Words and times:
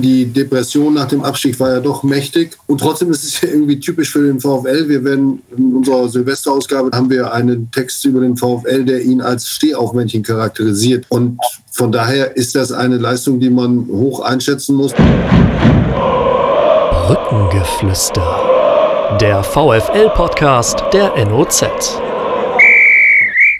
Die 0.00 0.24
Depression 0.24 0.94
nach 0.94 1.08
dem 1.08 1.22
Abstieg 1.22 1.60
war 1.60 1.74
ja 1.74 1.80
doch 1.80 2.02
mächtig. 2.02 2.56
Und 2.66 2.80
trotzdem 2.80 3.10
ist 3.10 3.24
es 3.24 3.40
ja 3.40 3.48
irgendwie 3.48 3.78
typisch 3.78 4.10
für 4.10 4.22
den 4.22 4.40
VfL. 4.40 4.88
Wir 4.88 5.04
werden 5.04 5.42
in 5.56 5.76
unserer 5.76 6.08
Silvesterausgabe 6.08 6.96
haben 6.96 7.10
wir 7.10 7.32
einen 7.32 7.70
Text 7.70 8.04
über 8.06 8.20
den 8.20 8.36
VfL, 8.36 8.84
der 8.84 9.02
ihn 9.02 9.20
als 9.20 9.46
Stehaufmännchen 9.46 10.22
charakterisiert. 10.22 11.04
Und 11.08 11.38
von 11.70 11.92
daher 11.92 12.36
ist 12.36 12.54
das 12.54 12.72
eine 12.72 12.96
Leistung, 12.96 13.40
die 13.40 13.50
man 13.50 13.86
hoch 13.88 14.20
einschätzen 14.20 14.76
muss. 14.76 14.92
Brückengeflüster. 17.06 19.18
Der 19.20 19.42
VfL-Podcast 19.42 20.84
der 20.92 21.12
NOZ. 21.26 21.64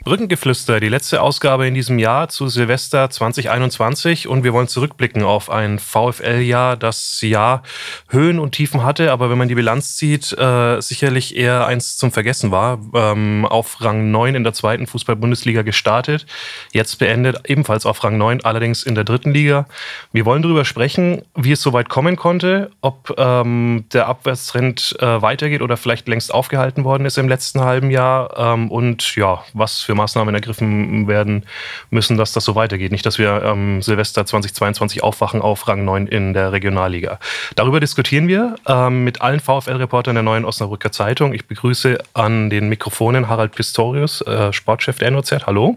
Brückengeflüster, 0.03 0.81
die 0.81 0.89
letzte 0.89 1.21
Ausgabe 1.21 1.67
in 1.67 1.75
diesem 1.75 1.99
Jahr 1.99 2.31
zu 2.31 2.49
Silvester 2.49 3.11
2021 3.11 4.29
und 4.29 4.45
wir 4.45 4.55
wollen 4.55 4.67
zurückblicken 4.67 5.23
auf 5.25 5.51
ein 5.51 5.79
VfL-Jahr, 5.79 6.79
das 6.79 7.21
ja 7.21 7.63
Höhen 8.09 8.39
und 8.39 8.53
Tiefen 8.53 8.83
hatte, 8.83 9.13
aber 9.13 9.29
wenn 9.29 9.37
man 9.37 9.49
die 9.49 9.55
Bilanz 9.55 9.97
zieht, 9.97 10.33
äh, 10.33 10.81
sicherlich 10.81 11.37
eher 11.37 11.67
eins 11.67 11.99
zum 11.99 12.13
Vergessen 12.13 12.51
war. 12.51 12.79
Ähm, 12.95 13.45
auf 13.45 13.83
Rang 13.83 14.11
9 14.11 14.37
in 14.37 14.43
der 14.45 14.55
zweiten 14.55 14.87
Fußball-Bundesliga 14.87 15.61
gestartet, 15.63 16.25
jetzt 16.73 16.99
beendet 16.99 17.43
ebenfalls 17.49 17.85
auf 17.85 18.03
Rang 18.03 18.17
9, 18.17 18.43
allerdings 18.43 18.83
in 18.85 18.95
der 18.95 19.05
dritten 19.05 19.33
Liga. 19.33 19.67
Wir 20.13 20.25
wollen 20.25 20.41
darüber 20.41 20.65
sprechen, 20.65 21.23
wie 21.37 21.53
es 21.53 21.61
so 21.61 21.75
weit 21.75 21.91
kommen 21.91 22.17
konnte, 22.17 22.71
ob 22.81 23.15
ähm, 23.19 23.85
der 23.93 24.07
Abwärtstrend 24.07 24.97
äh, 24.99 25.21
weitergeht 25.21 25.61
oder 25.61 25.77
vielleicht 25.77 26.09
längst 26.09 26.33
aufgehalten 26.33 26.85
worden 26.85 27.05
ist 27.05 27.19
im 27.19 27.29
letzten 27.29 27.61
halben 27.61 27.91
Jahr 27.91 28.35
ähm, 28.39 28.71
und 28.71 29.15
ja, 29.17 29.45
was 29.53 29.81
für 29.91 29.95
Maßnahmen 30.01 30.35
ergriffen 30.35 31.07
werden 31.07 31.45
müssen, 31.91 32.17
dass 32.17 32.33
das 32.33 32.45
so 32.45 32.55
weitergeht. 32.55 32.93
Nicht, 32.93 33.05
dass 33.05 33.19
wir 33.19 33.43
ähm, 33.45 33.83
Silvester 33.83 34.25
2022 34.25 35.03
aufwachen 35.03 35.43
auf 35.43 35.69
Rang 35.69 35.85
9 35.85 36.07
in 36.07 36.33
der 36.33 36.53
Regionalliga. 36.53 37.19
Darüber 37.55 37.81
diskutieren 37.81 38.29
wir 38.29 38.57
ähm, 38.67 39.05
mit 39.05 39.21
allen 39.21 39.41
VfL-Reportern 39.41 40.15
der 40.15 40.23
neuen 40.23 40.45
Osnabrücker 40.45 40.91
Zeitung. 40.91 41.35
Ich 41.35 41.47
begrüße 41.47 41.99
an 42.15 42.51
den 42.51 42.69
Mikrofonen 42.69 43.29
Harald 43.29 43.55
Pistorius, 43.55 44.23
äh, 44.23 44.53
Sportchef 44.53 44.99
der 44.99 45.11
NOZ. 45.11 45.47
Hallo. 45.47 45.77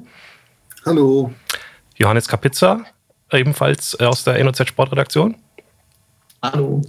Hallo. 0.85 1.33
Johannes 1.95 2.27
Kapitza, 2.27 2.81
ebenfalls 3.31 3.97
äh, 3.99 4.05
aus 4.05 4.23
der 4.23 4.41
NOZ 4.43 4.67
Sportredaktion. 4.67 5.35
Hallo. 6.41 6.81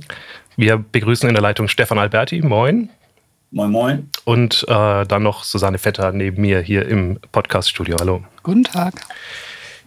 Wir 0.56 0.78
begrüßen 0.78 1.28
in 1.28 1.34
der 1.34 1.42
Leitung 1.42 1.68
Stefan 1.68 1.98
Alberti. 1.98 2.40
Moin. 2.42 2.90
Moin, 3.54 3.70
moin. 3.70 4.10
Und 4.24 4.66
äh, 4.68 5.06
dann 5.06 5.22
noch 5.22 5.44
Susanne 5.44 5.78
Vetter 5.78 6.10
neben 6.10 6.42
mir 6.42 6.60
hier 6.60 6.88
im 6.88 7.20
Podcaststudio. 7.30 7.96
Hallo. 8.00 8.24
Guten 8.42 8.64
Tag. 8.64 8.94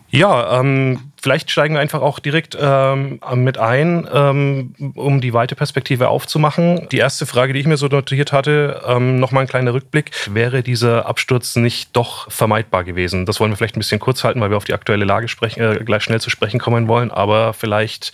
Ja, 0.10 0.58
ähm, 0.58 1.12
vielleicht 1.22 1.52
steigen 1.52 1.74
wir 1.74 1.82
einfach 1.82 2.02
auch 2.02 2.20
direkt 2.20 2.58
ähm, 2.58 3.20
mit 3.36 3.58
ein, 3.58 4.08
ähm, 4.14 4.94
um 4.96 5.20
die 5.20 5.34
weite 5.34 5.56
Perspektive 5.56 6.08
aufzumachen. 6.08 6.88
Die 6.94 6.98
erste 6.98 7.26
Frage, 7.26 7.52
die 7.52 7.60
ich 7.60 7.66
mir 7.66 7.76
so 7.76 7.88
notiert 7.88 8.32
hatte, 8.32 8.82
ähm, 8.88 9.20
nochmal 9.20 9.42
ein 9.42 9.50
kleiner 9.50 9.74
Rückblick. 9.74 10.12
Wäre 10.32 10.64
dieser 10.64 11.06
Absturz 11.06 11.58
nicht 11.58 11.94
doch 11.94 12.32
vermeidbar 12.32 12.86
gewesen? 12.86 13.26
Das 13.26 13.42
wollen 13.42 13.52
wir 13.52 13.58
vielleicht 13.58 13.76
ein 13.76 13.82
bisschen 13.82 14.00
kurz 14.00 14.24
halten, 14.24 14.40
weil 14.40 14.50
wir 14.50 14.56
auf 14.56 14.64
die 14.64 14.76
aktuelle 14.76 15.04
Lage 15.04 15.28
sprechen, 15.28 15.62
äh, 15.62 15.84
gleich 15.84 16.04
schnell 16.04 16.22
zu 16.22 16.30
sprechen 16.30 16.62
kommen 16.62 16.88
wollen. 16.88 17.12
Aber 17.12 17.52
vielleicht 17.52 18.14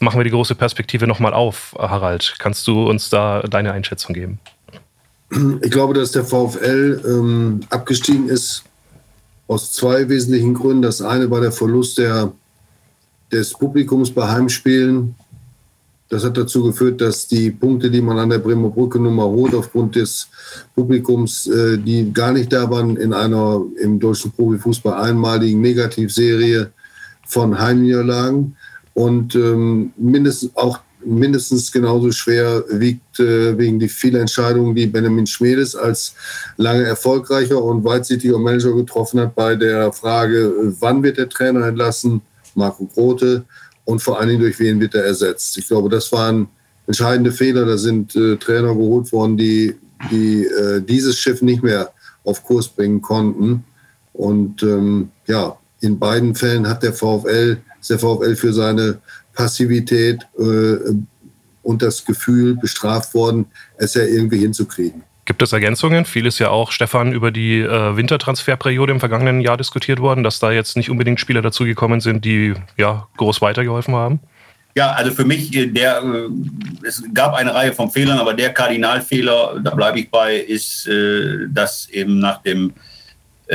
machen 0.00 0.18
wir 0.18 0.24
die 0.24 0.30
große 0.30 0.54
Perspektive 0.54 1.06
nochmal 1.06 1.34
auf. 1.34 1.76
Harald, 1.78 2.36
kannst 2.38 2.66
du 2.66 2.88
uns 2.88 3.10
da 3.10 3.42
deine 3.42 3.72
Einschätzung 3.72 4.14
geben? 4.14 4.40
Ich 5.62 5.70
glaube, 5.70 5.94
dass 5.94 6.12
der 6.12 6.24
VfL 6.24 7.02
ähm, 7.06 7.60
abgestiegen 7.70 8.28
ist 8.28 8.62
aus 9.46 9.72
zwei 9.72 10.08
wesentlichen 10.08 10.54
Gründen. 10.54 10.82
Das 10.82 11.02
eine 11.02 11.30
war 11.30 11.40
der 11.40 11.52
Verlust 11.52 11.98
der, 11.98 12.32
des 13.32 13.52
Publikums 13.52 14.10
bei 14.10 14.28
Heimspielen. 14.28 15.14
Das 16.08 16.24
hat 16.24 16.36
dazu 16.36 16.62
geführt, 16.62 17.00
dass 17.00 17.26
die 17.26 17.50
Punkte, 17.50 17.90
die 17.90 18.00
man 18.00 18.18
an 18.18 18.30
der 18.30 18.38
Bremer 18.38 18.68
Brücke 18.68 19.00
Nummer 19.00 19.24
holt, 19.24 19.54
aufgrund 19.54 19.96
des 19.96 20.28
Publikums, 20.74 21.46
äh, 21.46 21.78
die 21.78 22.12
gar 22.12 22.32
nicht 22.32 22.52
da 22.52 22.70
waren, 22.70 22.96
in 22.96 23.12
einer 23.12 23.62
im 23.82 23.98
deutschen 23.98 24.30
Profifußball 24.30 25.02
einmaligen 25.02 25.60
Negativserie 25.60 26.70
von 27.26 27.58
Heimniederlagen 27.58 28.56
und 28.92 29.34
ähm, 29.34 29.92
mindestens 29.96 30.54
auch 30.56 30.78
mindestens 31.06 31.70
genauso 31.70 32.10
schwer 32.12 32.64
wiegt 32.68 33.20
äh, 33.20 33.56
wegen 33.56 33.78
die 33.78 33.88
vielen 33.88 34.22
Entscheidungen, 34.22 34.74
die 34.74 34.86
Benjamin 34.86 35.26
Schmedes 35.26 35.74
als 35.74 36.14
lange 36.56 36.84
erfolgreicher 36.84 37.62
und 37.62 37.84
weitsichtiger 37.84 38.38
Manager 38.38 38.74
getroffen 38.74 39.20
hat 39.20 39.34
bei 39.34 39.56
der 39.56 39.92
Frage, 39.92 40.74
wann 40.80 41.02
wird 41.02 41.18
der 41.18 41.28
Trainer 41.28 41.66
entlassen, 41.66 42.22
Marco 42.54 42.86
Grote, 42.86 43.44
und 43.84 44.00
vor 44.00 44.18
allen 44.18 44.28
Dingen 44.30 44.40
durch 44.40 44.58
wen 44.58 44.80
wird 44.80 44.94
er 44.94 45.04
ersetzt. 45.04 45.56
Ich 45.58 45.68
glaube, 45.68 45.88
das 45.88 46.10
waren 46.12 46.48
entscheidende 46.86 47.32
Fehler. 47.32 47.66
Da 47.66 47.76
sind 47.76 48.14
äh, 48.16 48.36
Trainer 48.36 48.74
geholt 48.74 49.12
worden, 49.12 49.36
die, 49.36 49.74
die 50.10 50.44
äh, 50.46 50.80
dieses 50.80 51.18
Schiff 51.18 51.42
nicht 51.42 51.62
mehr 51.62 51.92
auf 52.24 52.42
Kurs 52.42 52.68
bringen 52.68 53.02
konnten. 53.02 53.64
Und 54.12 54.62
ähm, 54.62 55.10
ja, 55.26 55.56
in 55.80 55.98
beiden 55.98 56.34
Fällen 56.34 56.68
hat 56.68 56.82
der 56.82 56.92
VfL, 56.92 57.58
ist 57.80 57.90
der 57.90 57.98
VfL 57.98 58.36
für 58.36 58.52
seine 58.52 58.98
Passivität 59.34 60.26
äh, 60.38 60.94
und 61.62 61.82
das 61.82 62.04
Gefühl 62.04 62.56
bestraft 62.56 63.14
worden, 63.14 63.46
es 63.78 63.94
ja 63.94 64.02
irgendwie 64.02 64.38
hinzukriegen. 64.38 65.02
Gibt 65.24 65.40
es 65.40 65.52
Ergänzungen? 65.52 66.04
Viel 66.04 66.26
ist 66.26 66.38
ja 66.38 66.50
auch, 66.50 66.70
Stefan, 66.70 67.12
über 67.12 67.30
die 67.30 67.60
äh, 67.60 67.96
Wintertransferperiode 67.96 68.92
im 68.92 69.00
vergangenen 69.00 69.40
Jahr 69.40 69.56
diskutiert 69.56 69.98
worden, 70.00 70.22
dass 70.22 70.38
da 70.38 70.52
jetzt 70.52 70.76
nicht 70.76 70.90
unbedingt 70.90 71.18
Spieler 71.18 71.40
dazugekommen 71.40 72.00
sind, 72.00 72.24
die 72.26 72.54
ja 72.76 73.08
groß 73.16 73.40
weitergeholfen 73.40 73.94
haben. 73.94 74.20
Ja, 74.76 74.92
also 74.92 75.12
für 75.12 75.24
mich, 75.24 75.54
äh, 75.56 75.66
der, 75.66 76.02
äh, 76.02 76.28
es 76.86 77.02
gab 77.14 77.32
eine 77.34 77.54
Reihe 77.54 77.72
von 77.72 77.90
Fehlern, 77.90 78.18
aber 78.18 78.34
der 78.34 78.52
Kardinalfehler, 78.52 79.60
da 79.62 79.70
bleibe 79.74 80.00
ich 80.00 80.10
bei, 80.10 80.36
ist, 80.36 80.86
äh, 80.88 81.46
dass 81.48 81.88
eben 81.88 82.18
nach 82.18 82.42
dem 82.42 82.70
äh, 82.70 82.72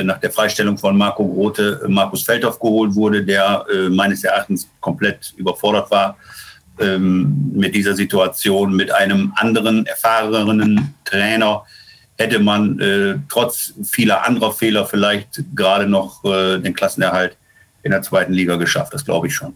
nach 0.04 0.20
der 0.20 0.32
Freistellung 0.32 0.78
von 0.78 0.98
Marco 0.98 1.28
Grote 1.28 1.82
äh, 1.84 1.88
Markus 1.88 2.24
Feldhoff 2.24 2.60
geholt 2.60 2.96
wurde, 2.96 3.24
der 3.24 3.66
äh, 3.74 3.90
meines 3.90 4.24
Erachtens 4.24 4.70
komplett 4.80 5.34
überfordert 5.38 5.90
war 5.92 6.18
ähm, 6.80 7.52
mit 7.54 7.76
dieser 7.76 7.96
Situation. 7.96 8.76
Mit 8.76 8.92
einem 8.92 9.34
anderen, 9.36 9.86
erfahreneren 9.86 10.94
Trainer 11.06 11.64
hätte 12.18 12.40
man 12.40 13.26
trotz 13.30 13.74
vieler 13.82 14.26
anderer 14.28 14.52
Fehler 14.52 14.86
vielleicht 14.86 15.42
gerade 15.56 15.88
noch 15.88 16.22
den 16.22 16.74
Klassenerhalt 16.74 17.38
in 17.82 17.92
der 17.92 18.02
zweiten 18.02 18.34
Liga 18.34 18.58
geschafft. 18.58 18.94
Das 18.94 19.06
glaube 19.06 19.28
ich 19.28 19.34
schon. 19.34 19.54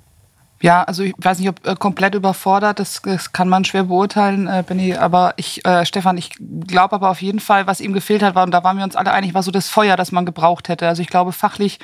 Ja, 0.64 0.82
also 0.84 1.04
ich 1.04 1.14
weiß 1.18 1.40
nicht, 1.40 1.50
ob 1.50 1.68
äh, 1.68 1.76
komplett 1.76 2.16
überfordert, 2.16 2.80
das, 2.80 3.02
das 3.02 3.34
kann 3.34 3.50
man 3.50 3.66
schwer 3.66 3.84
beurteilen, 3.84 4.48
äh, 4.48 4.64
Benny, 4.66 4.96
aber 4.96 5.34
ich, 5.36 5.66
äh, 5.66 5.86
Stefan, 5.86 6.18
ich 6.18 6.30
glaube 6.40 6.96
aber 6.96 7.10
auf 7.10 7.22
jeden 7.22 7.42
Fall, 7.42 7.68
was 7.68 7.82
ihm 7.82 7.92
gefehlt 7.92 8.24
hat, 8.24 8.34
war, 8.34 8.46
und 8.46 8.52
da 8.52 8.64
waren 8.64 8.78
wir 8.78 8.86
uns 8.86 8.96
alle 8.96 9.12
einig, 9.12 9.34
war 9.34 9.44
so 9.44 9.52
das 9.52 9.68
Feuer, 9.68 9.98
das 9.98 10.14
man 10.14 10.26
gebraucht 10.26 10.70
hätte. 10.70 10.88
Also 10.88 11.02
ich 11.02 11.10
glaube, 11.10 11.34
fachlich 11.34 11.80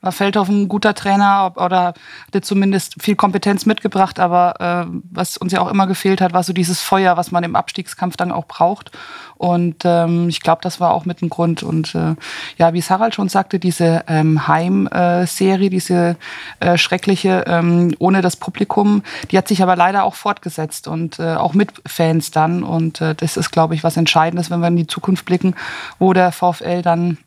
war 0.00 0.12
Feldhoff 0.12 0.48
ein 0.48 0.68
guter 0.68 0.94
Trainer 0.94 1.52
oder 1.56 1.94
hatte 2.26 2.40
zumindest 2.40 3.02
viel 3.02 3.16
Kompetenz 3.16 3.66
mitgebracht, 3.66 4.20
aber 4.20 4.86
äh, 4.88 4.98
was 5.10 5.36
uns 5.36 5.52
ja 5.52 5.60
auch 5.60 5.70
immer 5.70 5.86
gefehlt 5.86 6.20
hat, 6.20 6.32
war 6.32 6.42
so 6.42 6.52
dieses 6.52 6.80
Feuer, 6.80 7.16
was 7.16 7.30
man 7.30 7.44
im 7.44 7.56
Abstiegskampf 7.56 8.16
dann 8.16 8.32
auch 8.32 8.46
braucht. 8.46 8.92
Und 9.36 9.84
ähm, 9.84 10.28
ich 10.28 10.40
glaube, 10.40 10.60
das 10.62 10.80
war 10.80 10.92
auch 10.92 11.04
mit 11.04 11.22
ein 11.22 11.28
Grund. 11.28 11.62
Und 11.62 11.94
äh, 11.94 12.16
ja, 12.56 12.74
wie 12.74 12.78
es 12.78 12.90
Harald 12.90 13.14
schon 13.14 13.28
sagte, 13.28 13.58
diese 13.58 14.04
ähm, 14.08 14.48
Heim-Serie, 14.48 15.70
diese 15.70 16.16
äh, 16.60 16.76
schreckliche, 16.76 17.44
ähm, 17.46 17.94
ohne 17.98 18.20
das 18.20 18.36
Publikum, 18.36 19.02
die 19.30 19.38
hat 19.38 19.48
sich 19.48 19.62
aber 19.62 19.76
leider 19.76 20.04
auch 20.04 20.14
fortgesetzt 20.14 20.88
und 20.88 21.18
äh, 21.20 21.34
auch 21.34 21.54
mit 21.54 21.72
Fans 21.86 22.32
dann. 22.32 22.64
Und 22.64 23.00
äh, 23.00 23.14
das 23.14 23.36
ist, 23.36 23.50
glaube 23.50 23.74
ich, 23.74 23.84
was 23.84 23.96
Entscheidendes, 23.96 24.50
wenn 24.50 24.60
wir 24.60 24.68
in 24.68 24.76
die 24.76 24.86
Zukunft 24.88 25.24
blicken, 25.24 25.54
wo 25.98 26.12
der 26.12 26.32
VfL 26.32 26.82
dann 26.82 27.18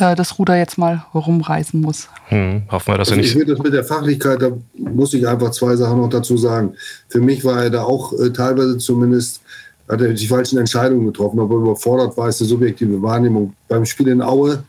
äh, 0.00 0.14
das 0.14 0.38
Ruder 0.38 0.56
jetzt 0.56 0.78
mal 0.78 1.04
rumreißen 1.14 1.80
muss. 1.80 2.08
Hm, 2.28 2.62
hoffen 2.70 2.94
wir, 2.94 2.98
dass 2.98 3.08
er 3.08 3.12
also 3.12 3.14
nicht. 3.16 3.26
Ich 3.26 3.32
finde 3.32 3.54
das 3.54 3.62
mit 3.62 3.72
der 3.72 3.84
Fachlichkeit, 3.84 4.40
da 4.42 4.50
muss 4.74 5.14
ich 5.14 5.26
einfach 5.26 5.50
zwei 5.50 5.76
Sachen 5.76 5.98
noch 5.98 6.08
dazu 6.08 6.36
sagen. 6.36 6.74
Für 7.08 7.20
mich 7.20 7.44
war 7.44 7.62
er 7.62 7.70
da 7.70 7.82
auch 7.82 8.12
äh, 8.18 8.30
teilweise 8.30 8.78
zumindest, 8.78 9.40
hat 9.88 10.00
er 10.00 10.12
die 10.12 10.26
falschen 10.26 10.58
Entscheidungen 10.58 11.06
getroffen, 11.06 11.40
aber 11.40 11.56
überfordert 11.56 12.16
war 12.16 12.28
es 12.28 12.40
eine 12.40 12.48
subjektive 12.48 13.02
Wahrnehmung. 13.02 13.54
Beim 13.68 13.84
Spiel 13.84 14.08
in 14.08 14.22
Aue, 14.22 14.64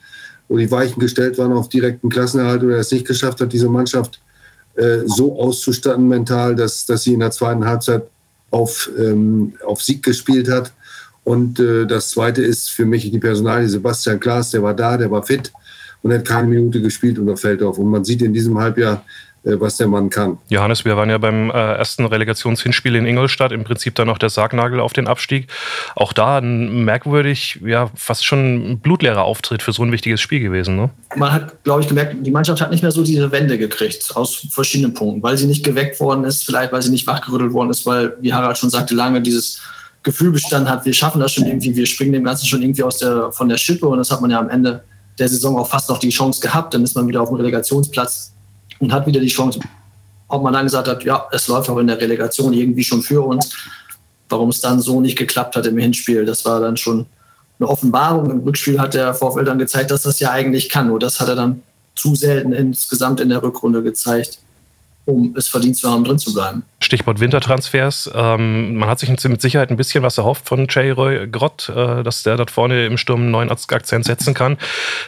wo 0.50 0.58
die 0.58 0.70
Weichen 0.70 1.00
gestellt 1.00 1.38
waren 1.38 1.54
auf 1.54 1.70
direkten 1.70 2.10
Klassenerhalt 2.10 2.64
und 2.64 2.72
er 2.72 2.80
es 2.80 2.92
nicht 2.92 3.08
geschafft 3.08 3.40
hat, 3.40 3.54
diese 3.54 3.70
Mannschaft 3.70 4.20
äh, 4.76 5.00
so 5.06 5.40
auszustatten 5.40 6.08
mental, 6.08 6.56
dass, 6.56 6.86
dass 6.86 7.04
sie 7.04 7.14
in 7.14 7.20
der 7.22 7.32
zweiten 7.32 7.66
Halbzeit 7.66 8.04
auf, 8.52 8.90
ähm, 9.00 9.54
auf 9.66 9.82
Sieg 9.82 10.04
gespielt 10.04 10.50
hat 10.50 10.74
und 11.24 11.60
äh, 11.60 11.86
das 11.86 12.10
Zweite 12.10 12.42
ist 12.42 12.70
für 12.70 12.86
mich 12.86 13.10
die 13.10 13.20
Personalie 13.20 13.70
Sebastian 13.70 14.20
Klaas, 14.20 14.52
der 14.52 14.64
war 14.64 14.74
da, 14.74 14.98
der 14.98 15.10
war 15.10 15.24
fit 15.24 15.52
und 16.02 16.14
hat 16.14 16.26
keine 16.26 16.48
Minute 16.48 16.82
gespielt 16.82 17.18
unter 17.18 17.38
Feldorf. 17.38 17.78
Und 17.78 17.90
man 17.90 18.04
sieht 18.04 18.22
in 18.22 18.34
diesem 18.34 18.58
Halbjahr, 18.58 19.06
äh, 19.46 19.60
was 19.60 19.78
der 19.78 19.88
Mann 19.88 20.10
kann. 20.10 20.38
Johannes, 20.50 20.84
wir 20.84 20.98
waren 20.98 21.10
ja 21.10 21.18
beim 21.18 21.50
äh, 21.50 21.54
ersten 21.54 22.06
Relegationshinspiel 22.06 22.96
in 22.96 23.06
Ingolstadt, 23.06 23.54
im 23.54 23.64
Prinzip 23.64 23.96
dann 23.96 24.08
noch 24.08 24.18
der 24.18 24.30
Sargnagel 24.30 24.82
auf 24.82 24.92
den 24.92 25.08
Abstieg. 25.08 25.48
Auch 25.96 26.12
da 26.12 26.40
ein 26.40 26.84
merkwürdig, 26.84 27.62
ja, 27.66 27.90
fast 27.96 28.26
schon 28.26 28.80
blutleerer 28.80 29.24
Auftritt 29.24 29.64
für 29.64 29.72
so 29.72 29.84
ein 29.84 29.94
wichtiges 29.94 30.20
Spiel 30.20 30.42
gewesen. 30.42 30.76
Ne? 30.76 30.90
Man 31.16 31.32
hat, 31.32 31.64
glaube 31.64 31.82
ich, 31.82 31.88
gemerkt, 31.88 32.16
die 32.20 32.32
Mannschaft 32.32 32.60
hat 32.60 32.70
nicht 32.70 32.84
mehr 32.84 32.92
so 32.92 33.02
diese 33.02 33.32
Wende 33.32 33.58
gekriegt, 33.58 34.12
aus 34.14 34.46
verschiedenen 34.52 34.94
Punkten, 34.94 35.24
weil 35.24 35.38
sie 35.38 35.48
nicht 35.48 35.64
geweckt 35.64 36.02
worden 36.02 36.26
ist, 36.26 36.44
vielleicht 36.44 36.74
weil 36.74 36.82
sie 36.82 36.92
nicht 36.92 37.08
wachgerüttelt 37.08 37.54
worden 37.54 37.70
ist, 37.70 37.86
weil, 37.86 38.18
wie 38.20 38.34
Harald 38.34 38.58
schon 38.58 38.70
sagte, 38.70 38.94
lange 38.94 39.22
dieses 39.22 39.62
Gefühl 40.04 40.32
bestanden 40.32 40.70
hat, 40.70 40.86
wir 40.86 40.94
schaffen 40.94 41.22
das 41.22 41.32
schon 41.32 41.46
irgendwie, 41.46 41.76
wir 41.76 41.86
springen 41.86 42.14
dem 42.14 42.24
Ganzen 42.24 42.46
schon 42.46 42.62
irgendwie 42.62 42.84
aus 42.84 42.98
der, 42.98 43.32
von 43.32 43.48
der 43.48 43.58
Schippe 43.58 43.88
und 43.88 43.98
das 43.98 44.12
hat 44.12 44.22
man 44.22 44.30
ja 44.30 44.40
am 44.40 44.50
Ende 44.50 44.84
der 45.18 45.30
Saison 45.30 45.58
auch 45.58 45.68
fast 45.68 45.90
noch 45.90 45.98
die 45.98 46.10
Chance 46.10 46.42
gehabt. 46.42 46.74
Dann 46.74 46.84
ist 46.84 46.96
man 46.96 47.08
wieder 47.08 47.22
auf 47.22 47.30
dem 47.30 47.38
Relegationsplatz 47.38 48.34
und 48.80 48.92
hat 48.92 49.08
wieder 49.08 49.22
die 49.22 49.28
Chance, 49.28 49.60
ob 50.28 50.44
man 50.44 50.54
dann 50.54 50.66
gesagt 50.66 50.88
hat, 50.88 51.04
ja, 51.04 51.26
es 51.32 51.48
läuft 51.48 51.70
auch 51.70 51.78
in 51.78 51.88
der 51.88 52.00
Relegation 52.00 52.52
irgendwie 52.54 52.84
schon 52.84 53.02
für 53.02 53.22
uns. 53.22 53.56
Warum 54.28 54.50
es 54.50 54.60
dann 54.60 54.82
so 54.82 55.00
nicht 55.00 55.18
geklappt 55.18 55.56
hat 55.56 55.66
im 55.68 55.78
Hinspiel, 55.78 56.26
das 56.26 56.44
war 56.44 56.60
dann 56.60 56.76
schon 56.76 57.06
eine 57.60 57.70
Offenbarung. 57.70 58.30
Im 58.30 58.40
Rückspiel 58.40 58.80
hat 58.80 58.96
der 58.96 59.14
VfL 59.14 59.46
dann 59.46 59.60
gezeigt, 59.60 59.92
dass 59.92 60.02
das 60.02 60.20
ja 60.20 60.32
eigentlich 60.32 60.70
kann. 60.70 60.88
Nur 60.88 61.00
das 61.00 61.20
hat 61.20 61.30
er 61.30 61.36
dann 61.36 61.62
zu 61.96 62.16
selten 62.16 62.52
insgesamt 62.52 63.20
in 63.20 63.30
der 63.30 63.44
Rückrunde 63.44 63.84
gezeigt 63.84 64.40
um 65.06 65.34
es 65.38 65.48
verdient 65.48 65.78
zu 65.78 65.90
haben, 65.90 66.04
drin 66.04 66.20
zu 66.20 66.34
bleiben. 66.34 66.64
Stichwort 66.84 67.20
Wintertransfers. 67.20 68.12
Ähm, 68.14 68.76
man 68.76 68.90
hat 68.90 69.00
sich 69.00 69.10
mit 69.10 69.42
Sicherheit 69.42 69.70
ein 69.72 69.78
bisschen 69.78 70.04
was 70.04 70.18
erhofft 70.18 70.48
von 70.48 70.68
Jay 70.70 70.92
Roy 70.92 71.28
Grott, 71.28 71.70
äh, 71.70 72.04
dass 72.04 72.24
der 72.24 72.38
dort 72.38 72.52
vorne 72.52 72.86
im 72.86 72.98
Sturm 72.98 73.22
einen 73.22 73.32
neuen 73.32 73.50
Akzent 73.50 74.06
setzen 74.06 74.34
kann. 74.34 74.58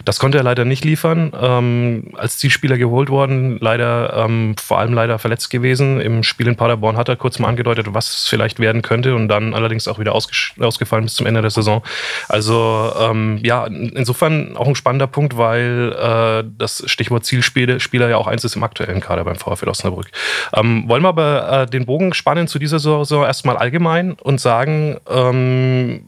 Das 0.03 0.19
konnte 0.19 0.37
er 0.37 0.43
leider 0.43 0.65
nicht 0.65 0.83
liefern. 0.85 1.33
Ähm, 1.39 2.13
als 2.15 2.37
Zielspieler 2.37 2.77
geholt 2.77 3.09
worden, 3.09 3.57
leider 3.59 4.25
ähm, 4.25 4.55
vor 4.57 4.79
allem 4.79 4.93
leider 4.93 5.19
verletzt 5.19 5.49
gewesen. 5.49 5.99
Im 5.99 6.23
Spiel 6.23 6.47
in 6.47 6.55
Paderborn 6.55 6.97
hat 6.97 7.09
er 7.09 7.15
kurz 7.15 7.39
mal 7.39 7.49
angedeutet, 7.49 7.87
was 7.91 8.07
es 8.07 8.27
vielleicht 8.27 8.59
werden 8.59 8.81
könnte 8.81 9.15
und 9.15 9.27
dann 9.27 9.53
allerdings 9.53 9.87
auch 9.87 9.99
wieder 9.99 10.13
ausgefallen 10.13 11.05
bis 11.05 11.15
zum 11.15 11.25
Ende 11.25 11.41
der 11.41 11.51
Saison. 11.51 11.83
Also 12.29 12.91
ähm, 12.99 13.39
ja, 13.43 13.65
insofern 13.65 14.55
auch 14.57 14.67
ein 14.67 14.75
spannender 14.75 15.07
Punkt, 15.07 15.37
weil 15.37 15.93
äh, 15.93 16.49
das 16.57 16.83
Stichwort 16.85 17.25
Zielspieler 17.25 18.09
ja 18.09 18.17
auch 18.17 18.27
eins 18.27 18.43
ist 18.43 18.55
im 18.55 18.63
aktuellen 18.63 19.01
Kader 19.01 19.23
beim 19.23 19.35
VfL 19.35 19.69
Osnabrück. 19.69 20.07
Ähm, 20.53 20.87
wollen 20.87 21.03
wir 21.03 21.09
aber 21.09 21.61
äh, 21.63 21.64
den 21.65 21.85
Bogen 21.85 22.13
spannen 22.13 22.47
zu 22.47 22.59
dieser 22.59 22.79
Saison 22.79 23.23
erstmal 23.23 23.57
allgemein 23.57 24.13
und 24.13 24.39
sagen, 24.39 24.97
ähm, 25.09 26.05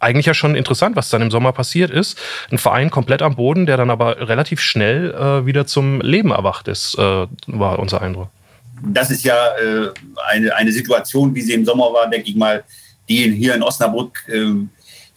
eigentlich 0.00 0.26
ja 0.26 0.34
schon 0.34 0.54
interessant, 0.54 0.96
was 0.96 1.10
dann 1.10 1.22
im 1.22 1.30
Sommer 1.30 1.52
passiert 1.52 1.90
ist. 1.90 2.18
Ein 2.50 2.58
Verein 2.58 2.90
komplett 2.90 3.22
am 3.22 3.36
Boden, 3.36 3.66
der 3.66 3.76
dann 3.76 3.90
aber 3.90 4.28
relativ 4.28 4.60
schnell 4.60 5.12
äh, 5.12 5.46
wieder 5.46 5.66
zum 5.66 6.00
Leben 6.00 6.30
erwacht 6.30 6.68
ist, 6.68 6.98
äh, 6.98 7.26
war 7.46 7.78
unser 7.78 8.00
Eindruck. 8.00 8.28
Das 8.82 9.10
ist 9.10 9.24
ja 9.24 9.36
äh, 9.58 9.90
eine, 10.26 10.54
eine 10.56 10.72
Situation, 10.72 11.34
wie 11.34 11.42
sie 11.42 11.52
im 11.52 11.66
Sommer 11.66 11.92
war, 11.92 12.08
denke 12.08 12.30
ich 12.30 12.36
mal, 12.36 12.64
die 13.08 13.30
hier 13.32 13.54
in 13.54 13.62
Osnabrück 13.62 14.24
äh, 14.28 14.52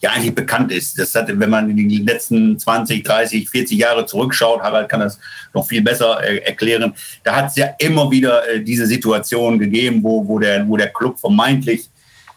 ja 0.04 0.10
eigentlich 0.10 0.34
bekannt 0.34 0.70
ist. 0.70 0.98
Das 0.98 1.14
hat, 1.14 1.28
wenn 1.28 1.50
man 1.50 1.70
in 1.70 1.88
die 1.88 1.98
letzten 1.98 2.58
20, 2.58 3.02
30, 3.02 3.48
40 3.48 3.78
Jahre 3.78 4.06
zurückschaut, 4.06 4.60
Harald 4.60 4.88
kann 4.88 5.00
das 5.00 5.18
noch 5.52 5.66
viel 5.66 5.82
besser 5.82 6.22
äh, 6.22 6.38
erklären, 6.38 6.94
da 7.22 7.36
hat 7.36 7.48
es 7.48 7.56
ja 7.56 7.70
immer 7.78 8.10
wieder 8.10 8.48
äh, 8.48 8.62
diese 8.62 8.86
Situation 8.86 9.58
gegeben, 9.58 10.02
wo, 10.02 10.26
wo, 10.26 10.38
der, 10.38 10.68
wo 10.68 10.76
der 10.76 10.92
Club 10.92 11.18
vermeintlich 11.18 11.88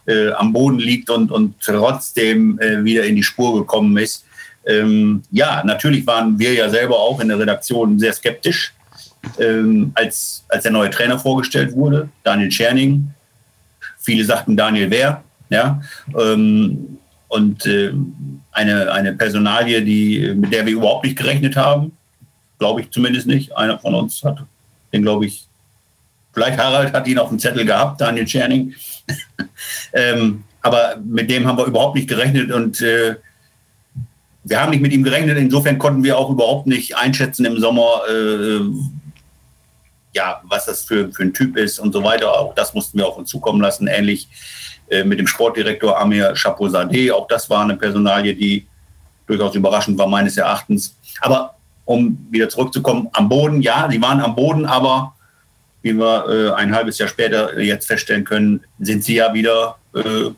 äh, 0.06 0.30
am 0.32 0.52
Boden 0.52 0.78
liegt 0.78 1.10
und, 1.10 1.30
und 1.30 1.54
trotzdem 1.60 2.58
äh, 2.58 2.82
wieder 2.82 3.04
in 3.04 3.16
die 3.16 3.22
Spur 3.22 3.60
gekommen 3.60 3.96
ist. 3.98 4.24
Ähm, 4.66 5.22
ja, 5.30 5.62
natürlich 5.64 6.06
waren 6.06 6.38
wir 6.38 6.54
ja 6.54 6.68
selber 6.68 6.98
auch 6.98 7.20
in 7.20 7.28
der 7.28 7.38
Redaktion 7.38 7.98
sehr 7.98 8.12
skeptisch, 8.14 8.72
ähm, 9.38 9.92
als, 9.94 10.44
als 10.48 10.62
der 10.62 10.72
neue 10.72 10.90
Trainer 10.90 11.18
vorgestellt 11.18 11.74
wurde, 11.74 12.08
Daniel 12.24 12.50
Scherning. 12.50 13.10
Viele 13.98 14.24
sagten 14.24 14.56
Daniel 14.56 14.90
Wehr. 14.90 15.22
Ja, 15.50 15.80
ähm, 16.18 16.97
und 17.28 17.66
äh, 17.66 17.92
eine, 18.52 18.90
eine 18.92 19.12
Personalie, 19.12 19.82
die, 19.82 20.34
mit 20.34 20.52
der 20.52 20.66
wir 20.66 20.72
überhaupt 20.72 21.04
nicht 21.04 21.16
gerechnet 21.16 21.56
haben, 21.56 21.92
glaube 22.58 22.80
ich 22.80 22.90
zumindest 22.90 23.26
nicht. 23.26 23.56
Einer 23.56 23.78
von 23.78 23.94
uns 23.94 24.22
hat 24.24 24.44
den, 24.92 25.02
glaube 25.02 25.26
ich, 25.26 25.46
vielleicht 26.32 26.58
Harald 26.58 26.92
hat 26.92 27.06
ihn 27.06 27.18
auf 27.18 27.28
dem 27.28 27.38
Zettel 27.38 27.64
gehabt, 27.64 28.00
Daniel 28.00 28.26
Czerning. 28.26 28.74
ähm, 29.92 30.44
aber 30.62 30.96
mit 31.04 31.30
dem 31.30 31.46
haben 31.46 31.58
wir 31.58 31.66
überhaupt 31.66 31.94
nicht 31.94 32.08
gerechnet 32.08 32.50
und 32.50 32.80
äh, 32.80 33.16
wir 34.44 34.60
haben 34.60 34.70
nicht 34.70 34.80
mit 34.80 34.92
ihm 34.92 35.02
gerechnet. 35.02 35.36
Insofern 35.36 35.78
konnten 35.78 36.02
wir 36.02 36.16
auch 36.16 36.30
überhaupt 36.30 36.66
nicht 36.66 36.96
einschätzen 36.96 37.44
im 37.44 37.58
Sommer, 37.58 38.00
äh, 38.10 38.60
ja, 40.14 40.40
was 40.44 40.64
das 40.64 40.84
für, 40.84 41.12
für 41.12 41.22
ein 41.22 41.34
Typ 41.34 41.56
ist 41.56 41.78
und 41.78 41.92
so 41.92 42.02
weiter. 42.02 42.32
Auch 42.32 42.54
das 42.54 42.72
mussten 42.74 42.98
wir 42.98 43.06
auf 43.06 43.18
uns 43.18 43.28
zukommen 43.28 43.60
lassen. 43.60 43.86
Ähnlich 43.86 44.28
äh, 44.90 45.04
mit 45.04 45.18
dem 45.18 45.26
Sportdirektor 45.26 45.98
Amir 45.98 46.34
Chapeau-Sadeh. 46.34 47.10
Auch 47.12 47.28
das 47.28 47.48
war 47.50 47.62
eine 47.62 47.76
Personalie, 47.76 48.34
die 48.34 48.66
durchaus 49.26 49.54
überraschend 49.54 49.98
war, 49.98 50.06
meines 50.06 50.36
Erachtens. 50.36 50.96
Aber 51.20 51.54
um 51.84 52.26
wieder 52.30 52.48
zurückzukommen, 52.48 53.08
am 53.12 53.28
Boden, 53.28 53.62
ja, 53.62 53.88
sie 53.90 54.00
waren 54.00 54.20
am 54.20 54.34
Boden, 54.34 54.66
aber 54.66 55.14
wie 55.82 55.94
wir 55.94 56.28
äh, 56.28 56.54
ein 56.54 56.74
halbes 56.74 56.98
Jahr 56.98 57.08
später 57.08 57.58
jetzt 57.58 57.86
feststellen 57.86 58.24
können, 58.24 58.60
sind 58.78 59.04
sie 59.04 59.14
ja 59.14 59.32
wieder 59.32 59.76
äh, 59.94 60.30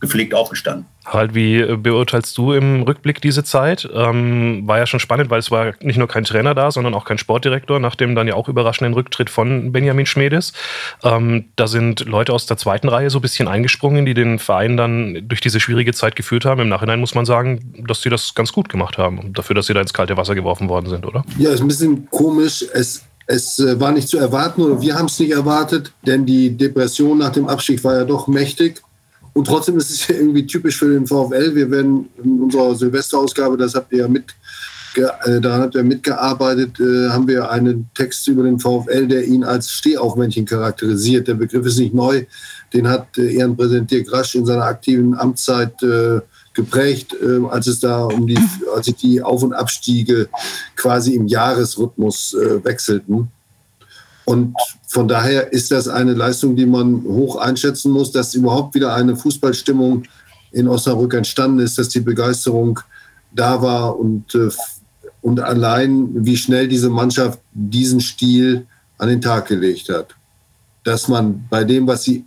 gepflegt 0.00 0.34
aufgestanden. 0.34 0.86
Halt, 1.12 1.34
wie 1.34 1.76
beurteilst 1.76 2.38
du 2.38 2.52
im 2.52 2.82
Rückblick 2.82 3.20
diese 3.20 3.42
Zeit? 3.42 3.88
Ähm, 3.92 4.62
war 4.66 4.78
ja 4.78 4.86
schon 4.86 5.00
spannend, 5.00 5.28
weil 5.28 5.40
es 5.40 5.50
war 5.50 5.74
nicht 5.80 5.96
nur 5.96 6.06
kein 6.06 6.22
Trainer 6.22 6.54
da, 6.54 6.70
sondern 6.70 6.94
auch 6.94 7.04
kein 7.04 7.18
Sportdirektor, 7.18 7.80
nach 7.80 7.96
dem 7.96 8.14
dann 8.14 8.28
ja 8.28 8.34
auch 8.34 8.48
überraschenden 8.48 8.94
Rücktritt 8.94 9.28
von 9.28 9.72
Benjamin 9.72 10.06
Schmedes. 10.06 10.52
Ähm, 11.02 11.46
da 11.56 11.66
sind 11.66 12.06
Leute 12.06 12.32
aus 12.32 12.46
der 12.46 12.56
zweiten 12.56 12.88
Reihe 12.88 13.10
so 13.10 13.18
ein 13.18 13.22
bisschen 13.22 13.48
eingesprungen, 13.48 14.06
die 14.06 14.14
den 14.14 14.38
Verein 14.38 14.76
dann 14.76 15.26
durch 15.28 15.40
diese 15.40 15.58
schwierige 15.58 15.92
Zeit 15.92 16.14
geführt 16.14 16.44
haben. 16.44 16.60
Im 16.60 16.68
Nachhinein 16.68 17.00
muss 17.00 17.14
man 17.14 17.26
sagen, 17.26 17.74
dass 17.88 18.02
sie 18.02 18.10
das 18.10 18.34
ganz 18.34 18.52
gut 18.52 18.68
gemacht 18.68 18.96
haben, 18.96 19.32
dafür, 19.32 19.56
dass 19.56 19.66
sie 19.66 19.74
da 19.74 19.80
ins 19.80 19.92
kalte 19.92 20.16
Wasser 20.16 20.36
geworfen 20.36 20.68
worden 20.68 20.88
sind, 20.88 21.04
oder? 21.04 21.24
Ja, 21.38 21.50
ist 21.50 21.60
ein 21.60 21.68
bisschen 21.68 22.08
komisch. 22.10 22.64
Es 22.72 23.04
es 23.26 23.60
äh, 23.60 23.78
war 23.78 23.92
nicht 23.92 24.08
zu 24.08 24.18
erwarten 24.18 24.60
oder 24.60 24.80
wir 24.80 24.96
haben 24.96 25.06
es 25.06 25.20
nicht 25.20 25.30
erwartet, 25.30 25.92
denn 26.04 26.26
die 26.26 26.56
Depression 26.56 27.18
nach 27.18 27.30
dem 27.30 27.46
Abstieg 27.48 27.84
war 27.84 27.98
ja 27.98 28.04
doch 28.04 28.26
mächtig. 28.26 28.82
Und 29.32 29.46
trotzdem 29.46 29.76
ist 29.76 29.90
es 29.90 30.08
irgendwie 30.08 30.46
typisch 30.46 30.76
für 30.76 30.92
den 30.92 31.06
VfL. 31.06 31.54
Wir 31.54 31.70
werden 31.70 32.08
in 32.22 32.42
unserer 32.42 32.74
Silvesterausgabe, 32.74 33.56
das 33.56 33.74
habt 33.74 33.92
ihr 33.92 34.00
ja 34.00 34.08
mit, 34.08 34.24
äh, 34.96 35.40
daran 35.40 35.62
habt 35.62 35.74
ihr 35.74 35.84
mitgearbeitet, 35.84 36.80
äh, 36.80 37.10
haben 37.10 37.28
wir 37.28 37.50
einen 37.50 37.90
Text 37.94 38.26
über 38.28 38.42
den 38.42 38.58
VfL, 38.58 39.06
der 39.06 39.24
ihn 39.24 39.44
als 39.44 39.70
Stehaufmännchen 39.70 40.46
charakterisiert. 40.46 41.28
Der 41.28 41.34
Begriff 41.34 41.66
ist 41.66 41.78
nicht 41.78 41.94
neu. 41.94 42.24
Den 42.72 42.88
hat 42.88 43.16
äh, 43.18 43.34
Ehrenpräsident 43.34 43.90
Dirk 43.90 44.12
Rasch 44.12 44.34
in 44.34 44.46
seiner 44.46 44.64
aktiven 44.64 45.14
Amtszeit 45.14 45.74
geprägt, 46.52 47.14
als 47.48 47.68
es 47.68 47.78
da 47.78 48.02
um 48.02 48.26
die, 48.26 48.36
als 48.74 48.86
sich 48.86 48.96
die 48.96 49.22
Auf- 49.22 49.44
und 49.44 49.52
Abstiege 49.52 50.28
quasi 50.74 51.14
im 51.14 51.28
Jahresrhythmus 51.28 52.36
wechselten. 52.64 53.28
Und 54.30 54.54
von 54.86 55.08
daher 55.08 55.52
ist 55.52 55.72
das 55.72 55.88
eine 55.88 56.14
Leistung, 56.14 56.54
die 56.54 56.64
man 56.64 57.02
hoch 57.02 57.34
einschätzen 57.34 57.90
muss, 57.90 58.12
dass 58.12 58.32
überhaupt 58.32 58.76
wieder 58.76 58.94
eine 58.94 59.16
Fußballstimmung 59.16 60.04
in 60.52 60.68
Osnabrück 60.68 61.14
entstanden 61.14 61.58
ist, 61.58 61.78
dass 61.78 61.88
die 61.88 61.98
Begeisterung 61.98 62.78
da 63.34 63.60
war 63.60 63.98
und, 63.98 64.32
äh, 64.36 64.50
und 65.20 65.40
allein, 65.40 66.24
wie 66.24 66.36
schnell 66.36 66.68
diese 66.68 66.90
Mannschaft 66.90 67.40
diesen 67.52 68.00
Stil 68.00 68.68
an 68.98 69.08
den 69.08 69.20
Tag 69.20 69.48
gelegt 69.48 69.88
hat. 69.88 70.14
Dass 70.84 71.08
man 71.08 71.44
bei 71.50 71.64
dem, 71.64 71.88
was 71.88 72.04
sie 72.04 72.24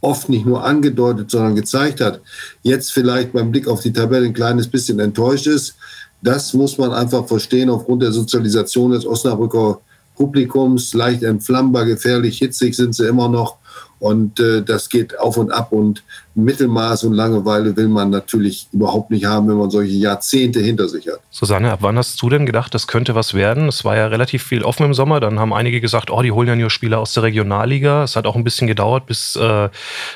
oft 0.00 0.30
nicht 0.30 0.46
nur 0.46 0.64
angedeutet, 0.64 1.30
sondern 1.30 1.54
gezeigt 1.54 2.00
hat, 2.00 2.22
jetzt 2.62 2.90
vielleicht 2.90 3.34
beim 3.34 3.50
Blick 3.50 3.68
auf 3.68 3.82
die 3.82 3.92
Tabelle 3.92 4.24
ein 4.24 4.32
kleines 4.32 4.66
bisschen 4.66 4.98
enttäuscht 4.98 5.46
ist, 5.46 5.74
das 6.22 6.54
muss 6.54 6.78
man 6.78 6.92
einfach 6.92 7.26
verstehen 7.26 7.68
aufgrund 7.68 8.02
der 8.02 8.12
Sozialisation 8.12 8.92
des 8.92 9.04
Osnabrücker 9.04 9.82
Publikums, 10.18 10.92
leicht 10.94 11.22
entflammbar, 11.22 11.84
gefährlich, 11.86 12.38
hitzig 12.38 12.74
sind 12.74 12.94
sie 12.94 13.06
immer 13.06 13.28
noch. 13.28 13.56
Und 14.00 14.40
äh, 14.40 14.62
das 14.62 14.88
geht 14.88 15.18
auf 15.18 15.36
und 15.36 15.52
ab. 15.52 15.70
Und 15.70 16.02
Mittelmaß 16.38 17.04
und 17.04 17.14
Langeweile 17.14 17.76
will 17.76 17.88
man 17.88 18.10
natürlich 18.10 18.68
überhaupt 18.72 19.10
nicht 19.10 19.24
haben, 19.24 19.48
wenn 19.48 19.56
man 19.56 19.70
solche 19.70 19.94
Jahrzehnte 19.94 20.60
hinter 20.60 20.88
sich 20.88 21.08
hat. 21.08 21.20
Susanne, 21.30 21.72
ab 21.72 21.80
wann 21.82 21.98
hast 21.98 22.20
du 22.22 22.28
denn 22.28 22.46
gedacht, 22.46 22.74
das 22.74 22.86
könnte 22.86 23.14
was 23.14 23.34
werden? 23.34 23.68
Es 23.68 23.84
war 23.84 23.96
ja 23.96 24.06
relativ 24.06 24.44
viel 24.44 24.62
offen 24.62 24.86
im 24.86 24.94
Sommer. 24.94 25.20
Dann 25.20 25.38
haben 25.38 25.52
einige 25.52 25.80
gesagt, 25.80 26.10
oh, 26.10 26.22
die 26.22 26.30
holen 26.30 26.48
ja 26.48 26.56
nur 26.56 26.70
Spieler 26.70 27.00
aus 27.00 27.12
der 27.12 27.24
Regionalliga. 27.24 28.04
Es 28.04 28.14
hat 28.14 28.26
auch 28.26 28.36
ein 28.36 28.44
bisschen 28.44 28.68
gedauert, 28.68 29.06
bis 29.06 29.36
äh, 29.36 29.68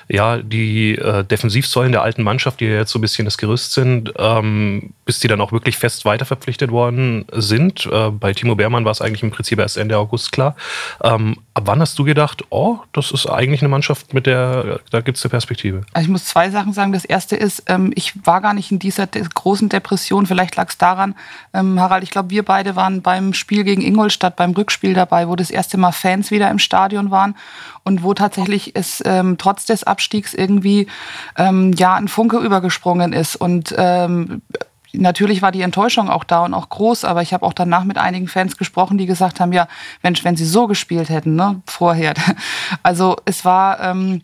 ja, 0.08 0.38
die 0.38 0.96
äh, 0.96 1.24
Defensivsäulen 1.24 1.92
der 1.92 2.02
alten 2.02 2.22
Mannschaft, 2.22 2.60
die 2.60 2.66
ja 2.66 2.76
jetzt 2.76 2.92
so 2.92 2.98
ein 2.98 3.02
bisschen 3.02 3.24
das 3.24 3.36
Gerüst 3.36 3.72
sind, 3.72 4.12
ähm, 4.16 4.92
bis 5.04 5.18
die 5.18 5.28
dann 5.28 5.40
auch 5.40 5.52
wirklich 5.52 5.76
fest 5.76 6.04
weiterverpflichtet 6.04 6.70
worden 6.70 7.24
sind. 7.32 7.86
Äh, 7.86 8.10
bei 8.10 8.32
Timo 8.32 8.54
Beermann 8.54 8.84
war 8.84 8.92
es 8.92 9.00
eigentlich 9.00 9.22
im 9.22 9.32
Prinzip 9.32 9.58
erst 9.58 9.76
Ende 9.76 9.98
August 9.98 10.30
klar. 10.30 10.56
Ähm, 11.02 11.38
ab 11.54 11.64
wann 11.66 11.80
hast 11.80 11.98
du 11.98 12.04
gedacht, 12.04 12.44
oh, 12.50 12.78
das 12.92 13.10
ist 13.10 13.26
eigentlich 13.26 13.62
eine 13.62 13.68
Mannschaft, 13.68 14.14
mit 14.14 14.26
der 14.26 14.80
da 14.90 15.00
gibt 15.00 15.18
es 15.18 15.24
eine 15.24 15.30
Perspektive? 15.30 15.82
Also 15.92 16.06
ich 16.06 16.11
muss 16.12 16.26
zwei 16.26 16.50
Sachen 16.50 16.72
sagen. 16.72 16.92
Das 16.92 17.04
erste 17.04 17.36
ist, 17.36 17.64
ähm, 17.66 17.92
ich 17.94 18.26
war 18.26 18.40
gar 18.40 18.54
nicht 18.54 18.70
in 18.70 18.78
dieser 18.78 19.06
de 19.06 19.22
großen 19.22 19.68
Depression. 19.68 20.26
Vielleicht 20.26 20.56
lag 20.56 20.68
es 20.68 20.78
daran, 20.78 21.14
ähm, 21.52 21.80
Harald, 21.80 22.04
ich 22.04 22.10
glaube, 22.10 22.30
wir 22.30 22.44
beide 22.44 22.76
waren 22.76 23.02
beim 23.02 23.34
Spiel 23.34 23.64
gegen 23.64 23.82
Ingolstadt, 23.82 24.36
beim 24.36 24.52
Rückspiel 24.52 24.94
dabei, 24.94 25.28
wo 25.28 25.36
das 25.36 25.50
erste 25.50 25.78
Mal 25.78 25.92
Fans 25.92 26.30
wieder 26.30 26.50
im 26.50 26.58
Stadion 26.58 27.10
waren 27.10 27.34
und 27.84 28.02
wo 28.02 28.14
tatsächlich 28.14 28.76
es 28.76 29.02
ähm, 29.04 29.36
trotz 29.38 29.66
des 29.66 29.84
Abstiegs 29.84 30.34
irgendwie 30.34 30.86
ähm, 31.36 31.72
ja 31.72 31.94
ein 31.94 32.08
Funke 32.08 32.38
übergesprungen 32.38 33.12
ist. 33.12 33.36
Und 33.36 33.74
ähm, 33.76 34.42
natürlich 34.92 35.42
war 35.42 35.52
die 35.52 35.62
Enttäuschung 35.62 36.08
auch 36.08 36.24
da 36.24 36.44
und 36.44 36.54
auch 36.54 36.68
groß, 36.68 37.04
aber 37.04 37.22
ich 37.22 37.32
habe 37.32 37.44
auch 37.44 37.52
danach 37.52 37.84
mit 37.84 37.98
einigen 37.98 38.28
Fans 38.28 38.56
gesprochen, 38.56 38.98
die 38.98 39.06
gesagt 39.06 39.40
haben, 39.40 39.52
ja, 39.52 39.68
Mensch, 40.02 40.24
wenn 40.24 40.36
sie 40.36 40.44
so 40.44 40.66
gespielt 40.66 41.08
hätten, 41.08 41.34
ne, 41.34 41.60
vorher. 41.66 42.14
Also 42.82 43.16
es 43.24 43.44
war 43.44 43.80
ähm, 43.80 44.22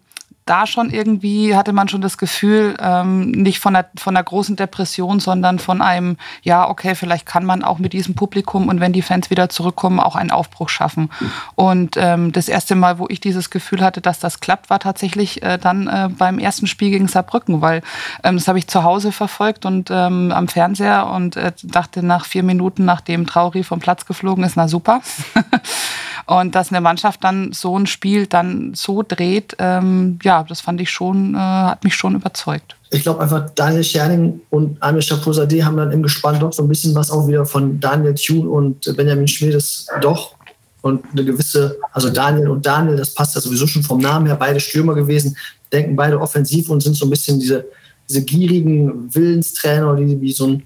da 0.49 0.67
schon 0.67 0.91
irgendwie 0.91 1.55
hatte 1.55 1.73
man 1.73 1.89
schon 1.89 2.01
das 2.01 2.17
Gefühl, 2.17 2.77
ähm, 2.81 3.31
nicht 3.31 3.59
von 3.59 3.77
einer, 3.77 3.87
von 3.99 4.17
einer 4.17 4.25
großen 4.25 4.57
Depression, 4.57 5.21
sondern 5.21 5.59
von 5.59 5.83
einem, 5.83 6.17
ja, 6.43 6.69
okay, 6.69 6.95
vielleicht 6.95 7.27
kann 7.27 7.45
man 7.45 7.63
auch 7.63 7.79
mit 7.79 7.93
diesem 7.93 8.15
Publikum 8.15 8.69
und 8.69 8.81
wenn 8.81 8.93
die 8.93 9.03
Fans 9.03 9.31
wieder 9.31 9.49
zurückkommen, 9.49 10.01
auch 10.01 10.17
einen 10.17 10.31
Aufbruch 10.31 10.69
schaffen. 10.69 11.11
Und 11.55 11.97
ähm, 11.97 12.33
das 12.33 12.49
erste 12.49 12.75
Mal, 12.75 12.99
wo 12.99 13.07
ich 13.09 13.21
dieses 13.21 13.51
Gefühl 13.51 13.83
hatte, 13.83 14.01
dass 14.01 14.19
das 14.21 14.41
klappt, 14.41 14.71
war 14.71 14.81
tatsächlich 14.81 15.43
äh, 15.43 15.59
dann 15.59 15.87
äh, 15.87 16.09
beim 16.11 16.39
ersten 16.39 16.67
Spiel 16.67 16.91
gegen 16.91 17.09
Saarbrücken, 17.09 17.61
weil 17.61 17.83
ähm, 18.25 18.37
das 18.37 18.49
habe 18.49 18.59
ich 18.59 18.69
zu 18.69 18.85
Hause 18.85 19.13
verfolgt 19.13 19.67
und 19.67 19.91
ähm, 19.91 20.33
am 20.33 20.49
Fernseher 20.49 21.09
und 21.09 21.37
äh, 21.37 21.53
dachte 21.63 22.03
nach 22.03 22.25
vier 22.25 22.43
Minuten, 22.43 22.85
nachdem 22.85 23.27
Trauri 23.27 23.63
vom 23.65 23.81
Platz 23.81 24.07
geflogen 24.07 24.45
ist, 24.45 24.57
na 24.57 24.69
super. 24.69 25.03
und 26.27 26.55
dass 26.55 26.71
eine 26.71 26.81
Mannschaft 26.81 27.23
dann 27.25 27.53
so 27.53 27.79
ein 27.79 27.87
Spiel 27.87 28.27
dann 28.27 28.73
so 28.75 29.03
dreht, 29.03 29.57
ähm, 29.59 30.19
ja, 30.23 30.38
das 30.47 30.61
fand 30.61 30.81
ich 30.81 30.91
schon, 30.91 31.35
äh, 31.35 31.39
hat 31.39 31.85
mich 31.85 31.95
schon 31.95 32.15
überzeugt. 32.15 32.77
Ich 32.91 33.03
glaube 33.03 33.21
einfach, 33.21 33.51
Daniel 33.55 33.85
Scherning 33.85 34.41
und 34.51 34.83
Amir 34.83 35.03
Chaposadeh 35.03 35.63
haben 35.63 35.77
dann 35.77 35.93
im 35.93 36.03
Gespann 36.03 36.39
doch 36.39 36.53
so 36.53 36.63
ein 36.63 36.69
bisschen 36.69 36.95
was 36.95 37.11
auch 37.11 37.27
wieder 37.27 37.45
von 37.45 37.81
Daniel 37.81 38.15
Thune 38.15 38.49
und 38.49 38.97
Benjamin 38.97 39.29
Schmiedes 39.29 39.87
doch. 40.01 40.35
Und 40.81 41.05
eine 41.13 41.25
gewisse, 41.25 41.77
also 41.93 42.09
Daniel 42.09 42.49
und 42.49 42.65
Daniel, 42.65 42.97
das 42.97 43.13
passt 43.13 43.35
ja 43.35 43.41
sowieso 43.41 43.67
schon 43.67 43.83
vom 43.83 44.01
Namen 44.01 44.27
her, 44.27 44.37
beide 44.37 44.61
Stürmer 44.61 44.95
gewesen, 44.95 45.37
denken 45.73 45.97
beide 45.97 46.21
offensiv 46.21 46.71
und 46.71 46.83
sind 46.83 46.97
so 46.97 47.05
ein 47.05 47.11
bisschen 47.11 47.41
diese, 47.41 47.67
diese 48.09 48.25
gierigen 48.25 49.13
Willenstrainer, 49.13 49.97
die 49.97 50.21
wie 50.21 50.33
so 50.33 50.47
ein 50.47 50.63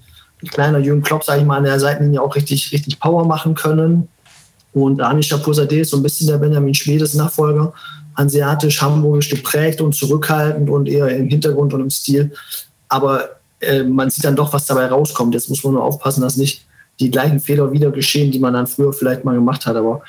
kleiner 0.49 0.79
Jürgen 0.79 1.01
Klopp, 1.01 1.23
sage 1.23 1.41
ich 1.41 1.47
mal, 1.47 1.57
an 1.57 1.63
der 1.63 1.79
Seitenlinie 1.79 2.21
auch 2.21 2.35
richtig, 2.35 2.71
richtig 2.71 2.99
Power 2.99 3.25
machen 3.25 3.55
können. 3.55 4.07
Und 4.73 4.97
Daniel 4.97 5.23
Chaposadeh 5.23 5.81
ist 5.81 5.91
so 5.91 5.97
ein 5.97 6.03
bisschen 6.03 6.27
der 6.27 6.37
Benjamin 6.37 6.73
Schmiedes 6.73 7.13
Nachfolger 7.13 7.73
hanseatisch, 8.15 8.81
hamburgisch 8.81 9.29
geprägt 9.29 9.81
und 9.81 9.93
zurückhaltend 9.95 10.69
und 10.69 10.87
eher 10.87 11.09
im 11.09 11.27
Hintergrund 11.27 11.73
und 11.73 11.81
im 11.81 11.89
Stil. 11.89 12.31
Aber 12.87 13.29
äh, 13.59 13.83
man 13.83 14.09
sieht 14.09 14.25
dann 14.25 14.35
doch, 14.35 14.53
was 14.53 14.65
dabei 14.65 14.87
rauskommt. 14.87 15.33
Jetzt 15.33 15.49
muss 15.49 15.63
man 15.63 15.73
nur 15.73 15.83
aufpassen, 15.83 16.21
dass 16.21 16.37
nicht 16.37 16.65
die 16.99 17.09
gleichen 17.09 17.39
Fehler 17.39 17.71
wieder 17.71 17.91
geschehen, 17.91 18.31
die 18.31 18.39
man 18.39 18.53
dann 18.53 18.67
früher 18.67 18.93
vielleicht 18.93 19.23
mal 19.23 19.33
gemacht 19.33 19.65
hat. 19.65 19.75
Aber 19.75 20.03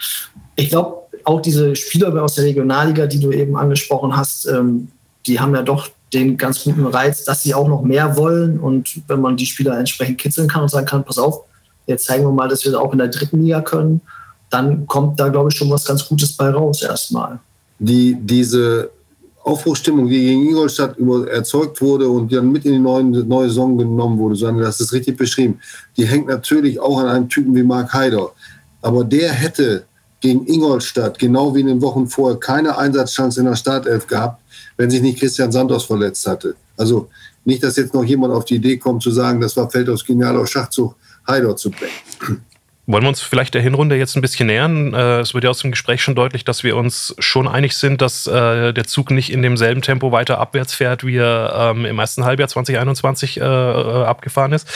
ich 0.57 0.69
glaube, 0.69 0.99
auch 1.25 1.41
diese 1.41 1.75
Spieler 1.75 2.23
aus 2.23 2.35
der 2.35 2.45
Regionalliga, 2.45 3.07
die 3.07 3.21
du 3.21 3.33
eben 3.33 3.57
angesprochen 3.57 4.17
hast, 4.17 4.47
ähm, 4.47 4.89
die 5.27 5.41
haben 5.41 5.55
ja 5.55 5.63
doch 5.63 5.89
den 6.13 6.37
ganz 6.37 6.65
guten 6.65 6.87
Reiz, 6.87 7.25
dass 7.25 7.43
sie 7.43 7.55
auch 7.55 7.67
noch 7.67 7.83
mehr 7.83 8.17
wollen. 8.17 8.61
Und 8.61 9.01
wenn 9.09 9.21
man 9.21 9.37
die 9.37 9.47
Spieler 9.47 9.79
entsprechend 9.79 10.19
kitzeln 10.19 10.49
kann 10.49 10.63
und 10.63 10.69
sagen 10.69 10.87
kann, 10.87 11.05
pass 11.05 11.19
auf, 11.19 11.45
jetzt 11.87 12.05
zeigen 12.05 12.25
wir 12.25 12.33
mal, 12.33 12.49
dass 12.49 12.65
wir 12.65 12.73
das 12.73 12.81
auch 12.81 12.93
in 12.93 12.99
der 12.99 13.09
dritten 13.09 13.43
Liga 13.43 13.63
können, 13.63 14.03
dann 14.55 14.87
kommt 14.87 15.19
da, 15.21 15.29
glaube 15.29 15.51
ich, 15.51 15.57
schon 15.57 15.71
was 15.71 15.85
ganz 15.85 16.09
Gutes 16.09 16.33
bei 16.33 16.51
raus 16.51 16.83
erstmal 16.83 17.41
die 17.79 18.17
diese 18.21 18.91
Aufbruchstimmung, 19.43 20.09
die 20.09 20.21
gegen 20.21 20.49
Ingolstadt 20.49 20.97
erzeugt 21.31 21.81
wurde 21.83 22.09
und 22.09 22.33
dann 22.33 22.51
mit 22.51 22.65
in 22.65 22.73
die 22.73 22.79
neue, 22.79 23.05
neue 23.05 23.49
Saison 23.49 23.77
genommen 23.77 24.19
wurde, 24.19 24.37
sondern 24.37 24.65
das 24.65 24.81
ist 24.81 24.93
richtig 24.93 25.19
beschrieben, 25.19 25.61
die 25.97 26.07
hängt 26.07 26.29
natürlich 26.29 26.81
auch 26.81 26.99
an 26.99 27.09
einem 27.09 27.29
Typen 27.29 27.55
wie 27.55 27.63
Mark 27.63 27.93
Heider. 27.93 28.33
Aber 28.81 29.05
der 29.05 29.31
hätte 29.31 29.85
gegen 30.21 30.47
Ingolstadt, 30.47 31.19
genau 31.19 31.55
wie 31.55 31.61
in 31.61 31.67
den 31.67 31.83
Wochen 31.83 32.07
vorher, 32.07 32.41
keine 32.41 32.79
Einsatzchance 32.79 33.39
in 33.39 33.47
der 33.47 33.57
Startelf 33.57 34.07
gehabt, 34.07 34.41
wenn 34.79 34.91
sich 34.91 35.03
nicht 35.03 35.19
Christian 35.19 35.53
Santos 35.53 35.85
verletzt 35.85 36.27
hatte. 36.27 36.55
Also 36.79 37.09
nicht, 37.45 37.63
dass 37.63 37.77
jetzt 37.77 37.93
noch 37.93 38.05
jemand 38.05 38.33
auf 38.33 38.47
die 38.47 38.55
Idee 38.55 38.79
kommt 38.79 39.03
zu 39.03 39.11
sagen, 39.11 39.43
das 39.43 39.55
war 39.59 39.71
Feldhaus 39.71 40.03
genialer 40.03 40.47
Schachzug, 40.47 40.97
Heider 41.29 41.55
zu 41.55 41.71
bringen. 41.71 42.41
Wollen 42.87 43.03
wir 43.03 43.09
uns 43.09 43.23
vielleicht 43.23 43.55
der 43.55 43.63
Hinrunde 43.63 43.97
jetzt 43.97 44.15
ein 44.15 44.21
bisschen 44.21 44.47
nähern? 44.47 44.93
Äh, 44.93 45.21
es 45.21 45.33
wird 45.33 45.45
ja 45.45 45.51
aus 45.51 45.61
dem 45.61 45.71
Gespräch 45.71 46.03
schon 46.03 46.15
deutlich, 46.15 46.45
dass 46.45 46.65
wir 46.65 46.77
uns 46.77 47.15
schon 47.19 47.49
einig 47.49 47.79
sind, 47.79 48.03
dass 48.03 48.27
äh, 48.27 48.75
der 48.75 48.85
Zug 48.85 49.11
nicht 49.11 49.33
in 49.33 49.41
demselben 49.41 49.81
Tempo 49.81 50.13
weiter 50.13 50.39
abwärts 50.39 50.75
fährt, 50.75 51.03
wie 51.03 51.17
er 51.17 51.73
ähm, 51.75 51.87
im 51.87 51.99
ersten 51.99 52.27
Halbjahr 52.27 52.49
2021 52.49 53.41
äh, 53.41 53.43
abgefahren 53.43 54.53
ist. 54.53 54.69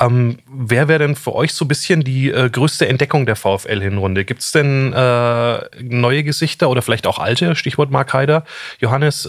Ähm, 0.00 0.38
wer 0.52 0.88
wäre 0.88 0.98
denn 0.98 1.14
für 1.14 1.32
euch 1.32 1.54
so 1.54 1.64
ein 1.64 1.68
bisschen 1.68 2.02
die 2.02 2.30
größte 2.30 2.88
Entdeckung 2.88 3.24
der 3.24 3.36
VfL-Hinrunde? 3.36 4.24
Gibt 4.24 4.40
es 4.40 4.52
denn 4.52 4.90
neue 4.90 6.24
Gesichter 6.24 6.68
oder 6.68 6.82
vielleicht 6.82 7.06
auch 7.06 7.18
alte, 7.18 7.54
Stichwort 7.54 7.90
Mark 7.90 8.12
Haider, 8.12 8.44
Johannes, 8.80 9.28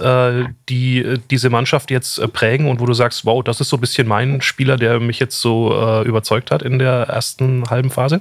die 0.70 1.20
diese 1.30 1.50
Mannschaft 1.50 1.92
jetzt 1.92 2.22
prägen 2.34 2.68
und 2.68 2.80
wo 2.80 2.86
du 2.86 2.94
sagst, 2.94 3.26
wow, 3.26 3.44
das 3.44 3.62
ist 3.62 3.70
so 3.70 3.78
ein 3.78 3.82
bisschen 3.82 4.08
mein 4.08 4.42
Spieler, 4.42 4.78
der 4.78 5.00
mich 5.00 5.20
jetzt 5.20 5.40
so 5.42 6.04
überzeugt 6.04 6.52
hat 6.52 6.62
in 6.62 6.80
der 6.80 7.08
ersten 7.08 7.64
halben 7.70 7.90
Phase? 7.90 8.15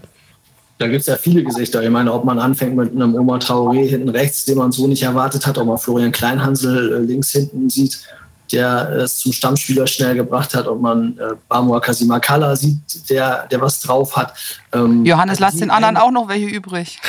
Da 0.78 0.88
gibt 0.88 1.02
es 1.02 1.06
ja 1.06 1.16
viele 1.16 1.44
Gesichter. 1.44 1.82
Ich 1.82 1.90
meine, 1.90 2.12
ob 2.12 2.24
man 2.24 2.38
anfängt 2.38 2.76
mit 2.76 2.90
einem 2.90 3.14
Oma 3.14 3.38
Traoré 3.38 3.86
hinten 3.86 4.08
rechts, 4.08 4.44
den 4.44 4.58
man 4.58 4.72
so 4.72 4.88
nicht 4.88 5.04
erwartet 5.04 5.46
hat, 5.46 5.56
ob 5.56 5.66
man 5.66 5.78
Florian 5.78 6.10
Kleinhansel 6.10 6.94
äh, 6.94 6.98
links 6.98 7.30
hinten 7.30 7.70
sieht, 7.70 8.00
der 8.54 8.88
es 8.90 9.18
zum 9.18 9.32
Stammspieler 9.32 9.86
schnell 9.86 10.14
gebracht 10.14 10.54
hat, 10.54 10.68
ob 10.68 10.80
man 10.80 11.18
äh, 11.18 11.34
Bamua 11.48 11.80
Kasimakala 11.80 12.54
sieht, 12.54 13.10
der, 13.10 13.46
der 13.48 13.60
was 13.60 13.80
drauf 13.80 14.16
hat. 14.16 14.32
Ähm, 14.72 15.04
Johannes, 15.04 15.40
lass 15.40 15.56
den 15.56 15.70
anderen 15.70 15.96
auch 15.96 16.10
noch 16.10 16.28
welche 16.28 16.46
übrig. 16.46 16.98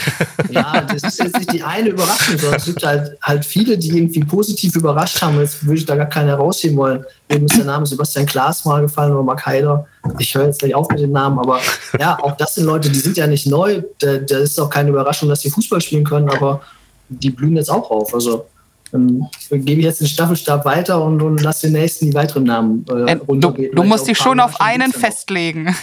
Ja, 0.52 0.82
das 0.82 1.04
ist 1.04 1.20
jetzt 1.20 1.38
nicht 1.38 1.52
die 1.52 1.64
eine 1.64 1.90
Überraschung, 1.90 2.38
sondern 2.38 2.60
es 2.60 2.66
gibt 2.66 2.86
halt, 2.86 3.18
halt 3.22 3.44
viele, 3.44 3.78
die 3.78 3.90
irgendwie 3.90 4.24
positiv 4.24 4.76
überrascht 4.76 5.22
haben. 5.22 5.40
Jetzt 5.40 5.66
würde 5.66 5.80
ich 5.80 5.86
da 5.86 5.96
gar 5.96 6.06
keinen 6.06 6.30
herausheben 6.30 6.78
wollen. 6.78 7.04
Eben 7.28 7.46
ist 7.46 7.58
der 7.58 7.66
Name 7.66 7.86
Sebastian 7.86 8.26
Klaas 8.26 8.64
mal 8.64 8.82
gefallen 8.82 9.12
oder 9.12 9.24
Mark 9.24 9.46
Heider. 9.46 9.86
Ich 10.20 10.34
höre 10.34 10.46
jetzt 10.46 10.60
gleich 10.60 10.74
auf 10.74 10.88
mit 10.90 11.00
den 11.00 11.12
Namen, 11.12 11.40
aber 11.40 11.60
ja, 12.00 12.18
auch 12.22 12.38
das 12.38 12.56
sind 12.56 12.66
Leute, 12.66 12.90
die 12.90 13.00
sind 13.00 13.18
ja 13.18 13.28
nicht 13.28 13.48
neu. 13.48 13.82
Da, 14.00 14.18
da 14.18 14.38
ist 14.38 14.60
auch 14.60 14.70
keine 14.70 14.92
Überraschung, 14.92 15.28
dass 15.28 15.42
sie 15.42 15.50
Fußball 15.50 15.82
spielen 15.82 16.06
können, 16.06 16.30
aber 16.30 16.62
die 17.10 17.32
blühen 17.32 17.58
jetzt 17.58 17.72
auch 17.72 17.90
auf. 17.92 18.14
Also 18.14 18.46
dann 18.92 19.30
gebe 19.52 19.80
ich 19.80 19.86
jetzt 19.86 20.02
den 20.02 20.08
Staffelstab 20.08 20.66
weiter 20.66 21.04
und, 21.04 21.22
und 21.22 21.42
lasse 21.42 21.68
den 21.68 21.74
nächsten 21.74 22.06
die 22.06 22.14
weiteren 22.14 22.44
Namen 22.44 22.86
äh, 22.90 23.12
äh 23.12 23.14
runtergehen. 23.14 23.72
Du, 23.76 23.82
du 23.82 23.84
musst 23.84 24.08
dich 24.08 24.18
schon 24.18 24.40
auf 24.40 24.62
einen 24.62 24.92
festlegen. 24.94 25.76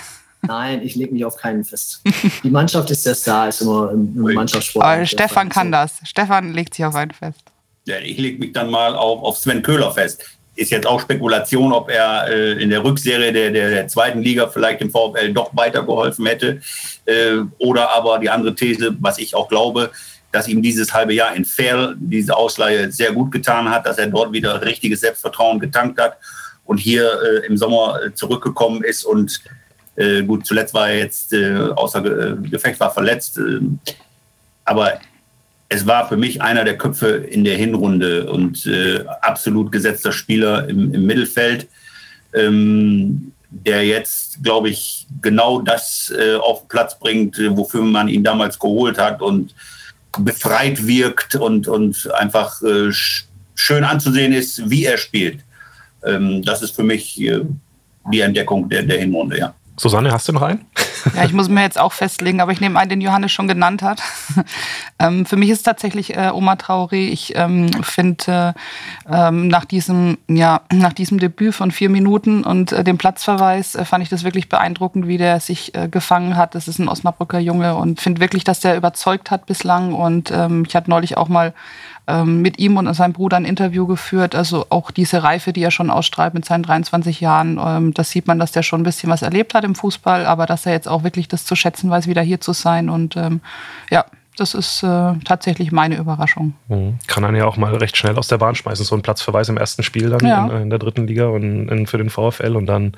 Nein, 0.42 0.82
ich 0.82 0.96
lege 0.96 1.12
mich 1.12 1.24
auf 1.24 1.36
keinen 1.36 1.64
fest. 1.64 2.02
Die 2.42 2.50
Mannschaft 2.50 2.90
ist 2.90 3.06
der 3.06 3.14
Star, 3.14 3.48
ist 3.48 3.60
immer 3.60 3.92
im, 3.92 4.12
im 4.16 4.34
Mannschaftssport. 4.34 4.84
Aber 4.84 5.06
Stefan 5.06 5.48
kann 5.48 5.70
das. 5.70 5.92
Stefan 6.02 6.52
legt 6.52 6.74
sich 6.74 6.84
auf 6.84 6.96
einen 6.96 7.12
fest. 7.12 7.40
Ja, 7.84 7.98
ich 7.98 8.18
lege 8.18 8.38
mich 8.38 8.52
dann 8.52 8.70
mal 8.70 8.96
auf, 8.96 9.22
auf 9.22 9.36
Sven 9.36 9.62
Köhler 9.62 9.92
fest. 9.92 10.24
Ist 10.54 10.70
jetzt 10.70 10.86
auch 10.86 11.00
Spekulation, 11.00 11.72
ob 11.72 11.90
er 11.90 12.28
äh, 12.28 12.62
in 12.62 12.70
der 12.70 12.84
Rückserie 12.84 13.32
der, 13.32 13.50
der, 13.50 13.70
der, 13.70 13.88
zweiten 13.88 14.20
Liga 14.20 14.48
vielleicht 14.48 14.80
dem 14.80 14.90
VfL 14.90 15.32
doch 15.32 15.50
weitergeholfen 15.54 16.26
hätte. 16.26 16.60
Äh, 17.06 17.38
oder 17.58 17.90
aber 17.90 18.18
die 18.18 18.28
andere 18.28 18.54
These, 18.54 18.96
was 19.00 19.18
ich 19.18 19.34
auch 19.34 19.48
glaube, 19.48 19.90
dass 20.32 20.48
ihm 20.48 20.62
dieses 20.62 20.92
halbe 20.92 21.12
Jahr 21.12 21.36
in 21.36 21.44
Fair 21.44 21.94
diese 21.96 22.36
Ausleihe 22.36 22.90
sehr 22.90 23.12
gut 23.12 23.30
getan 23.30 23.68
hat, 23.70 23.86
dass 23.86 23.98
er 23.98 24.06
dort 24.08 24.32
wieder 24.32 24.60
richtiges 24.62 25.00
Selbstvertrauen 25.00 25.60
getankt 25.60 26.00
hat 26.00 26.16
und 26.64 26.78
hier 26.78 27.10
äh, 27.22 27.46
im 27.46 27.56
Sommer 27.56 28.00
äh, 28.02 28.14
zurückgekommen 28.14 28.82
ist 28.82 29.04
und 29.04 29.42
äh, 29.96 30.22
gut, 30.22 30.46
zuletzt 30.46 30.72
war 30.72 30.88
er 30.88 30.98
jetzt 30.98 31.34
äh, 31.34 31.54
außer 31.54 32.04
äh, 32.04 32.48
Gefecht, 32.48 32.80
war 32.80 32.90
verletzt, 32.90 33.36
äh, 33.38 33.60
aber 34.64 35.00
es 35.68 35.86
war 35.86 36.08
für 36.08 36.16
mich 36.16 36.40
einer 36.40 36.64
der 36.64 36.78
Köpfe 36.78 37.08
in 37.08 37.44
der 37.44 37.56
Hinrunde 37.56 38.30
und 38.30 38.68
absolut 39.22 39.72
gesetzter 39.72 40.12
Spieler 40.12 40.68
im, 40.68 40.92
im 40.92 41.06
Mittelfeld, 41.06 41.66
ähm, 42.34 43.32
der 43.48 43.82
jetzt, 43.82 44.42
glaube 44.42 44.68
ich, 44.68 45.06
genau 45.22 45.62
das 45.62 46.12
auf 46.40 46.60
den 46.60 46.68
Platz 46.68 46.98
bringt, 46.98 47.40
wofür 47.56 47.84
man 47.84 48.08
ihn 48.08 48.22
damals 48.22 48.58
geholt 48.58 48.98
hat 48.98 49.22
und 49.22 49.54
befreit 50.18 50.86
wirkt 50.86 51.34
und, 51.34 51.68
und 51.68 52.10
einfach 52.14 52.62
äh, 52.62 52.90
schön 53.54 53.84
anzusehen 53.84 54.32
ist, 54.32 54.68
wie 54.70 54.84
er 54.84 54.98
spielt. 54.98 55.40
Ähm, 56.04 56.42
das 56.42 56.62
ist 56.62 56.74
für 56.74 56.82
mich 56.82 57.20
äh, 57.20 57.42
die 58.12 58.20
Entdeckung 58.20 58.68
der, 58.68 58.82
der 58.82 58.98
Hinrunde, 58.98 59.38
ja. 59.38 59.54
Susanne, 59.82 60.12
hast 60.12 60.28
du 60.28 60.32
noch 60.32 60.42
einen? 60.42 60.64
Ja, 61.16 61.24
ich 61.24 61.32
muss 61.32 61.48
mir 61.48 61.62
jetzt 61.62 61.76
auch 61.76 61.92
festlegen, 61.92 62.40
aber 62.40 62.52
ich 62.52 62.60
nehme 62.60 62.78
einen, 62.78 62.88
den 62.88 63.00
Johannes 63.00 63.32
schon 63.32 63.48
genannt 63.48 63.82
hat. 63.82 64.00
ähm, 65.00 65.26
für 65.26 65.34
mich 65.36 65.50
ist 65.50 65.58
es 65.58 65.62
tatsächlich 65.64 66.16
äh, 66.16 66.30
Oma 66.32 66.52
Traoré. 66.52 67.08
Ich 67.08 67.34
ähm, 67.34 67.68
finde, 67.82 68.54
äh, 69.08 69.28
ähm, 69.28 69.48
nach, 69.48 69.64
diesem, 69.64 70.18
ja, 70.28 70.60
nach 70.72 70.92
diesem 70.92 71.18
Debüt 71.18 71.56
von 71.56 71.72
vier 71.72 71.88
Minuten 71.90 72.44
und 72.44 72.70
äh, 72.70 72.84
dem 72.84 72.96
Platzverweis 72.96 73.74
äh, 73.74 73.84
fand 73.84 74.04
ich 74.04 74.08
das 74.08 74.22
wirklich 74.22 74.48
beeindruckend, 74.48 75.08
wie 75.08 75.18
der 75.18 75.40
sich 75.40 75.74
äh, 75.74 75.88
gefangen 75.88 76.36
hat. 76.36 76.54
Das 76.54 76.68
ist 76.68 76.78
ein 76.78 76.88
Osnabrücker 76.88 77.40
Junge 77.40 77.74
und 77.74 78.00
finde 78.00 78.20
wirklich, 78.20 78.44
dass 78.44 78.60
der 78.60 78.76
überzeugt 78.76 79.32
hat 79.32 79.46
bislang. 79.46 79.94
Und 79.94 80.30
ähm, 80.30 80.62
ich 80.64 80.76
hatte 80.76 80.90
neulich 80.90 81.16
auch 81.16 81.28
mal 81.28 81.54
ähm, 82.06 82.42
mit 82.42 82.58
ihm 82.58 82.76
und 82.76 82.92
seinem 82.94 83.12
Bruder 83.12 83.36
ein 83.36 83.44
Interview 83.44 83.86
geführt. 83.86 84.34
Also 84.34 84.66
auch 84.70 84.90
diese 84.90 85.22
Reife, 85.22 85.52
die 85.52 85.62
er 85.62 85.70
schon 85.70 85.90
ausstrahlt 85.90 86.34
mit 86.34 86.44
seinen 86.44 86.62
23 86.62 87.20
Jahren, 87.20 87.60
ähm, 87.62 87.94
das 87.94 88.10
sieht 88.10 88.26
man, 88.26 88.38
dass 88.38 88.52
der 88.52 88.62
schon 88.62 88.80
ein 88.80 88.84
bisschen 88.84 89.10
was 89.10 89.22
erlebt 89.22 89.54
hat 89.54 89.64
im 89.64 89.74
Fußball, 89.74 90.26
aber 90.26 90.46
dass 90.46 90.66
er 90.66 90.72
jetzt 90.72 90.88
auch 90.88 91.04
wirklich 91.04 91.28
das 91.28 91.44
zu 91.44 91.54
schätzen 91.54 91.90
weiß, 91.90 92.06
wieder 92.06 92.22
hier 92.22 92.40
zu 92.40 92.52
sein. 92.52 92.88
Und 92.88 93.16
ähm, 93.16 93.40
ja, 93.90 94.04
das 94.36 94.54
ist 94.54 94.82
äh, 94.82 95.12
tatsächlich 95.24 95.72
meine 95.72 95.98
Überraschung. 95.98 96.54
Mhm. 96.68 96.98
Kann 97.06 97.24
einen 97.24 97.36
ja 97.36 97.46
auch 97.46 97.58
mal 97.58 97.74
recht 97.74 97.96
schnell 97.96 98.16
aus 98.16 98.28
der 98.28 98.38
Bahn 98.38 98.54
schmeißen, 98.54 98.84
so 98.84 98.94
ein 98.94 99.02
Platzverweis 99.02 99.48
im 99.50 99.58
ersten 99.58 99.82
Spiel 99.82 100.08
dann 100.08 100.26
ja. 100.26 100.46
in, 100.46 100.62
in, 100.62 100.70
der 100.70 100.78
dritten 100.78 101.06
Liga 101.06 101.26
und 101.26 101.68
in, 101.68 101.86
für 101.86 101.98
den 101.98 102.08
VfL 102.08 102.56
und 102.56 102.66
dann 102.66 102.92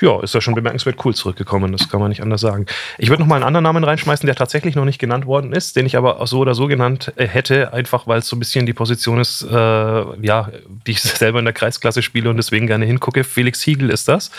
ja, 0.00 0.20
ist 0.20 0.34
er 0.34 0.40
schon 0.40 0.54
bemerkenswert 0.54 0.96
cool 1.04 1.14
zurückgekommen, 1.14 1.70
das 1.70 1.88
kann 1.88 2.00
man 2.00 2.08
nicht 2.08 2.22
anders 2.22 2.40
sagen. 2.40 2.66
Ich 2.98 3.08
würde 3.08 3.22
noch 3.22 3.28
mal 3.28 3.36
einen 3.36 3.44
anderen 3.44 3.62
Namen 3.62 3.84
reinschmeißen, 3.84 4.26
der 4.26 4.34
tatsächlich 4.34 4.74
noch 4.74 4.84
nicht 4.84 4.98
genannt 4.98 5.26
worden 5.26 5.52
ist, 5.52 5.76
den 5.76 5.86
ich 5.86 5.96
aber 5.96 6.26
so 6.26 6.40
oder 6.40 6.54
so 6.54 6.66
genannt 6.66 7.12
äh, 7.16 7.26
hätte, 7.26 7.72
einfach 7.72 8.08
weil 8.08 8.18
es 8.18 8.26
so 8.26 8.34
ein 8.34 8.40
bisschen 8.40 8.66
die 8.66 8.72
Position 8.72 9.20
ist, 9.20 9.42
äh, 9.42 9.54
ja, 9.54 10.50
die 10.86 10.90
ich 10.90 11.00
selber 11.02 11.38
in 11.38 11.44
der 11.44 11.54
Kreisklasse 11.54 12.02
spiele 12.02 12.30
und 12.30 12.36
deswegen 12.36 12.66
gerne 12.66 12.84
hingucke. 12.84 13.22
Felix 13.22 13.62
Hiegel 13.62 13.90
ist 13.90 14.08
das. 14.08 14.32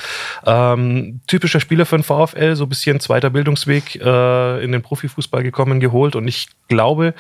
Ähm, 0.46 1.22
typischer 1.28 1.62
Spieler 1.62 1.86
für 1.86 1.98
den 1.98 2.04
VfL, 2.04 2.56
so 2.56 2.66
ein 2.66 2.70
bisschen 2.70 3.00
zweiter 3.00 3.30
Bildungsweg 3.30 3.96
äh, 3.96 4.64
in 4.64 4.74
den 4.74 4.82
Profifußball 4.82 5.44
gekommen, 5.44 5.80
geholt 5.80 6.16
und 6.18 6.28
ich 6.28 6.41
ich 6.42 6.48
glaube, 6.72 7.14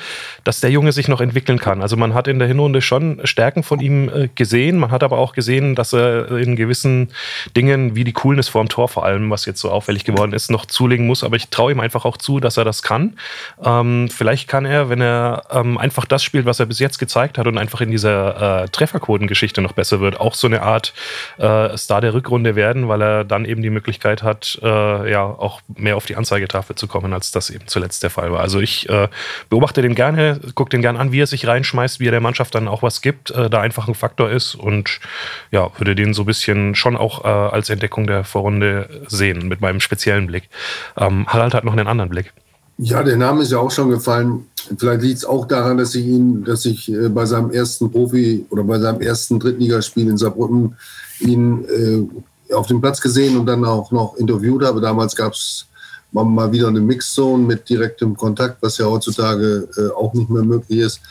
dass 0.45 0.61
der 0.61 0.71
Junge 0.71 0.93
sich 0.93 1.09
noch 1.09 1.19
entwickeln 1.19 1.59
kann. 1.59 1.81
Also 1.81 1.97
man 1.97 2.13
hat 2.13 2.29
in 2.29 2.39
der 2.39 2.47
Hinrunde 2.47 2.81
schon 2.81 3.19
Stärken 3.25 3.63
von 3.63 3.81
ihm 3.81 4.07
äh, 4.07 4.29
gesehen. 4.33 4.79
Man 4.79 4.91
hat 4.91 5.03
aber 5.03 5.17
auch 5.17 5.33
gesehen, 5.33 5.75
dass 5.75 5.93
er 5.93 6.31
in 6.31 6.55
gewissen 6.55 7.09
Dingen, 7.57 7.93
wie 7.93 8.05
die 8.05 8.13
Coolness 8.13 8.47
vorm 8.47 8.69
Tor 8.69 8.87
vor 8.87 9.03
allem, 9.03 9.29
was 9.29 9.45
jetzt 9.45 9.59
so 9.59 9.69
auffällig 9.69 10.05
geworden 10.05 10.31
ist, 10.31 10.49
noch 10.51 10.65
zulegen 10.65 11.05
muss. 11.05 11.25
Aber 11.25 11.35
ich 11.35 11.49
traue 11.49 11.73
ihm 11.73 11.81
einfach 11.81 12.05
auch 12.05 12.15
zu, 12.15 12.39
dass 12.39 12.55
er 12.55 12.63
das 12.63 12.81
kann. 12.81 13.17
Ähm, 13.61 14.09
vielleicht 14.09 14.47
kann 14.47 14.63
er, 14.63 14.87
wenn 14.87 15.01
er 15.01 15.43
ähm, 15.51 15.77
einfach 15.77 16.05
das 16.05 16.23
spielt, 16.23 16.45
was 16.45 16.61
er 16.61 16.65
bis 16.65 16.79
jetzt 16.79 16.97
gezeigt 16.97 17.37
hat 17.37 17.45
und 17.45 17.57
einfach 17.57 17.81
in 17.81 17.91
dieser 17.91 18.63
äh, 18.63 18.69
Trefferquotengeschichte 18.69 19.61
noch 19.61 19.73
besser 19.73 19.99
wird, 19.99 20.17
auch 20.17 20.33
so 20.33 20.47
eine 20.47 20.61
Art 20.61 20.93
äh, 21.39 21.75
Star 21.77 21.99
der 21.99 22.13
Rückrunde 22.13 22.55
werden, 22.55 22.87
weil 22.87 23.01
er 23.01 23.25
dann 23.25 23.43
eben 23.43 23.61
die 23.61 23.69
Möglichkeit 23.69 24.23
hat, 24.23 24.57
äh, 24.63 25.11
ja 25.11 25.23
auch 25.23 25.59
mehr 25.75 25.97
auf 25.97 26.05
die 26.05 26.15
Anzeigetafel 26.15 26.77
zu 26.77 26.87
kommen, 26.87 27.11
als 27.11 27.31
das 27.31 27.49
eben 27.49 27.67
zuletzt 27.67 28.01
der 28.01 28.09
Fall 28.09 28.31
war. 28.31 28.39
Also 28.39 28.61
ich 28.61 28.87
äh, 28.87 29.09
beobachte 29.49 29.81
den 29.81 29.95
gerne, 29.95 30.39
gucke 30.55 30.69
den 30.69 30.81
gerne 30.81 30.99
an, 30.99 31.11
wie 31.11 31.21
er 31.21 31.27
sich 31.27 31.47
reinschmeißt, 31.47 31.99
wie 31.99 32.07
er 32.07 32.11
der 32.11 32.21
Mannschaft 32.21 32.55
dann 32.55 32.67
auch 32.67 32.83
was 32.83 33.01
gibt, 33.01 33.31
äh, 33.31 33.49
da 33.49 33.61
einfach 33.61 33.87
ein 33.87 33.95
Faktor 33.95 34.29
ist 34.29 34.55
und 34.55 34.99
ja, 35.51 35.69
würde 35.77 35.95
den 35.95 36.13
so 36.13 36.23
ein 36.23 36.25
bisschen 36.25 36.75
schon 36.75 36.97
auch 36.97 37.23
äh, 37.23 37.27
als 37.27 37.69
Entdeckung 37.69 38.07
der 38.07 38.23
Vorrunde 38.23 38.89
sehen, 39.07 39.47
mit 39.47 39.61
meinem 39.61 39.79
speziellen 39.79 40.27
Blick. 40.27 40.49
Ähm, 40.97 41.25
Harald 41.27 41.53
hat 41.53 41.63
noch 41.63 41.73
einen 41.73 41.87
anderen 41.87 42.09
Blick. 42.09 42.33
Ja, 42.77 43.03
der 43.03 43.17
Name 43.17 43.43
ist 43.43 43.51
ja 43.51 43.59
auch 43.59 43.69
schon 43.69 43.89
gefallen. 43.89 44.47
Vielleicht 44.77 45.01
liegt 45.01 45.17
es 45.17 45.25
auch 45.25 45.47
daran, 45.47 45.77
dass 45.77 45.93
ich 45.93 46.05
ihn, 46.05 46.43
dass 46.43 46.65
ich 46.65 46.91
äh, 46.91 47.09
bei 47.09 47.25
seinem 47.25 47.51
ersten 47.51 47.91
Profi 47.91 48.45
oder 48.49 48.63
bei 48.63 48.79
seinem 48.79 49.01
ersten 49.01 49.39
Drittligaspiel 49.39 50.09
in 50.09 50.17
Saarbrücken 50.17 50.75
ihn 51.19 51.65
äh, 51.65 52.53
auf 52.55 52.67
dem 52.67 52.81
Platz 52.81 52.99
gesehen 52.99 53.37
und 53.37 53.45
dann 53.45 53.63
auch 53.65 53.91
noch 53.91 54.15
interviewt 54.15 54.63
habe. 54.63 54.81
Damals 54.81 55.15
gab 55.15 55.33
es 55.33 55.67
mal 56.11 56.51
wieder 56.51 56.67
eine 56.67 56.81
Mixzone 56.81 57.43
mit 57.43 57.69
direktem 57.69 58.15
Kontakt, 58.15 58.57
was 58.61 58.77
ja 58.77 58.85
heutzutage 58.85 59.67
äh, 59.77 59.89
auch 59.95 60.13
nicht 60.13 60.29
mehr 60.29 60.43
möglich 60.43 60.79
ist. 60.79 61.01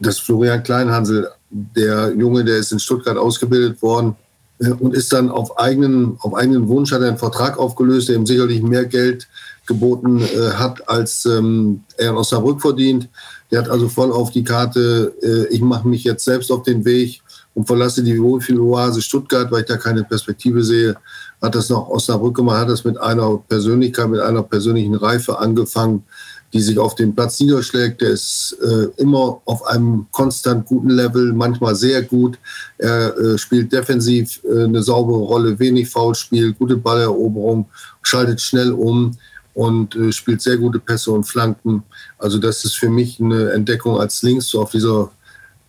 Das 0.00 0.18
Florian 0.18 0.62
Kleinhansel, 0.62 1.28
der 1.50 2.14
Junge, 2.14 2.44
der 2.44 2.58
ist 2.58 2.72
in 2.72 2.78
Stuttgart 2.78 3.16
ausgebildet 3.16 3.82
worden 3.82 4.14
äh, 4.60 4.70
und 4.70 4.94
ist 4.94 5.12
dann 5.12 5.30
auf 5.30 5.58
eigenen, 5.58 6.16
auf 6.20 6.34
eigenen 6.34 6.68
Wunsch 6.68 6.92
hat 6.92 7.02
er 7.02 7.08
einen 7.08 7.18
Vertrag 7.18 7.58
aufgelöst, 7.58 8.08
der 8.08 8.16
ihm 8.16 8.26
sicherlich 8.26 8.62
mehr 8.62 8.84
Geld 8.84 9.28
geboten 9.66 10.20
äh, 10.20 10.50
hat, 10.52 10.88
als 10.88 11.26
ähm, 11.26 11.82
er 11.96 12.10
in 12.10 12.16
Osnabrück 12.16 12.60
verdient. 12.60 13.08
Der 13.50 13.60
hat 13.60 13.68
also 13.68 13.88
voll 13.88 14.12
auf 14.12 14.30
die 14.30 14.44
Karte, 14.44 15.14
äh, 15.22 15.54
ich 15.54 15.60
mache 15.60 15.88
mich 15.88 16.04
jetzt 16.04 16.24
selbst 16.24 16.50
auf 16.50 16.62
den 16.62 16.84
Weg 16.84 17.22
und 17.58 17.66
verlasse 17.66 18.04
die 18.04 18.22
Wohlfühloase 18.22 19.02
Stuttgart, 19.02 19.50
weil 19.50 19.62
ich 19.62 19.66
da 19.66 19.76
keine 19.76 20.04
Perspektive 20.04 20.62
sehe 20.62 20.94
hat 21.40 21.54
das 21.54 21.68
noch 21.70 21.88
Osnabrück 21.88 22.36
gemacht, 22.36 22.58
hat 22.58 22.68
das 22.68 22.84
mit 22.84 23.00
einer 23.00 23.38
Persönlichkeit, 23.48 24.08
mit 24.08 24.20
einer 24.20 24.42
persönlichen 24.42 24.94
Reife 24.94 25.38
angefangen, 25.38 26.04
die 26.52 26.60
sich 26.60 26.78
auf 26.78 26.94
dem 26.94 27.14
Platz 27.14 27.38
niederschlägt. 27.40 28.00
Der 28.00 28.10
ist 28.10 28.56
äh, 28.62 28.88
immer 29.00 29.40
auf 29.44 29.66
einem 29.66 30.06
konstant 30.10 30.66
guten 30.66 30.90
Level, 30.90 31.32
manchmal 31.32 31.74
sehr 31.74 32.02
gut. 32.02 32.38
Er 32.78 33.16
äh, 33.16 33.38
spielt 33.38 33.72
defensiv 33.72 34.40
äh, 34.44 34.64
eine 34.64 34.82
saubere 34.82 35.18
Rolle, 35.18 35.58
wenig 35.58 35.88
Foulspiel, 35.90 36.54
gute 36.54 36.76
Balleroberung, 36.76 37.66
schaltet 38.02 38.40
schnell 38.40 38.72
um 38.72 39.16
und 39.54 39.94
äh, 39.94 40.10
spielt 40.12 40.40
sehr 40.40 40.56
gute 40.56 40.78
Pässe 40.78 41.12
und 41.12 41.24
Flanken. 41.24 41.82
Also 42.18 42.38
das 42.38 42.64
ist 42.64 42.76
für 42.76 42.88
mich 42.88 43.20
eine 43.20 43.50
Entdeckung 43.50 43.98
als 43.98 44.22
Links, 44.22 44.48
so 44.48 44.62
auf 44.62 44.70
dieser 44.70 45.10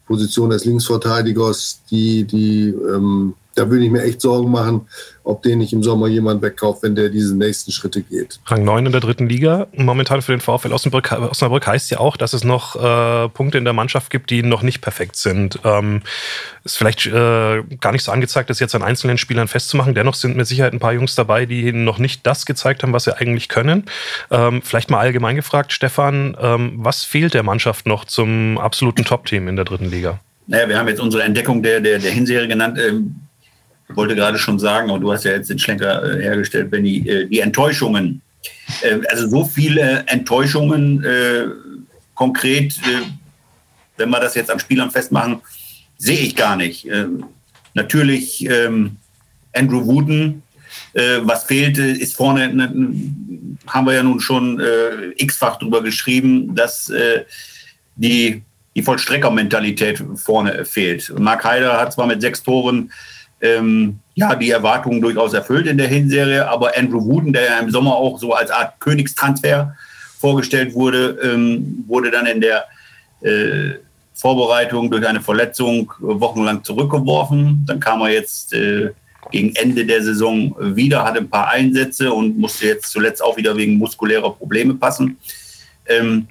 Position 0.10 0.50
des 0.50 0.66
Linksverteidigers, 0.66 1.82
die, 1.92 2.24
die 2.24 2.70
ähm, 2.70 3.36
da 3.60 3.70
würde 3.70 3.84
ich 3.84 3.92
mir 3.92 4.04
echt 4.04 4.22
Sorgen 4.22 4.50
machen, 4.50 4.88
ob 5.24 5.44
den 5.44 5.60
nicht 5.60 5.74
im 5.74 5.84
Sommer 5.84 6.08
jemand 6.08 6.42
wegkauft, 6.42 6.82
wenn 6.84 6.96
der 6.96 7.10
diese 7.10 7.36
nächsten 7.36 7.72
Schritte 7.72 8.02
geht. 8.02 8.40
Rang 8.46 8.64
9 8.64 8.86
in 8.86 8.92
der 8.92 9.02
dritten 9.02 9.28
Liga. 9.28 9.68
Momentan 9.76 10.22
für 10.22 10.32
den 10.32 10.40
VfL 10.40 10.72
Osnabrück, 10.72 11.12
Osnabrück 11.12 11.68
heißt 11.68 11.92
ja 11.92 12.00
auch, 12.00 12.16
dass 12.16 12.34
es 12.34 12.44
noch 12.46 12.76
äh, 12.76 13.28
Punkte 13.30 13.58
in 13.58 13.66
der 13.66 13.74
Mannschaft 13.74 14.10
gibt, 14.12 14.30
die 14.30 14.44
noch 14.44 14.62
nicht 14.62 14.80
perfekt 14.80 15.18
sind. 15.18 15.60
Ähm, 15.66 16.02
ist 16.64 16.78
vielleicht 16.78 17.06
äh, 17.06 17.64
gar 17.82 17.92
nicht 17.92 18.04
so 18.04 18.12
angezeigt, 18.12 18.50
das 18.50 18.60
jetzt 18.60 18.76
an 18.76 18.82
einzelnen 18.82 19.18
Spielern 19.18 19.50
festzumachen. 19.50 19.94
Dennoch 19.94 20.16
sind 20.16 20.38
mit 20.38 20.48
Sicherheit 20.48 20.72
ein 20.72 20.80
paar 20.80 20.94
Jungs 20.94 21.16
dabei, 21.16 21.46
die 21.46 21.74
noch 21.74 22.00
nicht 22.00 22.26
das 22.26 22.46
gezeigt 22.46 22.84
haben, 22.84 22.94
was 22.94 23.04
sie 23.04 23.16
eigentlich 23.16 23.50
können. 23.50 23.84
Ähm, 24.32 24.62
vielleicht 24.64 24.90
mal 24.90 25.00
allgemein 25.00 25.36
gefragt, 25.36 25.74
Stefan, 25.74 26.38
ähm, 26.40 26.74
was 26.78 27.04
fehlt 27.04 27.34
der 27.34 27.44
Mannschaft 27.44 27.86
noch 27.88 28.06
zum 28.06 28.58
absoluten 28.58 29.04
Top-Team 29.04 29.50
in 29.50 29.58
der 29.58 29.66
dritten 29.66 29.92
Liga? 29.92 30.20
Naja, 30.50 30.68
wir 30.68 30.80
haben 30.80 30.88
jetzt 30.88 31.00
unsere 31.00 31.22
Entdeckung 31.22 31.62
der, 31.62 31.80
der, 31.80 32.00
der 32.00 32.12
Hinserie 32.12 32.48
genannt. 32.48 32.80
Ähm, 32.80 33.16
wollte 33.96 34.16
gerade 34.16 34.38
schon 34.38 34.60
sagen, 34.60 34.90
und 34.90 35.02
du 35.02 35.12
hast 35.12 35.26
ja 35.26 35.32
jetzt 35.32 35.50
den 35.50 35.60
Schlenker 35.60 36.04
äh, 36.04 36.22
hergestellt, 36.22 36.72
Benny, 36.72 37.08
äh, 37.08 37.26
die 37.28 37.40
Enttäuschungen. 37.40 38.22
Äh, 38.82 39.00
also 39.10 39.28
so 39.28 39.44
viele 39.44 40.04
Enttäuschungen 40.08 41.04
äh, 41.04 41.48
konkret, 42.14 42.78
äh, 42.78 43.02
wenn 43.98 44.10
wir 44.10 44.20
das 44.20 44.36
jetzt 44.36 44.52
am 44.52 44.60
Spielern 44.60 44.92
festmachen, 44.92 45.42
sehe 45.98 46.20
ich 46.20 46.36
gar 46.36 46.56
nicht. 46.56 46.88
Ähm, 46.88 47.26
natürlich 47.74 48.46
ähm, 48.50 48.98
Andrew 49.54 49.86
Wooden, 49.86 50.44
äh, 50.94 51.20
was 51.22 51.46
fehlte, 51.46 51.84
ist 51.84 52.16
vorne, 52.16 52.54
ne, 52.54 52.72
haben 53.68 53.86
wir 53.86 53.94
ja 53.94 54.04
nun 54.04 54.20
schon 54.20 54.62
x-fach 55.18 55.58
drüber 55.60 55.84
geschrieben, 55.84 56.56
dass 56.56 56.92
die, 57.96 58.42
die 58.76 58.82
Vollstreckermentalität 58.82 60.04
vorne 60.16 60.66
fehlt. 60.66 61.14
Mark 61.20 61.44
Heider 61.44 61.80
hat 61.80 61.94
zwar 61.94 62.08
mit 62.08 62.22
sechs 62.22 62.42
Toren 62.42 62.92
ähm, 63.42 64.00
ja, 64.16 64.36
die 64.36 64.52
Erwartungen 64.52 65.02
durchaus 65.02 65.34
erfüllt 65.34 65.68
in 65.68 65.78
der 65.78 65.88
Hinserie. 65.88 66.48
Aber 66.48 66.78
Andrew 66.78 67.04
Wooden, 67.04 67.34
der 67.34 67.46
ja 67.46 67.60
im 67.60 67.72
Sommer 67.72 67.96
auch 67.96 68.20
so 68.20 68.34
als 68.34 68.52
Art 68.52 68.80
Königstransfer 68.80 69.76
vorgestellt 70.20 70.74
wurde, 70.74 71.18
ähm, 71.24 71.86
wurde 71.88 72.12
dann 72.12 72.26
in 72.26 72.42
der 72.42 72.66
äh, 73.22 73.76
Vorbereitung 74.14 74.92
durch 74.92 75.08
eine 75.08 75.22
Verletzung 75.22 75.94
wochenlang 76.00 76.64
zurückgeworfen. 76.64 77.64
Dann 77.66 77.80
kam 77.80 78.02
er 78.02 78.10
jetzt 78.10 78.54
äh, 78.54 78.90
gegen 79.32 79.56
Ende 79.56 79.86
der 79.86 80.04
Saison 80.04 80.56
wieder, 80.60 81.06
hatte 81.06 81.20
ein 81.20 81.30
paar 81.30 81.50
Einsätze 81.50 82.12
und 82.12 82.38
musste 82.38 82.68
jetzt 82.68 82.92
zuletzt 82.92 83.24
auch 83.24 83.38
wieder 83.38 83.56
wegen 83.56 83.78
muskulärer 83.78 84.32
Probleme 84.32 84.74
passen. 84.74 85.18
Ähm, 85.86 86.28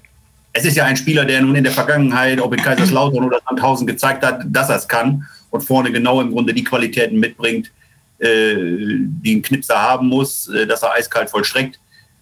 es 0.53 0.65
ist 0.65 0.77
ja 0.77 0.85
ein 0.85 0.97
Spieler, 0.97 1.25
der 1.25 1.41
nun 1.41 1.55
in 1.57 1.65
der 1.65 1.73
Vergangenheit, 1.73 2.41
ob 2.41 2.53
in 2.53 2.63
Kaiserslautern 2.63 3.25
oder 3.25 3.41
Sandhausen, 3.47 3.87
gezeigt 3.87 4.25
hat, 4.25 4.43
dass 4.47 4.69
er 4.69 4.77
es 4.77 4.89
kann 4.89 5.27
und 5.51 5.63
vorne 5.63 5.93
genau 5.93 6.21
im 6.21 6.31
Grunde 6.31 6.55
die 6.55 6.65
Qualitäten 6.65 7.19
mitbringt, 7.19 7.71
äh, 8.19 8.55
die 8.57 9.37
ein 9.37 9.43
Knipser 9.43 9.81
haben 9.81 10.09
muss, 10.09 10.49
äh, 10.49 10.67
dass 10.67 10.83
er 10.83 10.93
eiskalt 10.93 11.31
vollstreckt. 11.31 11.79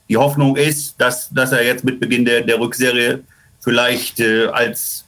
Die 0.09 0.17
Hoffnung 0.17 0.57
ist, 0.57 1.01
dass, 1.01 1.31
dass 1.31 1.53
er 1.53 1.65
jetzt 1.65 1.85
mit 1.85 1.99
Beginn 1.99 2.25
der, 2.25 2.43
der 2.43 2.61
Rückserie 2.61 3.23
vielleicht 3.61 4.21
äh, 4.21 4.47
als 4.47 5.05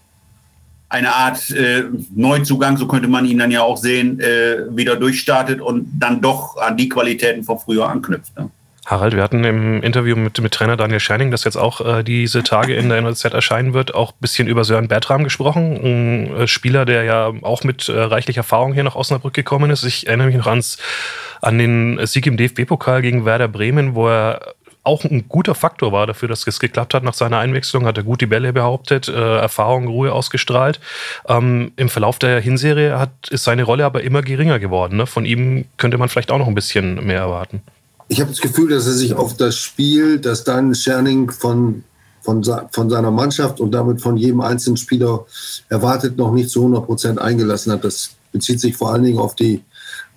eine 0.88 1.14
Art 1.14 1.50
äh, 1.50 1.84
Neuzugang, 2.14 2.76
so 2.76 2.88
könnte 2.88 3.08
man 3.08 3.26
ihn 3.26 3.38
dann 3.38 3.50
ja 3.50 3.62
auch 3.62 3.76
sehen, 3.76 4.18
äh, 4.20 4.64
wieder 4.74 4.96
durchstartet 4.96 5.60
und 5.60 5.86
dann 5.98 6.20
doch 6.20 6.56
an 6.56 6.76
die 6.76 6.88
Qualitäten 6.88 7.44
von 7.44 7.58
früher 7.58 7.88
anknüpft. 7.88 8.36
Ne? 8.38 8.50
Harald, 8.88 9.14
wir 9.14 9.22
hatten 9.22 9.44
im 9.44 9.82
Interview 9.82 10.16
mit, 10.16 10.40
mit 10.40 10.54
Trainer 10.54 10.78
Daniel 10.78 10.98
Scherning, 10.98 11.30
das 11.30 11.44
jetzt 11.44 11.58
auch 11.58 11.82
äh, 11.82 12.02
diese 12.02 12.42
Tage 12.42 12.74
in 12.74 12.88
der 12.88 13.02
NLZ 13.02 13.26
erscheinen 13.26 13.74
wird, 13.74 13.94
auch 13.94 14.12
ein 14.12 14.20
bisschen 14.20 14.48
über 14.48 14.64
Sören 14.64 14.88
Bertram 14.88 15.24
gesprochen. 15.24 15.76
Ein 15.76 16.34
äh, 16.34 16.48
Spieler, 16.48 16.86
der 16.86 17.02
ja 17.02 17.30
auch 17.42 17.64
mit 17.64 17.90
äh, 17.90 18.00
reichlich 18.00 18.38
Erfahrung 18.38 18.72
hier 18.72 18.84
nach 18.84 18.94
Osnabrück 18.94 19.34
gekommen 19.34 19.70
ist. 19.70 19.84
Ich 19.84 20.06
erinnere 20.06 20.28
mich 20.28 20.36
noch 20.36 20.46
ans, 20.46 20.78
an 21.42 21.58
den 21.58 22.00
Sieg 22.06 22.26
im 22.26 22.38
DFB-Pokal 22.38 23.02
gegen 23.02 23.26
Werder 23.26 23.48
Bremen, 23.48 23.94
wo 23.94 24.08
er 24.08 24.54
auch 24.84 25.04
ein 25.04 25.28
guter 25.28 25.54
Faktor 25.54 25.92
war 25.92 26.06
dafür, 26.06 26.28
dass 26.28 26.46
es 26.46 26.58
geklappt 26.58 26.94
hat 26.94 27.02
nach 27.02 27.12
seiner 27.12 27.40
Einwechslung, 27.40 27.84
hat 27.84 27.98
er 27.98 28.04
gut 28.04 28.22
die 28.22 28.26
Bälle 28.26 28.54
behauptet, 28.54 29.06
äh, 29.08 29.36
Erfahrung, 29.36 29.86
Ruhe 29.86 30.14
ausgestrahlt. 30.14 30.80
Ähm, 31.28 31.72
Im 31.76 31.90
Verlauf 31.90 32.18
der 32.18 32.40
Hinserie 32.40 32.98
hat, 32.98 33.10
ist 33.28 33.44
seine 33.44 33.64
Rolle 33.64 33.84
aber 33.84 34.02
immer 34.02 34.22
geringer 34.22 34.58
geworden. 34.58 34.96
Ne? 34.96 35.06
Von 35.06 35.26
ihm 35.26 35.66
könnte 35.76 35.98
man 35.98 36.08
vielleicht 36.08 36.30
auch 36.30 36.38
noch 36.38 36.48
ein 36.48 36.54
bisschen 36.54 37.04
mehr 37.04 37.18
erwarten 37.18 37.60
ich 38.08 38.20
habe 38.20 38.30
das 38.30 38.40
Gefühl, 38.40 38.70
dass 38.70 38.86
er 38.86 38.94
sich 38.94 39.14
auf 39.14 39.36
das 39.36 39.56
Spiel, 39.56 40.18
das 40.18 40.44
dann 40.44 40.74
Scherning 40.74 41.30
von 41.30 41.84
von, 42.20 42.44
von 42.72 42.90
seiner 42.90 43.10
Mannschaft 43.10 43.58
und 43.58 43.72
damit 43.72 44.02
von 44.02 44.18
jedem 44.18 44.42
einzelnen 44.42 44.76
Spieler 44.76 45.24
erwartet, 45.70 46.18
noch 46.18 46.32
nicht 46.32 46.50
zu 46.50 46.60
100 46.60 46.84
Prozent 46.84 47.18
eingelassen 47.18 47.72
hat. 47.72 47.84
Das 47.84 48.10
bezieht 48.32 48.60
sich 48.60 48.76
vor 48.76 48.92
allen 48.92 49.04
Dingen 49.04 49.18
auf 49.18 49.34
die 49.34 49.62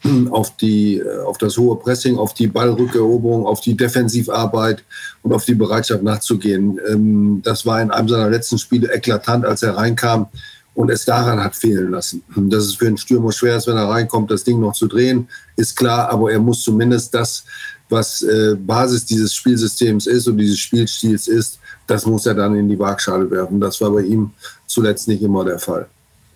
auf, 0.32 0.56
die, 0.58 0.98
äh, 0.98 1.20
auf 1.20 1.38
das 1.38 1.58
hohe 1.58 1.78
Pressing, 1.78 2.18
auf 2.18 2.34
die 2.34 2.48
Ballrückeroberung, 2.48 3.46
auf 3.46 3.62
die 3.62 3.78
Defensivarbeit 3.78 4.84
und 5.22 5.34
auf 5.34 5.46
die 5.46 5.54
Bereitschaft 5.54 6.04
nachzugehen. 6.04 6.80
Ähm, 6.90 7.42
das 7.44 7.66
war 7.66 7.82
in 7.82 7.92
einem 7.92 8.10
seiner 8.10 8.30
letzten 8.30 8.58
Spiele 8.58 8.92
eklatant, 8.92 9.46
als 9.46 9.64
er 9.64 9.78
reinkam 9.78 10.28
und 10.74 10.90
es 10.90 11.06
daran 11.06 11.44
hat 11.44 11.56
fehlen 11.56 11.92
lassen. 11.92 12.24
Dass 12.36 12.66
es 12.66 12.76
für 12.76 12.88
einen 12.88 12.98
Stürmer 12.98 13.32
schwer 13.32 13.58
ist, 13.58 13.68
wenn 13.68 13.78
er 13.78 13.90
reinkommt, 13.90 14.32
das 14.32 14.44
Ding 14.44 14.60
noch 14.60 14.74
zu 14.74 14.88
drehen, 14.88 15.28
ist 15.56 15.76
klar, 15.76 16.10
aber 16.10 16.32
er 16.32 16.40
muss 16.40 16.64
zumindest 16.64 17.14
das, 17.14 17.44
was 17.92 18.22
äh, 18.22 18.56
Basis 18.56 19.06
dieses 19.06 19.34
Spielsystems 19.34 20.08
ist 20.08 20.28
und 20.28 20.38
dieses 20.38 20.60
Spielstils 20.60 21.28
ist, 21.28 21.60
das 21.88 22.06
muss 22.06 22.26
er 22.26 22.34
dann 22.34 22.56
in 22.56 22.70
die 22.70 22.80
Waagschale 22.80 23.30
werfen. 23.30 23.60
Das 23.60 23.82
war 23.82 23.92
bei 23.92 24.02
ihm 24.02 24.32
zuletzt 24.66 25.08
nicht 25.08 25.22
immer 25.22 25.44
der 25.44 25.60
Fall. 25.60 25.88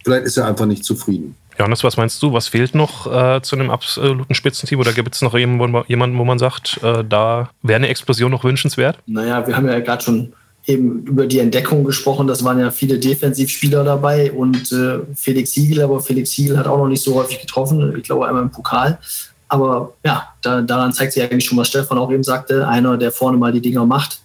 Vielleicht 0.04 0.26
ist 0.26 0.38
er 0.38 0.46
einfach 0.46 0.66
nicht 0.66 0.84
zufrieden. 0.84 1.36
Johannes, 1.58 1.84
was 1.84 1.98
meinst 1.98 2.22
du? 2.22 2.34
Was 2.34 2.50
fehlt 2.50 2.76
noch 2.76 3.08
äh, 3.08 3.42
zu 3.42 3.56
einem 3.56 3.70
absoluten 3.70 4.36
Spitzenteam? 4.36 4.80
Oder 4.80 4.92
gibt 4.92 5.16
es 5.16 5.22
noch 5.22 5.36
jemanden, 5.36 6.18
wo 6.18 6.26
man 6.26 6.38
sagt, 6.38 6.80
äh, 6.84 7.04
da 7.08 7.50
wäre 7.64 7.78
eine 7.78 7.88
Explosion 7.88 8.30
noch 8.30 8.44
wünschenswert? 8.44 9.00
Naja, 9.06 9.48
wir 9.48 9.56
haben 9.56 9.68
ja 9.68 9.80
gerade 9.80 10.04
schon 10.04 10.34
eben 10.68 11.04
über 11.06 11.28
die 11.28 11.40
Entdeckung 11.40 11.84
gesprochen. 11.84 12.28
Das 12.28 12.44
waren 12.44 12.60
ja 12.60 12.72
viele 12.72 13.00
Defensivspieler 13.00 13.84
dabei 13.84 14.32
und 14.32 14.72
äh, 14.72 15.00
Felix 15.16 15.54
Siegel, 15.54 15.82
aber 15.82 16.02
Felix 16.02 16.32
Siegel 16.32 16.58
hat 16.58 16.68
auch 16.68 16.78
noch 16.78 16.88
nicht 16.88 17.04
so 17.04 17.16
häufig 17.16 17.40
getroffen. 17.40 17.96
Ich 17.98 18.04
glaube 18.04 18.28
einmal 18.28 18.44
im 18.44 18.52
Pokal. 18.52 19.00
Aber 19.48 19.94
ja, 20.04 20.28
da, 20.42 20.62
daran 20.62 20.94
zeigt 20.94 21.14
sich 21.14 21.24
eigentlich 21.24 21.46
schon, 21.46 21.58
was 21.58 21.68
Stefan 21.68 21.98
auch 21.98 22.12
eben 22.12 22.24
sagte. 22.24 22.68
Einer, 22.68 22.98
der 22.98 23.12
vorne 23.12 23.38
mal 23.38 23.52
die 23.52 23.62
Dinger 23.62 23.86
macht, 23.86 24.20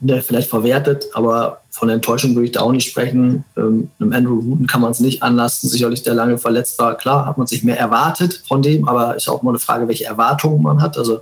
der 0.00 0.22
vielleicht 0.22 0.50
verwertet, 0.50 1.06
aber 1.14 1.60
von 1.70 1.88
Enttäuschung 1.88 2.34
würde 2.34 2.46
ich 2.46 2.52
da 2.52 2.60
auch 2.60 2.72
nicht 2.72 2.88
sprechen. 2.88 3.44
Ähm, 3.56 3.90
einem 3.98 4.12
Andrew 4.12 4.44
Wooten 4.44 4.66
kann 4.66 4.80
man 4.80 4.90
es 4.90 5.00
nicht 5.00 5.22
anlasten, 5.22 5.68
sicherlich 5.68 6.02
der 6.02 6.14
lange 6.14 6.38
verletzt 6.38 6.78
war. 6.78 6.96
Klar, 6.96 7.26
hat 7.26 7.38
man 7.38 7.46
sich 7.46 7.64
mehr 7.64 7.78
erwartet 7.78 8.42
von 8.46 8.62
dem, 8.62 8.88
aber 8.88 9.16
ist 9.16 9.28
auch 9.28 9.42
mal 9.42 9.50
eine 9.50 9.58
Frage, 9.58 9.88
welche 9.88 10.04
Erwartungen 10.04 10.62
man 10.62 10.82
hat. 10.82 10.98
Also 10.98 11.20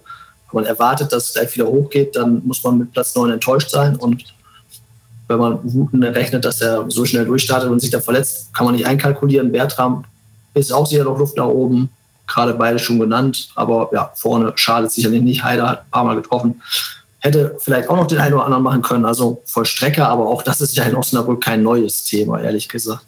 wenn 0.50 0.62
man 0.62 0.64
erwartet, 0.64 1.12
dass 1.12 1.28
es 1.28 1.34
gleich 1.34 1.54
wieder 1.54 1.66
hochgeht, 1.66 2.16
dann 2.16 2.42
muss 2.44 2.62
man 2.62 2.78
mit 2.78 2.92
Platz 2.92 3.14
9 3.14 3.30
enttäuscht 3.32 3.70
sein 3.70 3.96
und 3.96 4.24
wenn 5.26 5.38
man 5.38 5.58
Wooten 5.62 6.02
rechnet, 6.02 6.44
dass 6.44 6.60
er 6.60 6.84
so 6.90 7.04
schnell 7.04 7.24
durchstartet 7.24 7.70
und 7.70 7.80
sich 7.80 7.90
da 7.90 8.00
verletzt, 8.00 8.52
kann 8.52 8.66
man 8.66 8.74
nicht 8.74 8.86
einkalkulieren. 8.86 9.52
Bertram 9.52 10.04
ist 10.52 10.72
auch 10.72 10.86
sicher 10.86 11.04
noch 11.04 11.18
Luft 11.18 11.36
nach 11.36 11.46
oben, 11.46 11.88
gerade 12.34 12.54
beide 12.54 12.78
schon 12.78 12.98
genannt, 12.98 13.50
aber 13.54 13.90
ja, 13.92 14.10
vorne 14.14 14.52
schadet 14.56 14.92
sicherlich 14.92 15.22
nicht. 15.22 15.44
Heider 15.44 15.68
hat 15.68 15.80
ein 15.80 15.90
paar 15.90 16.04
Mal 16.04 16.16
getroffen 16.16 16.60
hätte 17.24 17.56
vielleicht 17.58 17.88
auch 17.88 17.96
noch 17.96 18.06
den 18.06 18.18
einen 18.18 18.34
oder 18.34 18.44
anderen 18.44 18.62
machen 18.62 18.82
können, 18.82 19.06
also 19.06 19.42
Vollstrecker, 19.46 20.06
aber 20.06 20.26
auch 20.26 20.42
das 20.42 20.60
ist 20.60 20.76
ja 20.76 20.84
in 20.84 20.94
Osnabrück 20.94 21.42
kein 21.42 21.62
neues 21.62 22.04
Thema, 22.04 22.38
ehrlich 22.38 22.68
gesagt. 22.68 23.06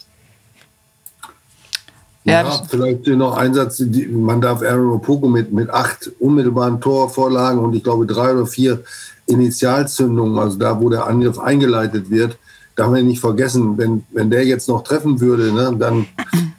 Ja, 2.23 2.41
ja 2.41 2.61
vielleicht 2.67 3.05
noch 3.05 3.37
ein 3.37 3.53
Satz, 3.53 3.79
man 4.09 4.41
darf 4.41 4.63
Aaron 4.63 4.89
Opoku 4.89 5.27
mit, 5.27 5.53
mit 5.53 5.69
acht 5.69 6.09
unmittelbaren 6.19 6.81
Torvorlagen 6.81 7.59
und 7.59 7.75
ich 7.75 7.83
glaube 7.83 8.07
drei 8.07 8.33
oder 8.33 8.47
vier 8.47 8.83
Initialzündungen, 9.27 10.39
also 10.39 10.57
da, 10.57 10.81
wo 10.81 10.89
der 10.89 11.05
Angriff 11.05 11.37
eingeleitet 11.37 12.09
wird, 12.09 12.37
darf 12.75 12.89
man 12.89 13.05
nicht 13.05 13.21
vergessen, 13.21 13.77
wenn, 13.77 14.03
wenn 14.11 14.31
der 14.31 14.43
jetzt 14.45 14.67
noch 14.67 14.83
treffen 14.83 15.19
würde, 15.21 15.51
ne, 15.51 15.75
dann, 15.77 16.07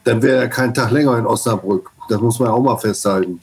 dann 0.05 0.23
wäre 0.23 0.43
er 0.43 0.49
kein 0.49 0.73
Tag 0.73 0.93
länger 0.93 1.19
in 1.19 1.27
Osnabrück. 1.27 1.91
Das 2.09 2.21
muss 2.21 2.39
man 2.39 2.49
auch 2.49 2.63
mal 2.63 2.77
festhalten. 2.77 3.41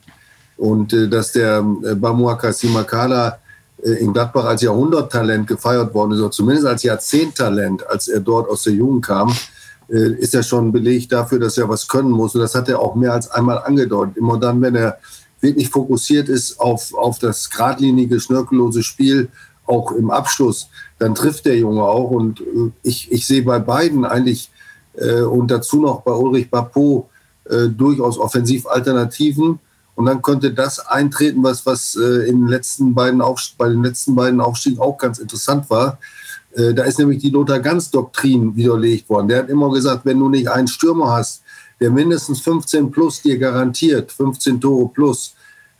Und 0.57 0.93
äh, 0.93 1.07
dass 1.07 1.31
der 1.31 1.65
äh, 1.83 1.95
Bamua 1.95 2.37
Simakala 2.51 3.39
äh, 3.83 3.91
in 3.91 4.13
Gladbach 4.13 4.45
als 4.45 4.61
Jahrhunderttalent 4.61 5.47
gefeiert 5.47 5.93
worden 5.93 6.13
ist, 6.13 6.19
oder 6.19 6.31
zumindest 6.31 6.67
als 6.67 6.83
Jahrzehnttalent, 6.83 7.87
als 7.87 8.07
er 8.07 8.19
dort 8.19 8.49
aus 8.49 8.63
der 8.63 8.73
Jugend 8.73 9.05
kam, 9.05 9.33
äh, 9.89 10.13
ist 10.13 10.33
ja 10.33 10.41
schon 10.41 10.67
ein 10.67 10.71
Beleg 10.71 11.09
dafür, 11.09 11.39
dass 11.39 11.57
er 11.57 11.69
was 11.69 11.87
können 11.87 12.11
muss. 12.11 12.35
Und 12.35 12.41
das 12.41 12.55
hat 12.55 12.69
er 12.69 12.79
auch 12.79 12.95
mehr 12.95 13.13
als 13.13 13.29
einmal 13.29 13.59
angedeutet. 13.59 14.17
Immer 14.17 14.39
dann, 14.39 14.61
wenn 14.61 14.75
er 14.75 14.97
wirklich 15.41 15.69
fokussiert 15.69 16.29
ist 16.29 16.59
auf, 16.59 16.93
auf 16.95 17.19
das 17.19 17.49
geradlinige, 17.49 18.19
schnörkellose 18.19 18.83
Spiel, 18.83 19.29
auch 19.67 19.91
im 19.93 20.11
Abschluss, 20.11 20.69
dann 20.99 21.15
trifft 21.15 21.45
der 21.45 21.57
Junge 21.57 21.83
auch. 21.83 22.11
Und 22.11 22.41
äh, 22.41 22.71
ich, 22.83 23.11
ich 23.11 23.27
sehe 23.27 23.43
bei 23.43 23.59
beiden 23.59 24.05
eigentlich 24.05 24.49
äh, 24.95 25.21
und 25.21 25.51
dazu 25.51 25.81
noch 25.81 26.01
bei 26.01 26.11
Ulrich 26.11 26.49
Bapot 26.49 27.07
äh, 27.49 27.67
durchaus 27.69 28.17
Offensivalternativen. 28.17 29.59
Und 29.95 30.05
dann 30.05 30.21
könnte 30.21 30.51
das 30.51 30.79
eintreten, 30.79 31.41
was, 31.41 31.65
was 31.65 31.95
äh, 31.95 32.27
in 32.27 32.41
den 32.41 32.47
letzten 32.47 32.93
beiden 32.93 33.21
bei 33.57 33.69
den 33.69 33.83
letzten 33.83 34.13
beiden 34.15 34.41
Aufstiegen 34.41 34.79
auch 34.79 34.97
ganz 34.97 35.19
interessant 35.19 35.69
war. 35.69 35.99
Äh, 36.53 36.73
da 36.73 36.83
ist 36.83 36.99
nämlich 36.99 37.19
die 37.19 37.29
Lothar 37.29 37.59
Ganz-Doktrin 37.59 38.55
widerlegt 38.55 39.09
worden. 39.09 39.27
Der 39.27 39.39
hat 39.39 39.49
immer 39.49 39.71
gesagt, 39.71 40.05
wenn 40.05 40.19
du 40.19 40.29
nicht 40.29 40.49
einen 40.49 40.67
Stürmer 40.67 41.11
hast, 41.11 41.43
der 41.79 41.91
mindestens 41.91 42.41
15 42.41 42.91
plus 42.91 43.21
dir 43.21 43.37
garantiert, 43.37 44.11
15 44.11 44.59
Tore 44.59 44.89
plus, 44.93 45.35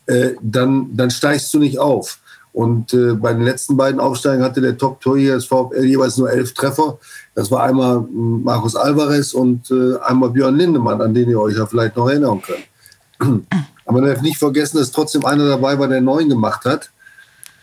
äh, 0.06 0.32
dann, 0.41 0.95
dann 0.95 1.10
steigst 1.10 1.54
du 1.54 1.60
nicht 1.60 1.80
auf. 1.80 2.19
Und 2.55 2.93
äh, 2.93 3.15
bei 3.15 3.33
den 3.33 3.41
letzten 3.41 3.75
beiden 3.75 3.99
Aufsteigen 3.99 4.41
hatte 4.41 4.61
der 4.61 4.77
Top-Torjäger 4.77 5.35
des 5.35 5.45
VfL 5.45 5.83
jeweils 5.83 6.15
nur 6.15 6.31
elf 6.31 6.53
Treffer. 6.53 6.97
Das 7.33 7.51
war 7.51 7.63
einmal 7.63 7.97
hm, 7.97 8.43
Markus 8.43 8.77
Alvarez 8.77 9.33
und 9.33 9.69
äh, 9.71 9.99
einmal 10.05 10.29
Björn 10.29 10.55
Lindemann, 10.55 11.01
an 11.01 11.13
den 11.13 11.29
ihr 11.29 11.41
euch 11.41 11.57
ja 11.57 11.65
vielleicht 11.65 11.97
noch 11.97 12.07
erinnern 12.07 12.41
könnt. 12.41 13.43
Aber 13.85 13.99
man 13.99 14.09
darf 14.09 14.21
nicht 14.21 14.37
vergessen, 14.37 14.77
dass 14.77 14.91
trotzdem 14.91 15.25
einer 15.25 15.45
dabei 15.49 15.77
war, 15.77 15.89
der 15.89 15.99
neun 15.99 16.29
gemacht 16.29 16.63
hat 16.63 16.91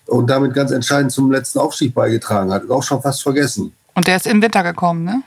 und 0.08 0.28
damit 0.28 0.52
ganz 0.52 0.72
entscheidend 0.72 1.10
zum 1.10 1.32
letzten 1.32 1.60
Aufstieg 1.60 1.94
beigetragen 1.94 2.52
hat. 2.52 2.68
Auch 2.68 2.82
schon 2.82 3.00
fast 3.00 3.22
vergessen. 3.22 3.72
Und 3.94 4.06
der 4.06 4.16
ist 4.16 4.26
im 4.26 4.42
Winter 4.42 4.62
gekommen, 4.62 5.04
ne? 5.04 5.22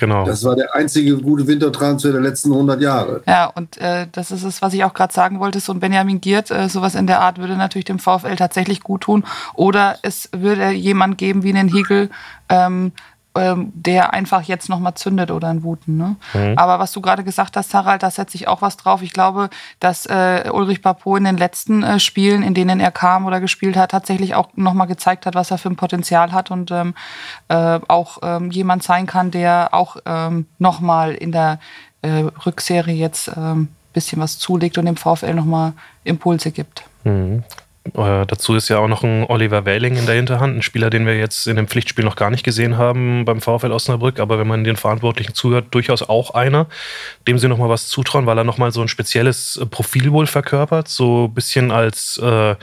Genau. 0.00 0.24
Das 0.24 0.42
war 0.44 0.56
der 0.56 0.74
einzige 0.74 1.18
gute 1.18 1.46
Wintertransfer 1.46 2.10
der 2.10 2.22
letzten 2.22 2.52
100 2.52 2.80
Jahre. 2.80 3.22
Ja, 3.26 3.48
und 3.48 3.76
äh, 3.76 4.06
das 4.10 4.30
ist 4.30 4.44
es, 4.44 4.62
was 4.62 4.72
ich 4.72 4.82
auch 4.82 4.94
gerade 4.94 5.12
sagen 5.12 5.40
wollte. 5.40 5.60
So 5.60 5.74
ein 5.74 5.80
Benjamin 5.80 6.22
Giert, 6.22 6.50
äh, 6.50 6.70
sowas 6.70 6.94
in 6.94 7.06
der 7.06 7.20
Art 7.20 7.36
würde 7.36 7.54
natürlich 7.54 7.84
dem 7.84 7.98
VfL 7.98 8.34
tatsächlich 8.36 8.80
gut 8.80 9.02
tun. 9.02 9.24
Oder 9.52 9.98
es 10.00 10.30
würde 10.32 10.70
jemand 10.70 11.18
geben 11.18 11.42
wie 11.42 11.50
einen 11.50 11.68
Hegel, 11.68 12.08
ähm, 12.48 12.92
ähm, 13.34 13.72
der 13.74 14.12
einfach 14.12 14.42
jetzt 14.42 14.68
nochmal 14.68 14.94
zündet 14.94 15.30
oder 15.30 15.48
ein 15.48 15.62
Wuten. 15.62 15.96
Ne? 15.96 16.16
Mhm. 16.34 16.54
Aber 16.56 16.78
was 16.78 16.92
du 16.92 17.00
gerade 17.00 17.22
gesagt 17.22 17.56
hast, 17.56 17.72
Harald, 17.74 18.02
da 18.02 18.10
setze 18.10 18.36
ich 18.36 18.48
auch 18.48 18.60
was 18.60 18.76
drauf. 18.76 19.02
Ich 19.02 19.12
glaube, 19.12 19.50
dass 19.78 20.06
äh, 20.06 20.50
Ulrich 20.52 20.82
Papo 20.82 21.16
in 21.16 21.24
den 21.24 21.36
letzten 21.36 21.82
äh, 21.82 22.00
Spielen, 22.00 22.42
in 22.42 22.54
denen 22.54 22.80
er 22.80 22.90
kam 22.90 23.26
oder 23.26 23.40
gespielt 23.40 23.76
hat, 23.76 23.92
tatsächlich 23.92 24.34
auch 24.34 24.48
nochmal 24.56 24.88
gezeigt 24.88 25.26
hat, 25.26 25.34
was 25.34 25.50
er 25.50 25.58
für 25.58 25.68
ein 25.68 25.76
Potenzial 25.76 26.32
hat 26.32 26.50
und 26.50 26.70
ähm, 26.70 26.94
äh, 27.48 27.78
auch 27.86 28.18
ähm, 28.22 28.50
jemand 28.50 28.82
sein 28.82 29.06
kann, 29.06 29.30
der 29.30 29.70
auch 29.72 29.96
ähm, 30.06 30.46
nochmal 30.58 31.14
in 31.14 31.30
der 31.30 31.60
äh, 32.02 32.24
Rückserie 32.44 32.94
jetzt 32.94 33.30
ähm, 33.36 33.68
bisschen 33.92 34.20
was 34.20 34.38
zulegt 34.38 34.78
und 34.78 34.86
dem 34.86 34.96
VfL 34.96 35.34
nochmal 35.34 35.72
Impulse 36.04 36.50
gibt. 36.50 36.84
Mhm. 37.04 37.42
Äh, 37.86 38.26
dazu 38.26 38.54
ist 38.54 38.68
ja 38.68 38.78
auch 38.78 38.88
noch 38.88 39.02
ein 39.02 39.24
Oliver 39.24 39.64
Wähling 39.64 39.96
in 39.96 40.04
der 40.04 40.14
Hinterhand, 40.14 40.58
ein 40.58 40.62
Spieler, 40.62 40.90
den 40.90 41.06
wir 41.06 41.18
jetzt 41.18 41.46
in 41.46 41.56
dem 41.56 41.66
Pflichtspiel 41.66 42.04
noch 42.04 42.14
gar 42.14 42.28
nicht 42.28 42.44
gesehen 42.44 42.76
haben 42.76 43.24
beim 43.24 43.40
VfL 43.40 43.72
Osnabrück, 43.72 44.20
aber 44.20 44.38
wenn 44.38 44.46
man 44.46 44.64
den 44.64 44.76
Verantwortlichen 44.76 45.34
zuhört, 45.34 45.68
durchaus 45.70 46.02
auch 46.02 46.34
einer, 46.34 46.66
dem 47.26 47.38
sie 47.38 47.48
nochmal 47.48 47.70
was 47.70 47.88
zutrauen, 47.88 48.26
weil 48.26 48.36
er 48.36 48.44
nochmal 48.44 48.70
so 48.70 48.82
ein 48.82 48.88
spezielles 48.88 49.56
äh, 49.56 49.64
Profil 49.64 50.12
wohl 50.12 50.26
verkörpert, 50.26 50.88
so 50.88 51.24
ein 51.24 51.34
bisschen 51.34 51.70
als 51.70 52.20
äh, 52.22 52.54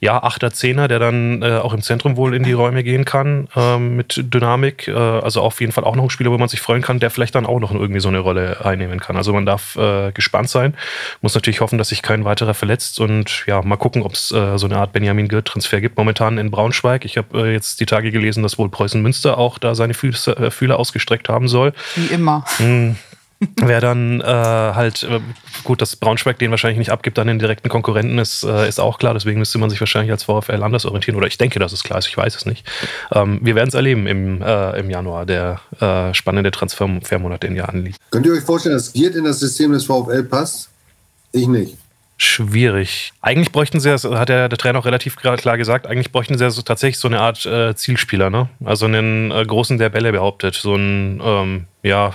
ja, 0.00 0.22
Achter, 0.22 0.52
Zehner, 0.52 0.86
der 0.86 1.00
dann 1.00 1.42
äh, 1.42 1.56
auch 1.56 1.74
im 1.74 1.82
Zentrum 1.82 2.16
wohl 2.16 2.32
in 2.34 2.44
die 2.44 2.52
Räume 2.52 2.84
gehen 2.84 3.04
kann 3.04 3.48
ähm, 3.56 3.96
mit 3.96 4.22
Dynamik. 4.32 4.86
Äh, 4.86 4.92
also 4.92 5.40
auf 5.42 5.60
jeden 5.60 5.72
Fall 5.72 5.82
auch 5.82 5.96
noch 5.96 6.04
ein 6.04 6.10
Spieler, 6.10 6.30
wo 6.30 6.38
man 6.38 6.48
sich 6.48 6.60
freuen 6.60 6.82
kann, 6.82 7.00
der 7.00 7.10
vielleicht 7.10 7.34
dann 7.34 7.44
auch 7.44 7.58
noch 7.58 7.72
irgendwie 7.72 8.00
so 8.00 8.08
eine 8.08 8.20
Rolle 8.20 8.64
einnehmen 8.64 9.00
kann. 9.00 9.16
Also 9.16 9.32
man 9.32 9.46
darf 9.46 9.74
äh, 9.74 10.12
gespannt 10.12 10.48
sein, 10.48 10.74
muss 11.22 11.34
natürlich 11.34 11.60
hoffen, 11.60 11.76
dass 11.76 11.88
sich 11.88 12.02
kein 12.02 12.24
weiterer 12.24 12.54
verletzt 12.54 13.00
und 13.00 13.44
ja, 13.48 13.62
mal 13.62 13.76
gucken, 13.76 14.02
ob 14.02 14.12
es 14.12 14.30
so 14.60 14.66
eine 14.66 14.76
Art 14.76 14.92
Benjamin 14.92 15.26
Gürt-Transfer 15.26 15.80
gibt 15.80 15.98
momentan 15.98 16.38
in 16.38 16.50
Braunschweig. 16.50 17.04
Ich 17.04 17.16
habe 17.16 17.46
äh, 17.46 17.52
jetzt 17.52 17.80
die 17.80 17.86
Tage 17.86 18.12
gelesen, 18.12 18.42
dass 18.44 18.58
wohl 18.58 18.68
Preußen 18.68 19.02
Münster 19.02 19.38
auch 19.38 19.58
da 19.58 19.74
seine 19.74 19.94
Füße, 19.94 20.36
äh, 20.36 20.50
Fühler 20.50 20.78
ausgestreckt 20.78 21.28
haben 21.28 21.48
soll. 21.48 21.72
Wie 21.96 22.06
immer. 22.06 22.44
Hm. 22.58 22.96
Wer 23.56 23.80
dann 23.80 24.20
äh, 24.20 24.24
halt, 24.24 25.02
äh, 25.02 25.18
gut, 25.64 25.80
dass 25.80 25.96
Braunschweig 25.96 26.38
den 26.38 26.50
wahrscheinlich 26.50 26.78
nicht 26.78 26.90
abgibt 26.90 27.18
an 27.18 27.26
den 27.26 27.38
direkten 27.38 27.70
Konkurrenten, 27.70 28.18
ist, 28.18 28.44
äh, 28.44 28.68
ist 28.68 28.78
auch 28.78 28.98
klar. 28.98 29.14
Deswegen 29.14 29.38
müsste 29.38 29.56
man 29.56 29.70
sich 29.70 29.80
wahrscheinlich 29.80 30.12
als 30.12 30.24
VfL 30.24 30.62
anders 30.62 30.84
orientieren. 30.84 31.16
Oder 31.16 31.26
ich 31.26 31.38
denke, 31.38 31.58
dass 31.58 31.72
es 31.72 31.82
klar 31.82 31.98
ist, 31.98 32.06
ich 32.06 32.16
weiß 32.16 32.36
es 32.36 32.44
nicht. 32.44 32.70
Ähm, 33.12 33.40
wir 33.42 33.54
werden 33.54 33.68
es 33.68 33.74
erleben 33.74 34.06
im, 34.06 34.42
äh, 34.42 34.78
im 34.78 34.90
Januar, 34.90 35.24
der 35.24 35.60
äh, 35.80 36.12
spannende 36.12 36.50
Transfermonat, 36.50 37.42
den 37.42 37.56
ja 37.56 37.64
anliegt. 37.64 37.98
Könnt 38.10 38.26
ihr 38.26 38.32
euch 38.34 38.44
vorstellen, 38.44 38.74
dass 38.74 38.92
Giert 38.92 39.14
in 39.16 39.24
das 39.24 39.40
System 39.40 39.72
des 39.72 39.86
VfL 39.86 40.24
passt? 40.24 40.68
Ich 41.32 41.48
nicht 41.48 41.78
schwierig. 42.22 43.12
Eigentlich 43.22 43.50
bräuchten 43.50 43.80
sie, 43.80 43.88
das 43.88 44.04
hat 44.04 44.28
ja 44.28 44.48
der 44.48 44.58
Trainer 44.58 44.78
auch 44.78 44.84
relativ 44.84 45.16
klar 45.16 45.56
gesagt, 45.56 45.86
eigentlich 45.86 46.12
bräuchten 46.12 46.36
sie 46.36 46.50
so, 46.50 46.62
tatsächlich 46.62 46.98
so 46.98 47.08
eine 47.08 47.20
Art 47.20 47.46
äh, 47.46 47.74
Zielspieler, 47.74 48.28
ne? 48.28 48.48
Also 48.64 48.86
einen 48.86 49.30
äh, 49.30 49.44
großen, 49.44 49.78
der 49.78 49.88
Bälle 49.88 50.12
behauptet. 50.12 50.54
So 50.54 50.74
ein, 50.74 51.20
ähm, 51.24 51.66
ja, 51.82 52.14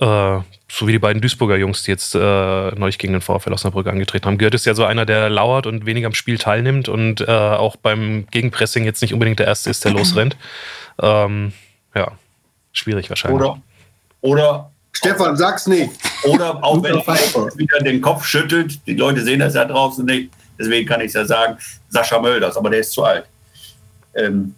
Äh, 0.00 0.40
so 0.70 0.86
wie 0.86 0.92
die 0.92 0.98
beiden 0.98 1.20
Duisburger 1.20 1.56
Jungs, 1.56 1.82
die 1.82 1.90
jetzt 1.90 2.14
äh, 2.14 2.18
neulich 2.18 2.96
gegen 2.96 3.12
den 3.12 3.20
VfL 3.20 3.52
Osnabrück 3.52 3.86
angetreten 3.86 4.24
haben. 4.24 4.38
Gehört 4.38 4.54
ist 4.54 4.64
ja 4.64 4.72
so 4.72 4.86
einer, 4.86 5.04
der 5.04 5.28
lauert 5.28 5.66
und 5.66 5.84
weniger 5.84 6.06
am 6.06 6.14
Spiel 6.14 6.38
teilnimmt 6.38 6.88
und 6.88 7.20
äh, 7.20 7.26
auch 7.26 7.76
beim 7.76 8.26
Gegenpressing 8.30 8.84
jetzt 8.86 9.02
nicht 9.02 9.12
unbedingt 9.12 9.38
der 9.38 9.46
Erste 9.48 9.68
ist, 9.68 9.84
der 9.84 9.92
losrennt. 9.92 10.38
Ähm, 10.98 11.52
ja, 11.94 12.12
schwierig 12.72 13.10
wahrscheinlich. 13.10 13.38
Oder, 13.38 13.60
oder 14.22 14.71
Stefan, 14.92 15.36
sag's 15.36 15.66
nicht. 15.66 15.90
Oder 16.24 16.62
auch 16.62 16.82
wenn 16.82 16.94
er 16.94 17.56
wieder 17.56 17.78
den 17.80 18.00
Kopf 18.00 18.24
schüttelt, 18.24 18.86
die 18.86 18.94
Leute 18.94 19.22
sehen 19.22 19.40
das 19.40 19.54
ja 19.54 19.64
draußen 19.64 20.04
nicht, 20.04 20.30
deswegen 20.58 20.86
kann 20.86 21.00
ich 21.00 21.08
es 21.08 21.14
ja 21.14 21.24
sagen, 21.24 21.56
Sascha 21.88 22.20
Mölders, 22.20 22.56
aber 22.56 22.70
der 22.70 22.80
ist 22.80 22.92
zu 22.92 23.02
alt. 23.02 23.24
Ähm, 24.14 24.54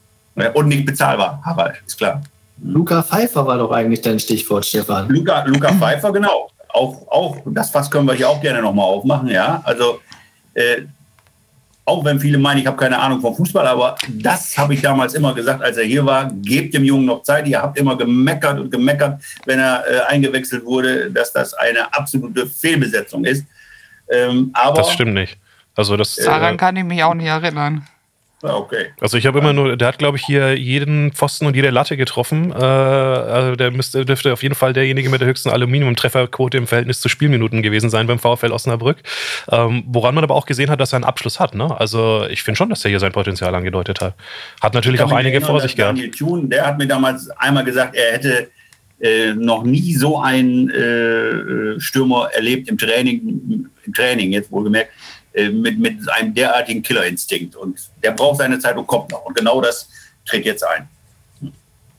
und 0.55 0.69
nicht 0.69 0.85
bezahlbar, 0.85 1.41
Harald, 1.45 1.77
ist 1.87 1.97
klar. 1.97 2.23
Luca 2.63 3.03
Pfeiffer 3.03 3.47
war 3.47 3.59
doch 3.59 3.71
eigentlich 3.71 4.01
dein 4.03 4.19
Stichwort, 4.19 4.67
Stefan. 4.67 5.09
Luca, 5.09 5.45
Luca 5.45 5.73
Pfeiffer, 5.73 6.13
genau. 6.13 6.51
Auch, 6.69 7.07
auch 7.09 7.37
das 7.47 7.71
Fass 7.71 7.91
können 7.91 8.07
wir 8.07 8.15
hier 8.15 8.29
auch 8.29 8.41
gerne 8.41 8.61
nochmal 8.61 8.87
aufmachen, 8.87 9.29
ja. 9.29 9.63
Also, 9.65 10.01
äh, 10.55 10.83
auch 11.87 12.05
wenn 12.05 12.19
viele 12.19 12.39
meinen, 12.39 12.61
ich 12.61 12.67
habe 12.67 12.77
keine 12.77 12.99
Ahnung 12.99 13.21
vom 13.21 13.35
Fußball, 13.35 13.67
aber 13.67 13.97
das 14.09 14.57
habe 14.57 14.75
ich 14.75 14.81
damals 14.81 15.15
immer 15.15 15.35
gesagt, 15.35 15.63
als 15.63 15.77
er 15.77 15.85
hier 15.85 16.05
war, 16.05 16.31
gebt 16.33 16.75
dem 16.75 16.85
Jungen 16.85 17.05
noch 17.05 17.23
Zeit. 17.23 17.47
Ihr 17.47 17.61
habt 17.61 17.79
immer 17.79 17.97
gemeckert 17.97 18.59
und 18.59 18.71
gemeckert, 18.71 19.23
wenn 19.45 19.59
er 19.59 19.85
äh, 19.87 20.01
eingewechselt 20.09 20.65
wurde, 20.65 21.11
dass 21.11 21.33
das 21.33 21.53
eine 21.55 21.93
absolute 21.93 22.47
Fehlbesetzung 22.47 23.25
ist. 23.25 23.45
Ähm, 24.11 24.51
aber, 24.55 24.79
das 24.79 24.93
stimmt 24.93 25.15
nicht. 25.15 25.39
Also 25.77 25.97
das, 25.97 26.17
Daran 26.17 26.55
äh, 26.55 26.57
kann 26.57 26.77
ich 26.77 26.85
mich 26.85 27.03
auch 27.03 27.15
nicht 27.15 27.27
erinnern. 27.27 27.87
Ah, 28.43 28.57
okay. 28.57 28.87
Also 29.01 29.17
ich 29.17 29.27
habe 29.27 29.39
immer 29.39 29.53
nur, 29.53 29.77
der 29.77 29.89
hat 29.89 29.99
glaube 29.99 30.19
ich 30.19 30.25
hier 30.25 30.59
jeden 30.59 31.13
Pfosten 31.13 31.47
und 31.47 31.57
jede 31.57 31.71
Latte 31.71 31.97
getroffen. 31.97 32.53
Äh, 32.53 32.55
also 32.57 33.57
der 33.57 33.71
müsste, 33.71 34.05
dürfte 34.05 34.33
auf 34.33 34.43
jeden 34.43 34.55
Fall 34.55 34.73
derjenige 34.73 35.09
mit 35.09 35.21
der 35.21 35.29
höchsten 35.29 35.49
Aluminium-Trefferquote 35.49 36.59
im 36.59 36.67
Verhältnis 36.67 37.01
zu 37.01 37.09
Spielminuten 37.09 37.63
gewesen 37.63 37.89
sein 37.89 38.07
beim 38.07 38.19
VfL 38.19 38.53
Osnabrück. 38.53 38.99
Ähm, 39.51 39.85
woran 39.87 40.15
man 40.15 40.25
aber 40.25 40.35
auch 40.35 40.47
gesehen 40.47 40.71
hat, 40.71 40.81
dass 40.81 40.93
er 40.93 40.97
einen 40.97 41.05
Abschluss 41.05 41.41
hat. 41.41 41.55
Ne? 41.55 41.79
Also 41.79 42.27
ich 42.29 42.43
finde 42.43 42.59
schon, 42.59 42.71
dass 42.71 42.85
er 42.85 42.91
hier 42.91 43.01
sein 43.01 43.13
Potenzial 43.13 43.55
angedeutet 43.55 44.01
hat. 44.01 44.15
Hat 44.61 44.75
natürlich 44.75 45.01
auch 45.01 45.13
einige 45.13 45.37
erinnern, 45.37 45.51
vor 45.51 45.61
sich 45.61 45.77
gehabt. 45.77 45.97
Daniel 45.97 46.11
Thun, 46.11 46.51
der 46.51 46.67
hat 46.67 46.79
mir 46.79 46.87
damals 46.87 47.31
einmal 47.31 47.65
gesagt, 47.65 47.95
er 47.95 48.13
hätte 48.13 48.51
äh, 49.01 49.35
noch 49.35 49.65
nie 49.65 49.95
so 49.95 50.21
einen 50.21 50.71
äh, 50.71 51.81
Stürmer 51.81 52.29
erlebt 52.33 52.69
im 52.69 52.79
Training, 52.79 53.69
im 53.85 53.93
Training 53.93 54.33
jetzt 54.33 54.51
wohlgemerkt, 54.53 54.93
äh, 55.35 55.51
mit, 55.51 55.79
mit 55.79 56.09
einem 56.11 56.33
derartigen 56.33 56.83
Killerinstinkt. 56.83 57.57
Und 57.57 57.79
der 58.03 58.13
braucht 58.13 58.39
seine 58.39 58.59
Zeit 58.59 58.77
und 58.77 58.87
kommt 58.87 59.11
noch. 59.11 59.25
Und 59.25 59.37
genau 59.37 59.61
das 59.61 59.89
tritt 60.25 60.45
jetzt 60.45 60.65
ein. 60.65 60.89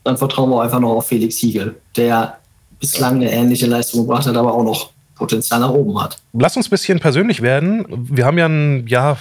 Dann 0.04 0.16
vertrauen 0.16 0.50
wir 0.50 0.62
einfach 0.62 0.80
noch 0.80 0.96
auf 0.96 1.06
Felix 1.06 1.36
Hiegel, 1.36 1.76
der 1.96 2.38
bislang 2.80 3.16
eine 3.16 3.30
ähnliche 3.30 3.66
Leistung 3.66 4.02
gebracht 4.02 4.26
hat, 4.26 4.36
aber 4.36 4.54
auch 4.54 4.62
noch 4.64 4.90
Potenzial 5.16 5.60
nach 5.60 5.70
oben 5.70 6.00
hat. 6.00 6.18
Lass 6.32 6.56
uns 6.56 6.68
ein 6.68 6.70
bisschen 6.70 7.00
persönlich 7.00 7.42
werden. 7.42 7.86
Wir 7.88 8.26
haben 8.26 8.38
ja 8.38 8.46
ein, 8.46 8.86
ja, 8.86 9.16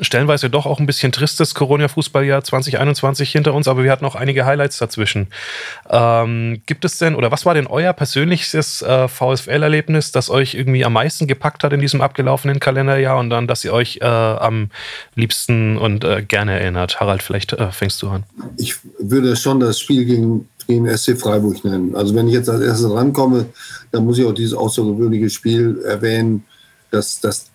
stellenweise 0.00 0.50
doch 0.50 0.66
auch 0.66 0.80
ein 0.80 0.86
bisschen 0.86 1.12
tristes 1.12 1.54
Corona-Fußballjahr 1.54 2.42
2021 2.42 3.30
hinter 3.30 3.54
uns, 3.54 3.68
aber 3.68 3.84
wir 3.84 3.92
hatten 3.92 4.04
auch 4.04 4.16
einige 4.16 4.44
Highlights 4.44 4.78
dazwischen. 4.78 5.28
Ähm, 5.88 6.62
gibt 6.66 6.84
es 6.84 6.98
denn, 6.98 7.14
oder 7.14 7.30
was 7.30 7.46
war 7.46 7.54
denn 7.54 7.68
euer 7.68 7.92
persönlichstes 7.92 8.82
äh, 8.82 9.08
VSL-Erlebnis, 9.08 10.12
das 10.12 10.28
euch 10.28 10.54
irgendwie 10.54 10.84
am 10.84 10.92
meisten 10.92 11.26
gepackt 11.26 11.64
hat 11.64 11.72
in 11.72 11.80
diesem 11.80 12.00
abgelaufenen 12.00 12.60
Kalenderjahr 12.60 13.18
und 13.18 13.30
dann, 13.30 13.46
dass 13.46 13.64
ihr 13.64 13.72
euch 13.72 14.00
äh, 14.02 14.04
am 14.04 14.70
liebsten 15.14 15.78
und 15.78 16.04
äh, 16.04 16.22
gerne 16.22 16.58
erinnert? 16.58 17.00
Harald, 17.00 17.22
vielleicht 17.22 17.52
äh, 17.52 17.70
fängst 17.70 18.02
du 18.02 18.08
an. 18.08 18.24
Ich 18.56 18.74
würde 18.98 19.36
schon 19.36 19.60
das 19.60 19.78
Spiel 19.78 20.04
gegen 20.04 20.48
gegen 20.66 20.86
SC 20.96 21.18
Freiburg 21.18 21.64
nennen. 21.64 21.94
Also 21.94 22.14
wenn 22.14 22.28
ich 22.28 22.34
jetzt 22.34 22.48
als 22.48 22.62
erstes 22.62 22.90
rankomme, 22.90 23.46
dann 23.92 24.04
muss 24.04 24.18
ich 24.18 24.24
auch 24.24 24.34
dieses 24.34 24.54
außergewöhnliche 24.54 25.30
Spiel 25.30 25.80
erwähnen, 25.84 26.44
dass 26.90 27.20
das 27.20 27.46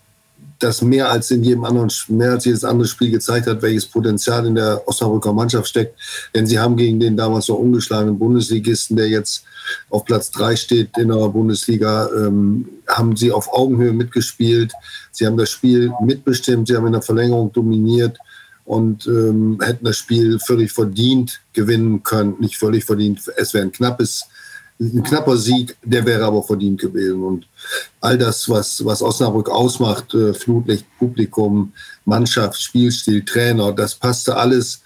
das 0.61 0.81
mehr 0.81 1.09
als 1.09 1.31
in 1.31 1.43
jedem 1.43 1.65
anderen, 1.65 1.91
mehr 2.09 2.31
als 2.31 2.45
jedes 2.45 2.63
andere 2.63 2.87
Spiel 2.87 3.11
gezeigt 3.11 3.47
hat, 3.47 3.61
welches 3.61 3.85
Potenzial 3.85 4.45
in 4.45 4.55
der 4.55 4.81
Osnabrücker 4.87 5.33
Mannschaft 5.33 5.67
steckt. 5.67 5.99
Denn 6.35 6.45
sie 6.45 6.59
haben 6.59 6.77
gegen 6.77 6.99
den 6.99 7.17
damals 7.17 7.47
noch 7.47 7.57
ungeschlagenen 7.57 8.17
Bundesligisten, 8.17 8.95
der 8.95 9.09
jetzt 9.09 9.43
auf 9.89 10.05
Platz 10.05 10.31
drei 10.31 10.55
steht 10.55 10.97
in 10.97 11.07
der 11.07 11.27
Bundesliga, 11.29 12.09
ähm, 12.15 12.67
haben 12.87 13.15
sie 13.15 13.31
auf 13.31 13.51
Augenhöhe 13.53 13.93
mitgespielt. 13.93 14.73
Sie 15.11 15.25
haben 15.25 15.37
das 15.37 15.49
Spiel 15.49 15.91
mitbestimmt, 16.03 16.67
sie 16.67 16.75
haben 16.75 16.87
in 16.87 16.93
der 16.93 17.01
Verlängerung 17.01 17.51
dominiert 17.51 18.17
und 18.71 19.05
ähm, 19.05 19.59
hätten 19.61 19.83
das 19.83 19.97
Spiel 19.97 20.39
völlig 20.39 20.71
verdient 20.71 21.41
gewinnen 21.51 22.03
können. 22.03 22.37
Nicht 22.39 22.55
völlig 22.55 22.85
verdient, 22.85 23.19
es 23.35 23.53
wäre 23.53 23.65
ein 23.65 23.73
knappes, 23.73 24.23
ein 24.79 25.03
knapper 25.03 25.35
Sieg, 25.35 25.75
der 25.83 26.05
wäre 26.05 26.23
aber 26.23 26.41
verdient 26.41 26.79
gewesen. 26.79 27.21
Und 27.21 27.47
all 27.99 28.17
das, 28.17 28.47
was, 28.47 28.85
was 28.85 29.01
Osnabrück 29.01 29.49
ausmacht, 29.49 30.13
äh, 30.13 30.33
Flutlicht, 30.33 30.85
Publikum, 30.99 31.73
Mannschaft, 32.05 32.61
Spielstil, 32.61 33.25
Trainer, 33.25 33.73
das 33.73 33.93
passte 33.93 34.37
alles. 34.37 34.81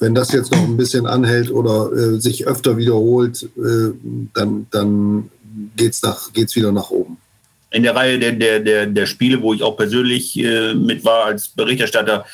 Wenn 0.00 0.16
das 0.16 0.32
jetzt 0.32 0.50
noch 0.50 0.64
ein 0.64 0.76
bisschen 0.76 1.06
anhält 1.06 1.52
oder 1.52 1.92
äh, 1.92 2.20
sich 2.20 2.48
öfter 2.48 2.76
wiederholt, 2.76 3.48
äh, 3.58 3.92
dann, 4.34 4.66
dann 4.72 5.30
geht 5.76 5.92
es 5.92 6.02
geht's 6.32 6.56
wieder 6.56 6.72
nach 6.72 6.90
oben 6.90 7.16
in 7.72 7.82
der 7.82 7.96
Reihe 7.96 8.18
der, 8.18 8.32
der, 8.32 8.60
der, 8.60 8.86
der 8.86 9.06
Spiele, 9.06 9.40
wo 9.40 9.54
ich 9.54 9.62
auch 9.62 9.78
persönlich 9.78 10.38
äh, 10.38 10.74
mit 10.74 11.04
war 11.06 11.24
als 11.24 11.48
Berichterstatter, 11.48 12.26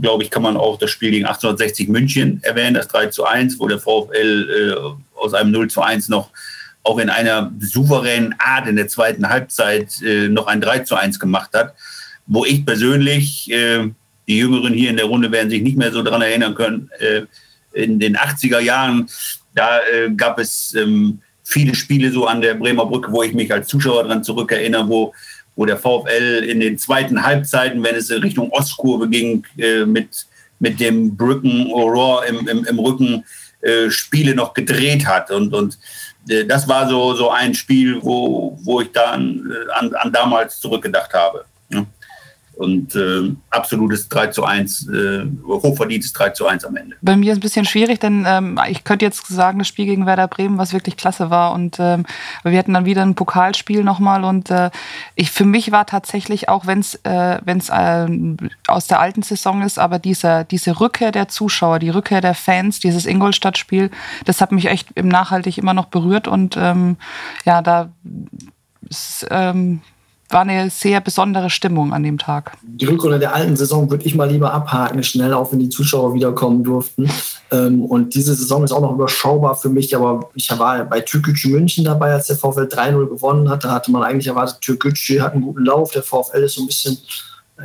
glaube 0.00 0.22
ich, 0.22 0.30
kann 0.30 0.42
man 0.42 0.56
auch 0.56 0.78
das 0.78 0.90
Spiel 0.90 1.10
gegen 1.10 1.26
1860 1.26 1.88
München 1.88 2.40
erwähnen, 2.42 2.74
das 2.74 2.88
3 2.88 3.06
zu 3.08 3.24
1, 3.24 3.58
wo 3.58 3.68
der 3.68 3.78
VfL 3.78 4.74
äh, 4.76 5.18
aus 5.18 5.34
einem 5.34 5.50
0 5.50 5.68
zu 5.68 5.82
1 5.82 6.08
noch 6.08 6.30
auch 6.84 6.98
in 6.98 7.10
einer 7.10 7.52
souveränen 7.60 8.34
Art 8.38 8.66
in 8.66 8.76
der 8.76 8.88
zweiten 8.88 9.28
Halbzeit 9.28 10.02
äh, 10.02 10.28
noch 10.28 10.46
ein 10.46 10.60
3 10.60 10.80
zu 10.80 10.96
1 10.96 11.18
gemacht 11.18 11.50
hat, 11.54 11.74
wo 12.26 12.44
ich 12.44 12.64
persönlich, 12.64 13.50
äh, 13.50 13.88
die 14.26 14.38
Jüngeren 14.38 14.72
hier 14.72 14.90
in 14.90 14.96
der 14.96 15.06
Runde 15.06 15.30
werden 15.30 15.50
sich 15.50 15.62
nicht 15.62 15.76
mehr 15.76 15.92
so 15.92 16.02
daran 16.02 16.22
erinnern 16.22 16.54
können, 16.54 16.90
äh, 16.98 17.22
in 17.72 17.98
den 17.98 18.16
80er 18.16 18.60
Jahren, 18.60 19.08
da 19.54 19.78
äh, 19.80 20.10
gab 20.10 20.38
es 20.38 20.74
ähm, 20.74 21.20
viele 21.44 21.74
Spiele 21.74 22.10
so 22.10 22.26
an 22.26 22.40
der 22.40 22.54
Bremer 22.54 22.86
Brücke, 22.86 23.12
wo 23.12 23.22
ich 23.22 23.32
mich 23.32 23.52
als 23.52 23.68
Zuschauer 23.68 24.04
daran 24.04 24.24
zurückerinnere, 24.24 24.88
wo 24.88 25.14
wo 25.56 25.66
der 25.66 25.76
VfL 25.76 26.44
in 26.48 26.60
den 26.60 26.78
zweiten 26.78 27.22
Halbzeiten, 27.22 27.82
wenn 27.82 27.94
es 27.94 28.10
in 28.10 28.22
Richtung 28.22 28.50
Ostkurve 28.50 29.08
ging, 29.08 29.44
äh, 29.58 29.84
mit, 29.84 30.26
mit 30.58 30.80
dem 30.80 31.16
Brücken 31.16 31.70
Aurora 31.72 32.24
im, 32.24 32.48
im, 32.48 32.64
im 32.64 32.78
Rücken 32.78 33.24
äh, 33.60 33.90
Spiele 33.90 34.34
noch 34.34 34.54
gedreht 34.54 35.06
hat. 35.06 35.30
Und, 35.30 35.52
und 35.52 35.78
äh, 36.28 36.44
das 36.44 36.68
war 36.68 36.88
so, 36.88 37.14
so 37.14 37.30
ein 37.30 37.54
Spiel, 37.54 38.02
wo, 38.02 38.58
wo 38.62 38.80
ich 38.80 38.92
dann 38.92 39.50
äh, 39.50 39.72
an, 39.72 39.94
an 39.94 40.12
damals 40.12 40.60
zurückgedacht 40.60 41.12
habe. 41.12 41.44
Und 42.62 42.94
äh, 42.94 43.34
absolutes 43.50 44.08
3 44.08 44.28
zu 44.28 44.44
1, 44.44 44.88
äh, 44.88 45.26
hochverdientes 45.44 46.12
3 46.12 46.30
zu 46.30 46.46
1 46.46 46.64
am 46.64 46.76
Ende. 46.76 46.94
Bei 47.02 47.16
mir 47.16 47.32
ist 47.32 47.38
es 47.38 47.38
ein 47.38 47.40
bisschen 47.40 47.64
schwierig, 47.64 47.98
denn 47.98 48.24
ähm, 48.24 48.56
ich 48.68 48.84
könnte 48.84 49.04
jetzt 49.04 49.26
sagen, 49.26 49.58
das 49.58 49.66
Spiel 49.66 49.86
gegen 49.86 50.06
Werder 50.06 50.28
Bremen, 50.28 50.58
was 50.58 50.72
wirklich 50.72 50.96
klasse 50.96 51.28
war. 51.28 51.54
Und 51.54 51.78
ähm, 51.80 52.06
wir 52.44 52.56
hatten 52.56 52.72
dann 52.72 52.84
wieder 52.84 53.02
ein 53.02 53.16
Pokalspiel 53.16 53.82
nochmal. 53.82 54.22
Und 54.22 54.48
äh, 54.52 54.70
ich, 55.16 55.32
für 55.32 55.44
mich 55.44 55.72
war 55.72 55.86
tatsächlich, 55.86 56.48
auch 56.48 56.64
wenn 56.64 56.78
es 56.78 56.94
äh, 57.02 57.38
äh, 57.38 58.36
aus 58.68 58.86
der 58.86 59.00
alten 59.00 59.22
Saison 59.22 59.62
ist, 59.62 59.80
aber 59.80 59.98
diese, 59.98 60.46
diese 60.48 60.78
Rückkehr 60.78 61.10
der 61.10 61.26
Zuschauer, 61.26 61.80
die 61.80 61.90
Rückkehr 61.90 62.20
der 62.20 62.34
Fans, 62.34 62.78
dieses 62.78 63.06
Ingolstadt-Spiel, 63.06 63.90
das 64.24 64.40
hat 64.40 64.52
mich 64.52 64.66
echt 64.66 64.90
im 64.94 65.08
Nachhaltig 65.08 65.58
immer 65.58 65.74
noch 65.74 65.86
berührt. 65.86 66.28
Und 66.28 66.56
ähm, 66.56 66.96
ja, 67.44 67.60
da 67.60 67.90
ist, 68.88 69.26
ähm, 69.32 69.80
war 70.32 70.42
eine 70.42 70.70
sehr 70.70 71.00
besondere 71.00 71.50
Stimmung 71.50 71.92
an 71.92 72.02
dem 72.02 72.18
Tag. 72.18 72.52
Die 72.62 72.86
Rückrunde 72.86 73.18
der 73.18 73.34
alten 73.34 73.56
Saison 73.56 73.90
würde 73.90 74.04
ich 74.04 74.14
mal 74.14 74.30
lieber 74.30 74.52
abhaken, 74.52 75.02
schnell 75.02 75.34
auch 75.34 75.52
wenn 75.52 75.58
die 75.58 75.68
Zuschauer 75.68 76.14
wiederkommen 76.14 76.64
durften. 76.64 77.10
Ähm, 77.50 77.84
und 77.84 78.14
diese 78.14 78.34
Saison 78.34 78.64
ist 78.64 78.72
auch 78.72 78.80
noch 78.80 78.92
überschaubar 78.92 79.56
für 79.56 79.68
mich, 79.68 79.94
aber 79.94 80.30
ich 80.34 80.50
war 80.58 80.84
bei 80.84 81.00
Türkgücü 81.00 81.48
München 81.48 81.84
dabei, 81.84 82.12
als 82.12 82.26
der 82.26 82.36
VfL 82.36 82.64
3-0 82.64 83.08
gewonnen 83.08 83.48
hat. 83.50 83.64
Da 83.64 83.70
hatte 83.70 83.90
man 83.90 84.02
eigentlich 84.02 84.26
erwartet, 84.26 84.60
Türkgücü 84.60 85.20
hat 85.20 85.34
einen 85.34 85.42
guten 85.42 85.64
Lauf, 85.64 85.92
der 85.92 86.02
VfL 86.02 86.42
ist 86.44 86.54
so 86.54 86.62
ein 86.62 86.66
bisschen 86.66 86.98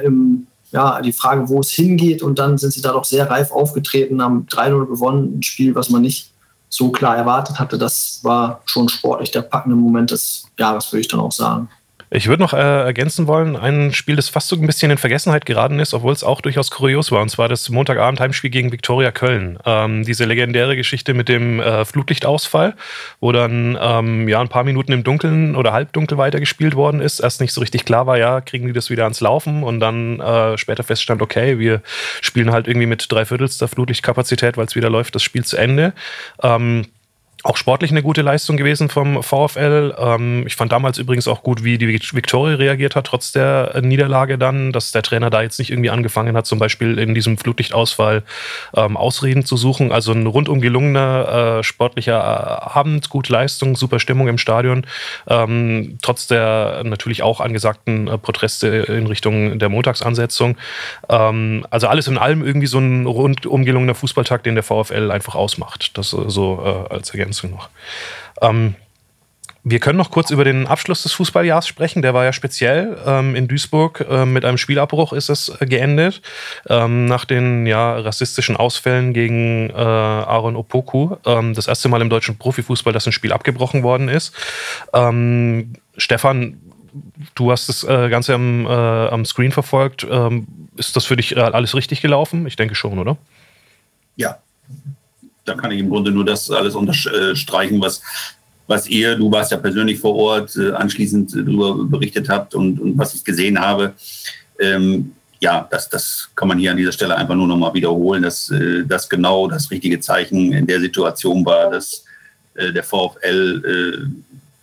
ähm, 0.04 0.48
ja, 0.72 1.02
die 1.02 1.14
Frage, 1.14 1.48
wo 1.50 1.60
es 1.60 1.72
hingeht. 1.72 2.22
Und 2.22 2.40
dann 2.40 2.58
sind 2.58 2.74
sie 2.74 2.82
da 2.82 2.92
doch 2.92 3.06
sehr 3.06 3.30
reif 3.30 3.52
aufgetreten, 3.52 4.22
haben 4.22 4.46
3-0 4.50 4.88
gewonnen, 4.88 5.38
ein 5.38 5.44
Spiel, 5.44 5.76
was 5.76 5.90
man 5.90 6.02
nicht 6.02 6.34
so 6.70 6.92
klar 6.92 7.16
erwartet 7.16 7.60
hatte. 7.60 7.78
Das 7.78 8.20
war 8.24 8.62
schon 8.66 8.90
sportlich 8.90 9.32
der 9.32 9.42
packende 9.42 9.76
Moment 9.76 10.12
des 10.12 10.46
Jahres, 10.58 10.92
würde 10.92 11.02
ich 11.02 11.08
dann 11.08 11.22
auch 11.22 11.32
sagen. 11.32 11.70
Ich 12.10 12.28
würde 12.28 12.42
noch 12.42 12.54
äh, 12.54 12.58
ergänzen 12.58 13.28
wollen, 13.28 13.58
ein 13.58 13.94
Spiel, 13.94 14.16
das 14.16 14.30
fast 14.30 14.48
so 14.48 14.56
ein 14.56 14.66
bisschen 14.66 14.92
in 14.92 14.98
Vergessenheit 14.98 15.46
geraten 15.46 15.80
ist, 15.80 15.94
obwohl 15.94 16.14
es 16.14 16.24
auch 16.24 16.40
durchaus 16.40 16.72
kurios 16.72 17.12
war, 17.12 17.22
und 17.22 17.30
zwar 17.30 17.50
das 17.50 17.70
Montagabend-Heimspiel 17.70 18.50
gegen 18.50 18.72
Viktoria 18.72 19.12
Köln. 19.12 19.60
Ähm, 19.66 20.04
diese 20.04 20.24
legendäre 20.24 20.78
Geschichte 20.78 21.14
mit 21.14 21.28
dem 21.28 21.60
äh, 21.60 21.84
Flutlichtausfall, 21.84 22.76
wo 23.20 23.34
dann 23.34 23.78
ähm, 23.82 24.30
ja 24.30 24.40
ein 24.40 24.48
paar 24.48 24.64
Minuten 24.64 24.94
im 24.94 25.04
Dunkeln 25.04 25.58
oder 25.58 25.74
halbdunkel 25.74 26.18
weitergespielt 26.18 26.76
worden 26.76 27.02
ist. 27.02 27.20
Erst 27.20 27.42
nicht 27.42 27.52
so 27.52 27.60
richtig 27.60 27.84
klar 27.84 28.08
war, 28.08 28.18
ja, 28.18 28.40
kriegen 28.40 28.68
die 28.68 28.74
das 28.74 28.90
wieder 28.90 29.04
ans 29.04 29.20
Laufen 29.20 29.64
und 29.64 29.82
dann 29.82 30.22
äh, 30.22 30.58
später 30.58 30.84
feststand, 30.84 31.22
okay, 31.22 31.60
wir 31.60 31.82
spielen 32.22 32.54
halt 32.54 32.70
irgendwie 32.70 32.88
mit 32.88 33.12
dreiviertelster 33.12 33.68
Flutlichtkapazität, 33.68 34.56
weil 34.56 34.66
es 34.66 34.76
wieder 34.76 34.90
läuft, 34.90 35.14
das 35.16 35.24
Spiel 35.24 35.44
zu 35.44 35.58
Ende. 35.58 35.94
Ähm, 36.42 36.86
auch 37.48 37.56
sportlich 37.56 37.92
eine 37.92 38.04
gute 38.04 38.22
Leistung 38.22 38.58
gewesen 38.58 38.90
vom 38.90 39.24
VfL. 39.24 39.96
Ähm, 39.98 40.44
ich 40.46 40.58
fand 40.58 40.74
damals 40.74 40.98
übrigens 40.98 41.30
auch 41.30 41.44
gut, 41.44 41.64
wie 41.64 41.78
die 41.78 41.88
Viktoria 41.88 42.56
reagiert 42.56 42.96
hat, 42.96 43.08
trotz 43.08 43.32
der 43.32 43.80
Niederlage 43.82 44.38
dann, 44.38 44.74
dass 44.74 44.92
der 44.92 45.02
Trainer 45.02 45.30
da 45.30 45.42
jetzt 45.42 45.58
nicht 45.58 45.72
irgendwie 45.72 45.90
angefangen 45.90 46.36
hat, 46.36 46.46
zum 46.46 46.60
Beispiel 46.60 47.00
in 47.00 47.16
diesem 47.16 47.38
Flutlichtausfall 47.38 48.24
ähm, 48.76 48.98
Ausreden 48.98 49.46
zu 49.46 49.56
suchen. 49.56 49.94
Also 49.94 50.12
ein 50.12 50.28
rundum 50.28 50.60
gelungener 50.60 51.60
äh, 51.60 51.64
sportlicher 51.64 52.76
Abend, 52.76 53.10
gute 53.10 53.32
Leistung, 53.32 53.78
super 53.78 54.00
Stimmung 54.00 54.28
im 54.28 54.38
Stadion, 54.38 54.86
ähm, 55.28 55.98
trotz 56.02 56.28
der 56.28 56.82
natürlich 56.84 57.24
auch 57.24 57.40
angesagten 57.40 58.10
äh, 58.10 58.18
Proteste 58.18 58.68
in 58.68 59.08
Richtung 59.08 59.58
der 59.58 59.70
Montagsansetzung. 59.70 60.58
Ähm, 61.08 61.66
also 61.70 61.88
alles 61.88 62.08
in 62.08 62.18
allem 62.18 62.46
irgendwie 62.46 62.68
so 62.68 62.80
ein 62.80 63.06
rundum 63.06 63.64
gelungener 63.64 63.96
Fußballtag, 63.96 64.44
den 64.44 64.56
der 64.56 64.64
VfL 64.64 65.12
einfach 65.12 65.36
ausmacht. 65.36 65.98
Das 65.98 66.10
so 66.10 66.88
äh, 66.90 66.94
als 66.94 67.12
Ergänzung. 67.12 67.37
Ergänzung 67.38 67.52
noch. 67.52 67.70
Ähm, 68.42 68.76
wir 69.64 69.80
können 69.80 69.98
noch 69.98 70.12
kurz 70.12 70.32
über 70.32 70.46
den 70.46 70.66
Abschluss 70.66 71.04
des 71.04 71.12
Fußballjahrs 71.12 71.68
sprechen. 71.68 72.02
Der 72.02 72.14
war 72.14 72.24
ja 72.24 72.32
speziell. 72.32 72.98
Ähm, 73.06 73.36
in 73.36 73.50
Duisburg 73.50 74.06
äh, 74.10 74.26
mit 74.26 74.46
einem 74.46 74.58
Spielabbruch 74.58 75.12
ist 75.12 75.30
es 75.30 75.50
äh, 75.60 75.66
geendet. 75.66 76.22
Ähm, 76.70 77.06
nach 77.06 77.26
den 77.26 77.66
ja, 77.66 77.98
rassistischen 78.00 78.56
Ausfällen 78.56 79.12
gegen 79.12 79.70
äh, 79.70 79.74
Aaron 79.74 80.56
Opoku. 80.56 81.18
Ähm, 81.26 81.54
das 81.54 81.68
erste 81.68 81.90
Mal 81.90 82.02
im 82.02 82.10
deutschen 82.10 82.38
Profifußball, 82.38 82.94
dass 82.94 83.08
ein 83.08 83.12
Spiel 83.12 83.34
abgebrochen 83.34 83.84
worden 83.84 84.08
ist. 84.08 84.34
Ähm, 84.94 85.74
Stefan, 85.98 86.62
du 87.36 87.52
hast 87.52 87.68
das 87.68 87.84
äh, 87.84 88.08
Ganze 88.08 88.36
am, 88.36 88.66
äh, 88.66 88.70
am 88.70 89.26
Screen 89.26 89.52
verfolgt. 89.52 90.08
Ähm, 90.10 90.48
ist 90.78 90.96
das 90.96 91.04
für 91.04 91.18
dich 91.18 91.36
äh, 91.36 91.42
alles 91.42 91.76
richtig 91.76 92.02
gelaufen? 92.02 92.48
Ich 92.48 92.56
denke 92.56 92.76
schon, 92.76 93.00
oder? 93.00 93.18
Ja, 94.16 94.38
da 95.48 95.56
kann 95.56 95.72
ich 95.72 95.80
im 95.80 95.90
Grunde 95.90 96.12
nur 96.12 96.26
das 96.26 96.52
alles 96.52 96.76
unterstreichen, 96.76 97.82
was, 97.82 98.02
was 98.68 98.88
ihr, 98.88 99.16
du 99.16 99.32
warst 99.32 99.52
ja 99.52 99.58
persönlich 99.58 100.00
vor 100.00 100.16
Ort, 100.16 100.56
äh, 100.58 100.72
anschließend 100.72 101.34
darüber 101.34 101.86
berichtet 101.86 102.30
habt 102.30 102.54
und, 102.54 102.80
und 102.80 102.98
was 102.98 103.16
ich 103.16 103.24
gesehen 103.24 103.60
habe. 103.60 103.94
Ähm, 104.60 105.14
ja, 105.40 105.68
das, 105.70 105.90
das 105.90 106.30
kann 106.36 106.48
man 106.48 106.60
hier 106.60 106.72
an 106.72 106.78
dieser 106.78 106.92
Stelle 106.92 107.16
einfach 107.16 107.36
nur 107.36 107.48
nochmal 107.48 107.74
wiederholen, 107.74 108.24
dass 108.24 108.50
äh, 108.52 108.84
das 108.86 109.08
genau 109.08 109.48
das 109.48 109.72
richtige 109.72 110.00
Zeichen 110.00 110.52
in 110.52 110.68
der 110.68 110.82
Situation 110.82 111.46
war, 111.46 111.72
dass 111.72 112.04
äh, 112.56 112.74
der 112.74 112.84
VfL 112.84 114.12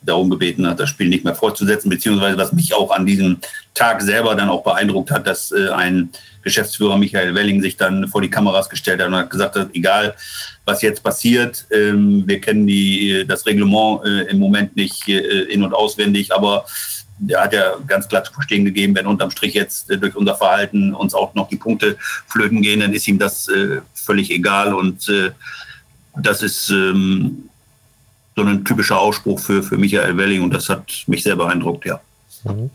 darum 0.03 0.29
gebeten 0.29 0.66
hat, 0.66 0.79
das 0.79 0.90
Spiel 0.90 1.09
nicht 1.09 1.25
mehr 1.25 1.35
fortzusetzen, 1.35 1.88
beziehungsweise 1.88 2.37
was 2.37 2.53
mich 2.53 2.75
auch 2.75 2.90
an 2.90 3.07
diesem 3.07 3.38
Tag 3.73 4.03
selber 4.03 4.35
dann 4.35 4.51
auch 4.51 4.62
beeindruckt 4.62 5.11
hat, 5.11 5.27
dass 5.27 5.51
ein 5.51 6.11
Geschäftsführer 6.42 6.99
Michael 6.99 7.35
Welling 7.35 7.62
sich 7.62 7.79
dann 7.79 8.07
vor 8.09 8.20
die 8.20 8.29
Kameras 8.29 8.68
gestellt 8.68 9.01
hat 9.01 9.09
und 9.09 9.16
hat 9.16 9.31
gesagt 9.31 9.57
hat, 9.57 9.70
egal 9.73 10.14
was 10.64 10.83
jetzt 10.83 11.03
passiert, 11.03 11.66
ähm, 11.70 12.24
wir 12.27 12.40
kennen 12.40 12.66
die, 12.66 13.24
das 13.27 13.46
Reglement 13.46 14.05
äh, 14.05 14.22
im 14.31 14.38
Moment 14.38 14.77
nicht 14.77 15.09
äh, 15.09 15.42
in- 15.44 15.62
und 15.62 15.74
auswendig, 15.74 16.33
aber 16.33 16.64
der 17.18 17.42
hat 17.42 17.53
ja 17.53 17.77
ganz 17.87 18.09
klar 18.09 18.24
zu 18.24 18.33
verstehen 18.33 18.64
gegeben, 18.64 18.94
wenn 18.94 19.07
unterm 19.07 19.31
Strich 19.31 19.55
jetzt 19.55 19.90
äh, 19.90 19.98
durch 19.98 20.16
unser 20.16 20.35
Verhalten 20.35 20.94
uns 20.94 21.14
auch 21.14 21.35
noch 21.35 21.48
die 21.48 21.57
Punkte 21.57 21.96
flöten 22.27 22.62
gehen, 22.62 22.81
dann 22.81 22.92
ist 22.92 23.07
ihm 23.07 23.18
das 23.18 23.48
äh, 23.48 23.81
völlig 23.94 24.31
egal 24.31 24.74
und 24.74 25.09
äh, 25.09 25.31
das 26.16 26.42
ist 26.42 26.70
ähm, 26.70 27.50
so 28.37 28.42
ein 28.42 28.64
typischer 28.64 28.98
Ausspruch 28.98 29.38
für, 29.38 29.62
für 29.62 29.77
Michael 29.77 30.16
Welling 30.16 30.42
und 30.42 30.55
das 30.55 30.68
hat 30.68 30.87
mich 31.07 31.22
sehr 31.22 31.37
beeindruckt, 31.37 31.85
ja. 31.85 32.00
Mhm. 32.44 32.70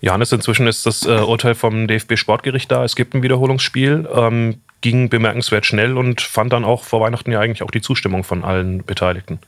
Johannes, 0.00 0.32
inzwischen 0.32 0.66
ist 0.66 0.84
das 0.84 1.06
äh, 1.06 1.20
Urteil 1.20 1.54
vom 1.54 1.86
DFB 1.86 2.16
Sportgericht 2.16 2.70
da. 2.70 2.84
Es 2.84 2.96
gibt 2.96 3.14
ein 3.14 3.22
Wiederholungsspiel. 3.22 4.08
Ähm, 4.12 4.60
ging 4.80 5.08
bemerkenswert 5.08 5.66
schnell 5.66 5.96
und 5.96 6.20
fand 6.20 6.52
dann 6.52 6.64
auch 6.64 6.84
vor 6.84 7.00
Weihnachten 7.00 7.30
ja 7.32 7.40
eigentlich 7.40 7.62
auch 7.62 7.70
die 7.70 7.82
Zustimmung 7.82 8.24
von 8.24 8.44
allen 8.44 8.84
Beteiligten. 8.84 9.38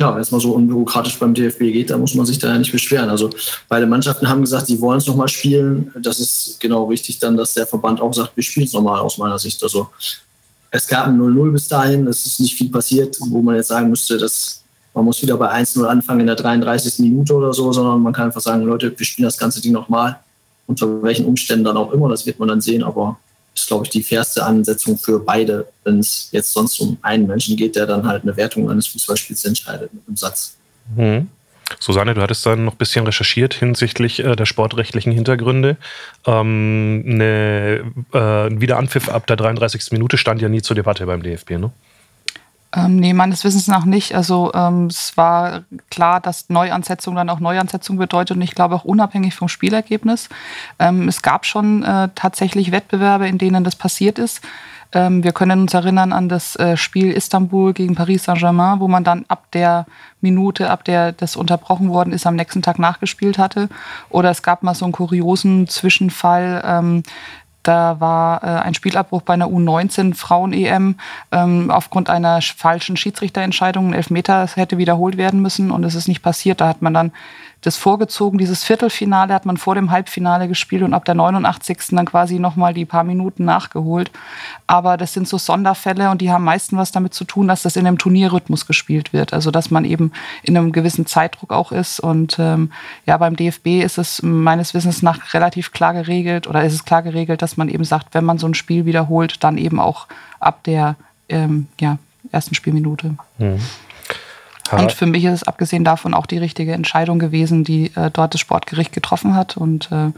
Ja, 0.00 0.14
wenn 0.14 0.22
es 0.22 0.30
mal 0.30 0.40
so 0.40 0.52
unbürokratisch 0.52 1.18
beim 1.18 1.34
DFB 1.34 1.58
geht, 1.58 1.90
dann 1.90 2.00
muss 2.00 2.14
man 2.14 2.24
sich 2.24 2.38
da 2.38 2.48
ja 2.52 2.58
nicht 2.58 2.70
beschweren. 2.70 3.10
Also 3.10 3.30
beide 3.68 3.84
Mannschaften 3.84 4.28
haben 4.28 4.42
gesagt, 4.42 4.68
sie 4.68 4.80
wollen 4.80 4.98
es 4.98 5.08
nochmal 5.08 5.26
spielen. 5.26 5.92
Das 6.00 6.20
ist 6.20 6.60
genau 6.60 6.84
richtig 6.84 7.18
dann, 7.18 7.36
dass 7.36 7.54
der 7.54 7.66
Verband 7.66 8.00
auch 8.00 8.14
sagt, 8.14 8.36
wir 8.36 8.44
spielen 8.44 8.66
es 8.66 8.72
nochmal 8.72 9.00
aus 9.00 9.18
meiner 9.18 9.40
Sicht. 9.40 9.60
Also 9.60 9.88
es 10.70 10.86
gab 10.86 11.08
ein 11.08 11.18
0-0 11.18 11.50
bis 11.50 11.66
dahin, 11.66 12.06
es 12.06 12.26
ist 12.26 12.38
nicht 12.38 12.56
viel 12.56 12.70
passiert, 12.70 13.16
wo 13.20 13.42
man 13.42 13.56
jetzt 13.56 13.68
sagen 13.68 13.90
müsste, 13.90 14.18
dass 14.18 14.62
man 14.94 15.04
muss 15.04 15.20
wieder 15.20 15.36
bei 15.36 15.52
1-0 15.52 15.84
anfangen 15.84 16.20
in 16.20 16.26
der 16.26 16.36
33. 16.36 17.00
Minute 17.00 17.34
oder 17.34 17.52
so, 17.52 17.72
sondern 17.72 18.00
man 18.00 18.12
kann 18.12 18.26
einfach 18.26 18.40
sagen, 18.40 18.62
Leute, 18.62 18.96
wir 18.96 19.06
spielen 19.06 19.26
das 19.26 19.38
ganze 19.38 19.60
Ding 19.60 19.72
nochmal. 19.72 20.18
Unter 20.68 21.02
welchen 21.02 21.26
Umständen 21.26 21.64
dann 21.64 21.76
auch 21.76 21.92
immer, 21.92 22.08
das 22.08 22.26
wird 22.26 22.38
man 22.38 22.48
dann 22.48 22.60
sehen, 22.60 22.84
aber 22.84 23.18
ist, 23.54 23.66
glaube 23.66 23.84
ich, 23.84 23.90
die 23.90 24.02
fairste 24.02 24.44
Ansetzung 24.44 24.98
für 24.98 25.18
beide, 25.20 25.68
wenn 25.84 26.00
es 26.00 26.28
jetzt 26.32 26.52
sonst 26.52 26.80
um 26.80 26.98
einen 27.02 27.26
Menschen 27.26 27.56
geht, 27.56 27.76
der 27.76 27.86
dann 27.86 28.06
halt 28.06 28.22
eine 28.22 28.36
Wertung 28.36 28.70
eines 28.70 28.86
Fußballspiels 28.88 29.44
entscheidet 29.44 29.92
mit 29.92 30.06
einem 30.06 30.16
Satz. 30.16 30.56
Mhm. 30.96 31.28
Susanne, 31.80 32.14
du 32.14 32.22
hattest 32.22 32.46
dann 32.46 32.64
noch 32.64 32.74
ein 32.74 32.78
bisschen 32.78 33.04
recherchiert 33.04 33.54
hinsichtlich 33.54 34.20
äh, 34.20 34.36
der 34.36 34.46
sportrechtlichen 34.46 35.12
Hintergründe. 35.12 35.76
Ähm, 36.26 37.04
eine, 37.06 37.92
äh, 38.12 38.46
ein 38.46 38.60
Wiederanpfiff 38.60 39.08
ab 39.08 39.26
der 39.26 39.36
33. 39.36 39.92
Minute 39.92 40.16
stand 40.16 40.40
ja 40.40 40.48
nie 40.48 40.62
zur 40.62 40.76
Debatte 40.76 41.04
beim 41.06 41.22
DFB, 41.22 41.50
ne? 41.52 41.70
Ähm, 42.78 42.96
nee, 42.96 43.12
meines 43.12 43.44
Wissens 43.44 43.66
nach 43.66 43.84
nicht. 43.84 44.14
Also 44.14 44.52
ähm, 44.54 44.86
es 44.86 45.16
war 45.16 45.62
klar, 45.90 46.20
dass 46.20 46.48
Neuansetzung 46.48 47.14
dann 47.14 47.30
auch 47.30 47.40
Neuansetzung 47.40 47.96
bedeutet 47.96 48.36
und 48.36 48.42
ich 48.42 48.54
glaube 48.54 48.74
auch 48.74 48.84
unabhängig 48.84 49.34
vom 49.34 49.48
Spielergebnis. 49.48 50.28
Ähm, 50.78 51.08
es 51.08 51.22
gab 51.22 51.46
schon 51.46 51.82
äh, 51.82 52.08
tatsächlich 52.14 52.70
Wettbewerbe, 52.70 53.26
in 53.26 53.38
denen 53.38 53.64
das 53.64 53.76
passiert 53.76 54.18
ist. 54.18 54.42
Ähm, 54.92 55.22
wir 55.22 55.32
können 55.32 55.62
uns 55.62 55.74
erinnern 55.74 56.12
an 56.12 56.28
das 56.28 56.56
äh, 56.56 56.76
Spiel 56.76 57.12
Istanbul 57.12 57.74
gegen 57.74 57.94
Paris 57.94 58.24
Saint-Germain, 58.24 58.80
wo 58.80 58.88
man 58.88 59.04
dann 59.04 59.24
ab 59.28 59.44
der 59.52 59.86
Minute, 60.20 60.70
ab 60.70 60.84
der 60.84 61.12
das 61.12 61.36
unterbrochen 61.36 61.90
worden 61.90 62.12
ist, 62.12 62.26
am 62.26 62.36
nächsten 62.36 62.62
Tag 62.62 62.78
nachgespielt 62.78 63.38
hatte. 63.38 63.68
Oder 64.08 64.30
es 64.30 64.42
gab 64.42 64.62
mal 64.62 64.74
so 64.74 64.86
einen 64.86 64.92
kuriosen 64.92 65.68
Zwischenfall. 65.68 66.62
Ähm, 66.64 67.02
da 67.62 68.00
war 68.00 68.42
äh, 68.42 68.46
ein 68.46 68.74
Spielabbruch 68.74 69.22
bei 69.22 69.34
einer 69.34 69.48
U19 69.48 70.14
Frauen-EM 70.14 70.96
ähm, 71.32 71.70
aufgrund 71.70 72.08
einer 72.08 72.40
falschen 72.40 72.96
Schiedsrichterentscheidung. 72.96 73.88
Ein 73.88 73.94
Elfmeter 73.94 74.46
hätte 74.54 74.78
wiederholt 74.78 75.16
werden 75.16 75.42
müssen 75.42 75.70
und 75.70 75.84
es 75.84 75.94
ist 75.94 76.08
nicht 76.08 76.22
passiert. 76.22 76.60
Da 76.60 76.68
hat 76.68 76.82
man 76.82 76.94
dann 76.94 77.12
das 77.60 77.76
vorgezogen. 77.76 78.38
Dieses 78.38 78.62
Viertelfinale 78.62 79.34
hat 79.34 79.44
man 79.44 79.56
vor 79.56 79.74
dem 79.74 79.90
Halbfinale 79.90 80.46
gespielt 80.46 80.82
und 80.82 80.94
ab 80.94 81.04
der 81.04 81.14
89. 81.14 81.78
dann 81.90 82.06
quasi 82.06 82.38
nochmal 82.38 82.72
die 82.72 82.84
paar 82.84 83.04
Minuten 83.04 83.44
nachgeholt. 83.44 84.10
Aber 84.66 84.96
das 84.96 85.12
sind 85.12 85.26
so 85.26 85.38
Sonderfälle 85.38 86.10
und 86.10 86.20
die 86.20 86.30
haben 86.30 86.44
meistens 86.44 86.78
was 86.78 86.92
damit 86.92 87.14
zu 87.14 87.24
tun, 87.24 87.48
dass 87.48 87.62
das 87.62 87.76
in 87.76 87.86
einem 87.86 87.98
Turnierrhythmus 87.98 88.66
gespielt 88.66 89.12
wird. 89.12 89.32
Also 89.32 89.50
dass 89.50 89.70
man 89.70 89.84
eben 89.84 90.12
in 90.42 90.56
einem 90.56 90.70
gewissen 90.72 91.06
Zeitdruck 91.06 91.52
auch 91.52 91.72
ist. 91.72 91.98
Und 91.98 92.38
ähm, 92.38 92.70
ja, 93.06 93.16
beim 93.16 93.34
DFB 93.34 93.82
ist 93.82 93.98
es 93.98 94.22
meines 94.22 94.72
Wissens 94.74 95.02
nach 95.02 95.34
relativ 95.34 95.72
klar 95.72 95.94
geregelt 95.94 96.46
oder 96.46 96.62
ist 96.64 96.74
es 96.74 96.84
klar 96.84 97.02
geregelt, 97.02 97.42
dass 97.42 97.56
man 97.56 97.68
eben 97.68 97.84
sagt, 97.84 98.14
wenn 98.14 98.24
man 98.24 98.38
so 98.38 98.46
ein 98.46 98.54
Spiel 98.54 98.86
wiederholt, 98.86 99.42
dann 99.42 99.58
eben 99.58 99.80
auch 99.80 100.06
ab 100.38 100.62
der 100.62 100.94
ähm, 101.28 101.66
ja, 101.80 101.98
ersten 102.30 102.54
Spielminute. 102.54 103.16
Mhm. 103.38 103.58
Und 104.72 104.92
für 104.92 105.06
mich 105.06 105.24
ist 105.24 105.32
es 105.32 105.42
abgesehen 105.42 105.84
davon 105.84 106.14
auch 106.14 106.26
die 106.26 106.38
richtige 106.38 106.72
Entscheidung 106.72 107.18
gewesen, 107.18 107.64
die 107.64 107.86
äh, 107.96 108.10
dort 108.12 108.34
das 108.34 108.40
Sportgericht 108.40 108.92
getroffen 108.92 109.34
hat. 109.34 109.56
Und 109.56 109.90
äh, 109.90 110.12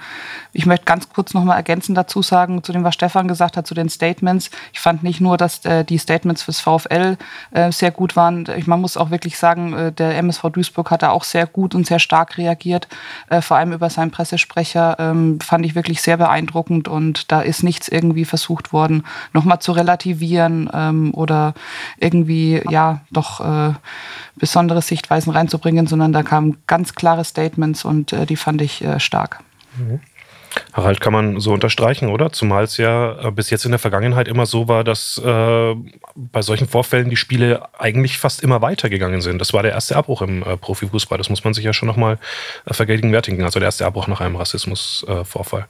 ich 0.53 0.67
möchte 0.67 0.85
ganz 0.85 1.09
kurz 1.09 1.35
nochmal 1.35 1.57
ergänzend 1.57 1.97
dazu 1.97 2.23
sagen, 2.23 2.63
zu 2.63 2.73
dem, 2.73 2.85
was 2.85 2.95
Stefan 2.95 3.29
gesagt 3.29 3.57
hat, 3.57 3.67
zu 3.67 3.75
den 3.75 3.89
Statements. 3.89 4.51
Ich 4.73 4.81
fand 4.81 5.03
nicht 5.03 5.21
nur, 5.21 5.37
dass 5.37 5.65
äh, 5.65 5.85
die 5.85 5.99
Statements 5.99 6.43
fürs 6.43 6.61
VfL 6.61 7.17
äh, 7.53 7.71
sehr 7.71 7.91
gut 7.91 8.17
waren. 8.17 8.47
Ich, 8.57 8.67
man 8.67 8.81
muss 8.81 8.97
auch 8.97 9.11
wirklich 9.11 9.39
sagen, 9.39 9.73
äh, 9.73 9.93
der 9.93 10.17
MSV 10.19 10.51
Duisburg 10.51 10.91
hat 10.91 11.03
da 11.03 11.11
auch 11.11 11.25
sehr 11.25 11.47
gut 11.47 11.75
und 11.75 11.87
sehr 11.87 11.99
stark 11.99 12.39
reagiert. 12.39 12.89
Äh, 13.29 13.43
vor 13.43 13.57
allem 13.57 13.73
über 13.73 13.91
seinen 13.91 14.11
Pressesprecher 14.11 14.97
ähm, 14.99 15.39
fand 15.41 15.65
ich 15.65 15.75
wirklich 15.75 16.03
sehr 16.03 16.17
beeindruckend. 16.17 16.89
Und 16.89 17.31
da 17.31 17.41
ist 17.41 17.63
nichts 17.63 17.89
irgendwie 17.89 18.25
versucht 18.25 18.73
worden, 18.73 19.05
nochmal 19.33 19.61
zu 19.61 19.73
relativieren 19.73 20.69
ähm, 20.73 21.15
oder 21.15 21.55
irgendwie, 21.99 22.63
ja, 22.69 23.01
doch 23.11 23.41
äh, 23.41 23.75
besondere 24.41 24.83
Sichtweisen 24.83 25.33
reinzubringen, 25.33 25.87
sondern 25.87 26.13
da 26.13 26.23
kamen 26.23 26.59
ganz 26.67 26.95
klare 26.95 27.25
Statements 27.25 27.85
und 27.85 28.13
äh, 28.13 28.27
die 28.27 28.37
fand 28.37 28.61
ich 28.63 28.83
äh, 28.83 28.99
stark. 28.99 29.41
Mhm. 29.77 30.01
Harald, 30.73 31.01
kann 31.01 31.13
man 31.13 31.41
so 31.41 31.53
unterstreichen, 31.53 32.09
oder? 32.09 32.33
Zumal 32.33 32.65
es 32.65 32.77
ja 32.77 33.29
äh, 33.29 33.31
bis 33.31 33.51
jetzt 33.51 33.65
in 33.65 33.71
der 33.71 33.79
Vergangenheit 33.79 34.27
immer 34.27 34.47
so 34.47 34.67
war, 34.67 34.83
dass 34.83 35.21
äh, 35.25 35.75
bei 36.17 36.43
solchen 36.43 36.67
Vorfällen 36.67 37.09
die 37.09 37.17
Spiele 37.17 37.69
eigentlich 37.79 38.19
fast 38.19 38.43
immer 38.43 38.61
weitergegangen 38.61 39.21
sind. 39.21 39.39
Das 39.39 39.53
war 39.53 39.63
der 39.63 39.73
erste 39.73 39.97
Abbruch 39.97 40.23
im 40.23 40.43
äh, 40.43 40.57
Profifußball. 40.57 41.19
Das 41.19 41.31
muss 41.31 41.45
man 41.45 41.55
sich 41.55 41.65
ja 41.65 41.73
schon 41.73 41.87
nochmal 41.87 42.19
äh, 42.67 42.75
vergegenwärtigen. 42.75 43.45
Also 43.45 43.61
der 43.61 43.67
erste 43.67 43.87
Abbruch 43.87 44.09
nach 44.09 44.21
einem 44.21 44.37
Rassismusvorfall. 44.37 45.69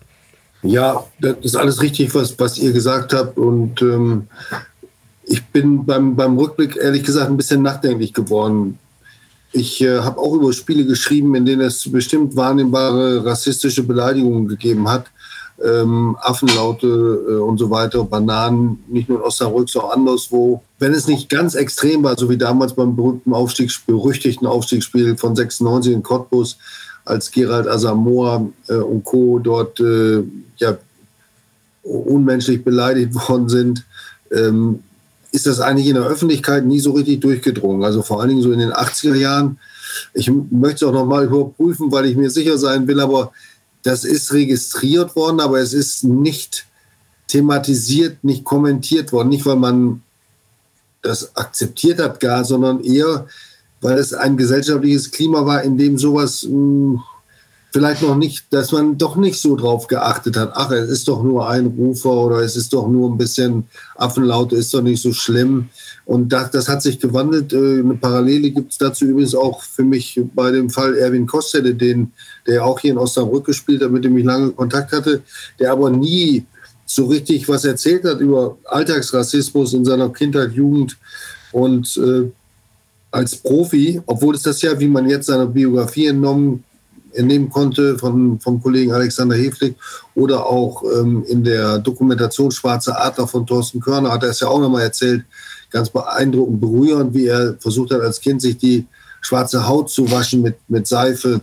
ja, 0.62 1.04
das 1.18 1.36
ist 1.42 1.56
alles 1.56 1.82
richtig, 1.82 2.14
was, 2.14 2.38
was 2.38 2.56
ihr 2.56 2.72
gesagt 2.72 3.12
habt. 3.12 3.36
Und 3.36 3.82
ähm, 3.82 4.28
ich 5.30 5.46
bin 5.46 5.86
beim, 5.86 6.16
beim 6.16 6.36
Rückblick 6.36 6.76
ehrlich 6.76 7.04
gesagt 7.04 7.30
ein 7.30 7.36
bisschen 7.36 7.62
nachdenklich 7.62 8.12
geworden. 8.12 8.78
Ich 9.52 9.80
äh, 9.80 10.00
habe 10.00 10.18
auch 10.18 10.34
über 10.34 10.52
Spiele 10.52 10.84
geschrieben, 10.84 11.34
in 11.36 11.46
denen 11.46 11.62
es 11.62 11.90
bestimmt 11.90 12.34
wahrnehmbare 12.34 13.24
rassistische 13.24 13.84
Beleidigungen 13.84 14.48
gegeben 14.48 14.88
hat. 14.88 15.06
ähm, 15.62 16.16
Affenlaute 16.20 16.86
äh, 16.86 17.34
und 17.34 17.58
so 17.58 17.70
weiter, 17.70 18.02
Bananen, 18.04 18.82
nicht 18.88 19.08
nur 19.08 19.18
in 19.18 19.24
Osnabrück, 19.24 19.68
sondern 19.68 20.00
anderswo. 20.00 20.62
Wenn 20.78 20.94
es 20.94 21.06
nicht 21.06 21.28
ganz 21.28 21.54
extrem 21.54 22.02
war, 22.02 22.18
so 22.18 22.28
wie 22.30 22.38
damals 22.38 22.74
beim 22.74 22.96
berühmten 22.96 23.32
Aufstiegsspiel, 23.32 23.94
berüchtigten 23.94 24.46
Aufstiegsspiel 24.46 25.16
von 25.16 25.36
96 25.36 25.92
in 25.92 26.02
Cottbus, 26.02 26.56
als 27.04 27.30
Gerald 27.30 27.68
Asamoah 27.68 28.48
äh, 28.68 28.74
und 28.74 29.04
Co. 29.04 29.38
dort 29.38 29.78
äh, 29.80 30.22
ja, 30.56 30.76
unmenschlich 31.82 32.64
beleidigt 32.64 33.14
worden 33.28 33.48
sind, 33.48 33.84
ähm, 34.32 34.80
ist 35.32 35.46
das 35.46 35.60
eigentlich 35.60 35.86
in 35.86 35.94
der 35.94 36.04
Öffentlichkeit 36.04 36.64
nie 36.64 36.80
so 36.80 36.92
richtig 36.92 37.20
durchgedrungen. 37.20 37.84
Also 37.84 38.02
vor 38.02 38.20
allen 38.20 38.30
Dingen 38.30 38.42
so 38.42 38.52
in 38.52 38.58
den 38.58 38.72
80er 38.72 39.14
Jahren. 39.14 39.58
Ich 40.14 40.30
möchte 40.50 40.84
es 40.84 40.90
auch 40.90 40.92
nochmal 40.92 41.24
überprüfen, 41.24 41.92
weil 41.92 42.06
ich 42.06 42.16
mir 42.16 42.30
sicher 42.30 42.58
sein 42.58 42.86
will, 42.86 43.00
aber 43.00 43.32
das 43.82 44.04
ist 44.04 44.32
registriert 44.32 45.16
worden, 45.16 45.40
aber 45.40 45.60
es 45.60 45.72
ist 45.72 46.04
nicht 46.04 46.66
thematisiert, 47.28 48.22
nicht 48.22 48.44
kommentiert 48.44 49.12
worden. 49.12 49.28
Nicht, 49.28 49.46
weil 49.46 49.56
man 49.56 50.02
das 51.02 51.34
akzeptiert 51.36 52.00
hat 52.00 52.20
gar, 52.20 52.44
sondern 52.44 52.82
eher, 52.82 53.26
weil 53.80 53.98
es 53.98 54.12
ein 54.12 54.36
gesellschaftliches 54.36 55.10
Klima 55.10 55.46
war, 55.46 55.62
in 55.62 55.78
dem 55.78 55.96
sowas 55.96 56.46
mh, 56.48 57.02
vielleicht 57.72 58.02
noch 58.02 58.16
nicht, 58.16 58.44
dass 58.50 58.72
man 58.72 58.98
doch 58.98 59.16
nicht 59.16 59.40
so 59.40 59.56
drauf 59.56 59.86
geachtet 59.86 60.36
hat. 60.36 60.52
Ach, 60.54 60.70
es 60.70 60.90
ist 60.90 61.08
doch 61.08 61.22
nur 61.22 61.48
ein 61.48 61.66
Rufer 61.66 62.10
oder 62.10 62.38
es 62.38 62.56
ist 62.56 62.72
doch 62.72 62.88
nur 62.88 63.10
ein 63.10 63.18
bisschen 63.18 63.64
Affenlaute, 63.96 64.56
ist 64.56 64.74
doch 64.74 64.82
nicht 64.82 65.00
so 65.00 65.12
schlimm. 65.12 65.68
Und 66.04 66.30
das, 66.32 66.50
das 66.50 66.68
hat 66.68 66.82
sich 66.82 66.98
gewandelt. 66.98 67.52
Äh, 67.52 67.80
eine 67.80 67.94
Parallele 67.94 68.50
gibt 68.50 68.72
es 68.72 68.78
dazu 68.78 69.04
übrigens 69.04 69.34
auch 69.34 69.62
für 69.62 69.84
mich 69.84 70.20
bei 70.34 70.50
dem 70.50 70.70
Fall 70.70 70.96
Erwin 70.96 71.26
Kostede, 71.26 71.74
den, 71.74 72.12
der 72.46 72.64
auch 72.64 72.80
hier 72.80 72.92
in 72.92 72.98
Osnabrück 72.98 73.46
gespielt 73.46 73.82
hat, 73.82 73.92
mit 73.92 74.04
dem 74.04 74.16
ich 74.16 74.24
lange 74.24 74.50
Kontakt 74.50 74.92
hatte, 74.92 75.22
der 75.58 75.72
aber 75.72 75.90
nie 75.90 76.44
so 76.84 77.06
richtig 77.06 77.48
was 77.48 77.64
erzählt 77.64 78.04
hat 78.04 78.18
über 78.18 78.58
Alltagsrassismus 78.64 79.74
in 79.74 79.84
seiner 79.84 80.08
Kindheit, 80.08 80.52
Jugend 80.52 80.98
und 81.52 81.96
äh, 81.98 82.28
als 83.12 83.36
Profi, 83.36 84.00
obwohl 84.06 84.34
es 84.34 84.42
das 84.42 84.60
ja, 84.62 84.78
wie 84.78 84.88
man 84.88 85.08
jetzt 85.08 85.26
seiner 85.26 85.46
Biografie 85.46 86.06
entnommen 86.06 86.64
entnehmen 87.12 87.50
konnte 87.50 87.98
von, 87.98 88.38
vom 88.40 88.62
Kollegen 88.62 88.92
Alexander 88.92 89.36
Heflik 89.36 89.76
oder 90.14 90.46
auch 90.46 90.82
ähm, 90.82 91.24
in 91.28 91.44
der 91.44 91.78
Dokumentation 91.78 92.50
Schwarze 92.50 92.96
Adler 92.96 93.26
von 93.26 93.46
Thorsten 93.46 93.80
Körner 93.80 94.12
hat 94.12 94.22
er 94.22 94.30
es 94.30 94.40
ja 94.40 94.48
auch 94.48 94.60
nochmal 94.60 94.82
erzählt, 94.82 95.24
ganz 95.70 95.90
beeindruckend, 95.90 96.60
berührend, 96.60 97.14
wie 97.14 97.26
er 97.26 97.56
versucht 97.58 97.92
hat, 97.92 98.00
als 98.00 98.20
Kind 98.20 98.42
sich 98.42 98.56
die 98.58 98.86
schwarze 99.20 99.66
Haut 99.66 99.90
zu 99.90 100.10
waschen 100.10 100.42
mit, 100.42 100.56
mit 100.68 100.86
Seife. 100.86 101.40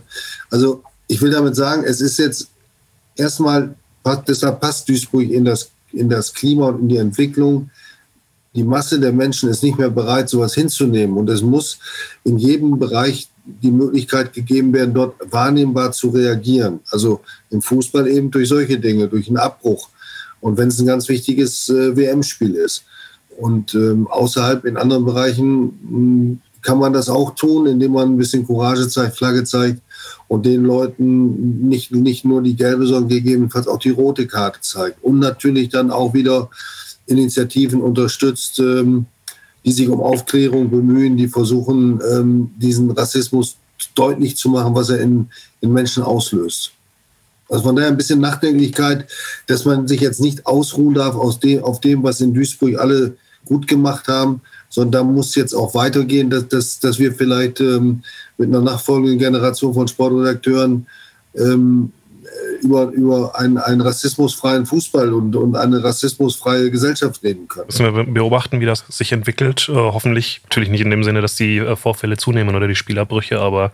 Also 0.50 0.82
ich 1.06 1.20
will 1.20 1.30
damit 1.30 1.56
sagen, 1.56 1.84
es 1.84 2.00
ist 2.00 2.18
jetzt 2.18 2.48
erstmal, 3.16 3.74
deshalb 4.26 4.60
passt 4.60 4.88
Duisburg 4.88 5.28
in 5.30 5.44
das, 5.44 5.70
in 5.92 6.08
das 6.08 6.32
Klima 6.32 6.68
und 6.68 6.80
in 6.80 6.88
die 6.88 6.96
Entwicklung. 6.96 7.70
Die 8.54 8.64
Masse 8.64 8.98
der 8.98 9.12
Menschen 9.12 9.48
ist 9.48 9.62
nicht 9.62 9.78
mehr 9.78 9.90
bereit, 9.90 10.28
sowas 10.28 10.54
hinzunehmen. 10.54 11.16
Und 11.16 11.30
es 11.30 11.42
muss 11.42 11.78
in 12.24 12.38
jedem 12.38 12.78
Bereich 12.78 13.28
die 13.62 13.70
Möglichkeit 13.70 14.32
gegeben 14.32 14.72
werden, 14.72 14.94
dort 14.94 15.14
wahrnehmbar 15.30 15.92
zu 15.92 16.10
reagieren. 16.10 16.80
Also 16.90 17.20
im 17.50 17.62
Fußball 17.62 18.06
eben 18.08 18.30
durch 18.30 18.48
solche 18.48 18.78
Dinge, 18.78 19.08
durch 19.08 19.28
einen 19.28 19.38
Abbruch. 19.38 19.88
Und 20.40 20.56
wenn 20.58 20.68
es 20.68 20.78
ein 20.78 20.86
ganz 20.86 21.08
wichtiges 21.08 21.68
äh, 21.68 21.96
WM-Spiel 21.96 22.54
ist. 22.54 22.84
Und 23.38 23.74
ähm, 23.74 24.06
außerhalb 24.08 24.64
in 24.64 24.76
anderen 24.76 25.04
Bereichen 25.04 25.62
mh, 25.62 25.70
hm, 25.90 26.40
kann 26.60 26.78
man 26.78 26.92
das 26.92 27.08
auch 27.08 27.34
tun, 27.34 27.66
indem 27.66 27.92
man 27.92 28.10
ein 28.10 28.16
bisschen 28.16 28.46
Courage 28.46 28.88
zeigt, 28.88 29.16
Flagge 29.16 29.44
zeigt 29.44 29.80
und 30.26 30.44
den 30.44 30.64
Leuten 30.64 31.68
nicht, 31.68 31.92
nicht 31.92 32.24
nur 32.24 32.42
die 32.42 32.56
gelbe, 32.56 32.86
sondern 32.86 33.08
gegebenenfalls 33.08 33.68
auch 33.68 33.78
die 33.78 33.90
rote 33.90 34.26
Karte 34.26 34.60
zeigt. 34.60 35.02
Und 35.02 35.20
natürlich 35.20 35.68
dann 35.68 35.90
auch 35.90 36.14
wieder 36.14 36.50
Initiativen 37.06 37.80
unterstützt, 37.80 38.58
ähm, 38.58 39.06
die 39.68 39.72
sich 39.72 39.90
um 39.90 40.00
Aufklärung 40.00 40.70
bemühen, 40.70 41.18
die 41.18 41.28
versuchen, 41.28 42.00
ähm, 42.10 42.50
diesen 42.56 42.90
Rassismus 42.90 43.58
deutlich 43.94 44.34
zu 44.34 44.48
machen, 44.48 44.74
was 44.74 44.88
er 44.88 44.98
in, 44.98 45.28
in 45.60 45.74
Menschen 45.74 46.02
auslöst. 46.02 46.72
Also 47.50 47.64
von 47.64 47.76
daher 47.76 47.90
ein 47.90 47.96
bisschen 47.98 48.18
Nachdenklichkeit, 48.18 49.06
dass 49.46 49.66
man 49.66 49.86
sich 49.86 50.00
jetzt 50.00 50.22
nicht 50.22 50.46
ausruhen 50.46 50.94
darf 50.94 51.14
aus 51.14 51.38
dem, 51.38 51.62
auf 51.62 51.80
dem, 51.80 52.02
was 52.02 52.22
in 52.22 52.32
Duisburg 52.32 52.78
alle 52.78 53.18
gut 53.44 53.68
gemacht 53.68 54.08
haben, 54.08 54.40
sondern 54.70 54.92
da 54.92 55.12
muss 55.12 55.34
jetzt 55.34 55.52
auch 55.52 55.74
weitergehen, 55.74 56.30
dass, 56.30 56.48
dass, 56.48 56.80
dass 56.80 56.98
wir 56.98 57.12
vielleicht 57.12 57.60
ähm, 57.60 58.02
mit 58.38 58.48
einer 58.48 58.62
nachfolgenden 58.62 59.18
Generation 59.18 59.74
von 59.74 59.86
Sportredakteuren 59.86 60.86
ähm, 61.34 61.92
über, 62.62 62.84
über 62.86 63.38
einen, 63.38 63.58
einen 63.58 63.80
rassismusfreien 63.80 64.66
Fußball 64.66 65.12
und, 65.12 65.36
und 65.36 65.56
eine 65.56 65.82
rassismusfreie 65.82 66.70
Gesellschaft 66.70 67.22
reden 67.22 67.48
können. 67.48 67.66
Müssen 67.66 67.94
wir 67.94 68.04
beobachten, 68.04 68.60
wie 68.60 68.66
das 68.66 68.84
sich 68.88 69.12
entwickelt. 69.12 69.68
Äh, 69.68 69.74
hoffentlich, 69.74 70.40
natürlich 70.44 70.68
nicht 70.68 70.80
in 70.80 70.90
dem 70.90 71.04
Sinne, 71.04 71.20
dass 71.20 71.34
die 71.34 71.58
äh, 71.58 71.76
Vorfälle 71.76 72.16
zunehmen 72.16 72.56
oder 72.56 72.68
die 72.68 72.74
Spielabbrüche, 72.74 73.40
aber 73.40 73.72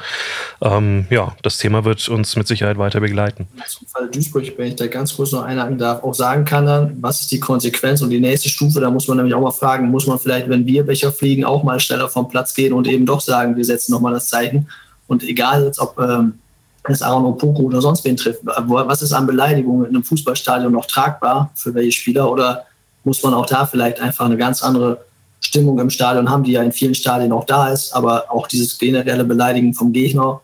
ähm, 0.61 1.07
ja, 1.11 1.35
das 1.43 1.59
Thema 1.59 1.85
wird 1.85 2.09
uns 2.09 2.37
mit 2.37 2.47
Sicherheit 2.47 2.79
weiter 2.79 3.01
begleiten. 3.01 3.47
Zum 3.67 3.87
Fall 3.87 4.09
Duisburg, 4.11 4.53
wenn 4.57 4.69
ich 4.69 4.77
da 4.77 4.87
ganz 4.87 5.17
kurz 5.17 5.33
noch 5.33 5.43
einhaken 5.43 5.79
darf, 5.79 6.03
auch 6.03 6.15
sagen 6.15 6.45
kann 6.45 6.67
dann, 6.67 6.97
was 7.01 7.23
ist 7.23 7.33
die 7.33 7.41
Konsequenz 7.41 8.03
und 8.03 8.11
die 8.11 8.21
nächste 8.21 8.49
Stufe, 8.49 8.81
da 8.81 8.91
muss 8.91 9.09
man 9.09 9.17
nämlich 9.17 9.35
auch 9.35 9.41
mal 9.41 9.51
fragen, 9.51 9.89
muss 9.89 10.07
man 10.07 10.19
vielleicht, 10.19 10.49
wenn 10.49 10.65
Bierbecher 10.65 11.12
fliegen, 11.12 11.45
auch 11.45 11.62
mal 11.62 11.81
schneller 11.81 12.09
vom 12.09 12.29
Platz 12.29 12.55
gehen 12.55 12.73
und 12.73 12.87
eben 12.87 13.07
doch 13.07 13.21
sagen, 13.21 13.57
wir 13.57 13.65
setzen 13.65 13.93
nochmal 13.93 14.12
das 14.12 14.29
Zeichen. 14.29 14.69
Und 15.07 15.23
egal 15.23 15.65
jetzt, 15.65 15.79
ob 15.79 15.99
ähm, 15.99 16.35
es 16.93 17.03
Aaron 17.03 17.24
Opoku 17.24 17.64
oder 17.64 17.80
sonst 17.80 18.05
wen 18.05 18.16
trifft. 18.16 18.41
Was 18.45 19.03
ist 19.03 19.12
an 19.12 19.26
Beleidigungen 19.26 19.87
in 19.87 19.95
einem 19.95 20.05
Fußballstadion 20.05 20.72
noch 20.72 20.87
tragbar 20.87 21.51
für 21.55 21.72
welche 21.74 21.93
Spieler? 21.93 22.30
Oder 22.30 22.66
muss 23.05 23.22
man 23.22 23.35
auch 23.35 23.47
da 23.47 23.66
vielleicht 23.66 24.01
einfach 24.01 24.26
eine 24.26 24.37
ganz 24.37 24.62
andere 24.62 25.05
Stimmung 25.41 25.78
im 25.78 25.91
Stadion 25.91 26.30
haben, 26.30 26.45
die 26.45 26.53
ja 26.53 26.62
in 26.62 26.72
vielen 26.72 26.95
Stadien 26.95 27.32
auch 27.32 27.45
da 27.45 27.68
ist, 27.68 27.93
aber 27.95 28.26
auch 28.30 28.47
dieses 28.49 28.78
generelle 28.78 29.24
Beleidigen 29.24 29.74
vom 29.74 29.93
Gegner 29.93 30.41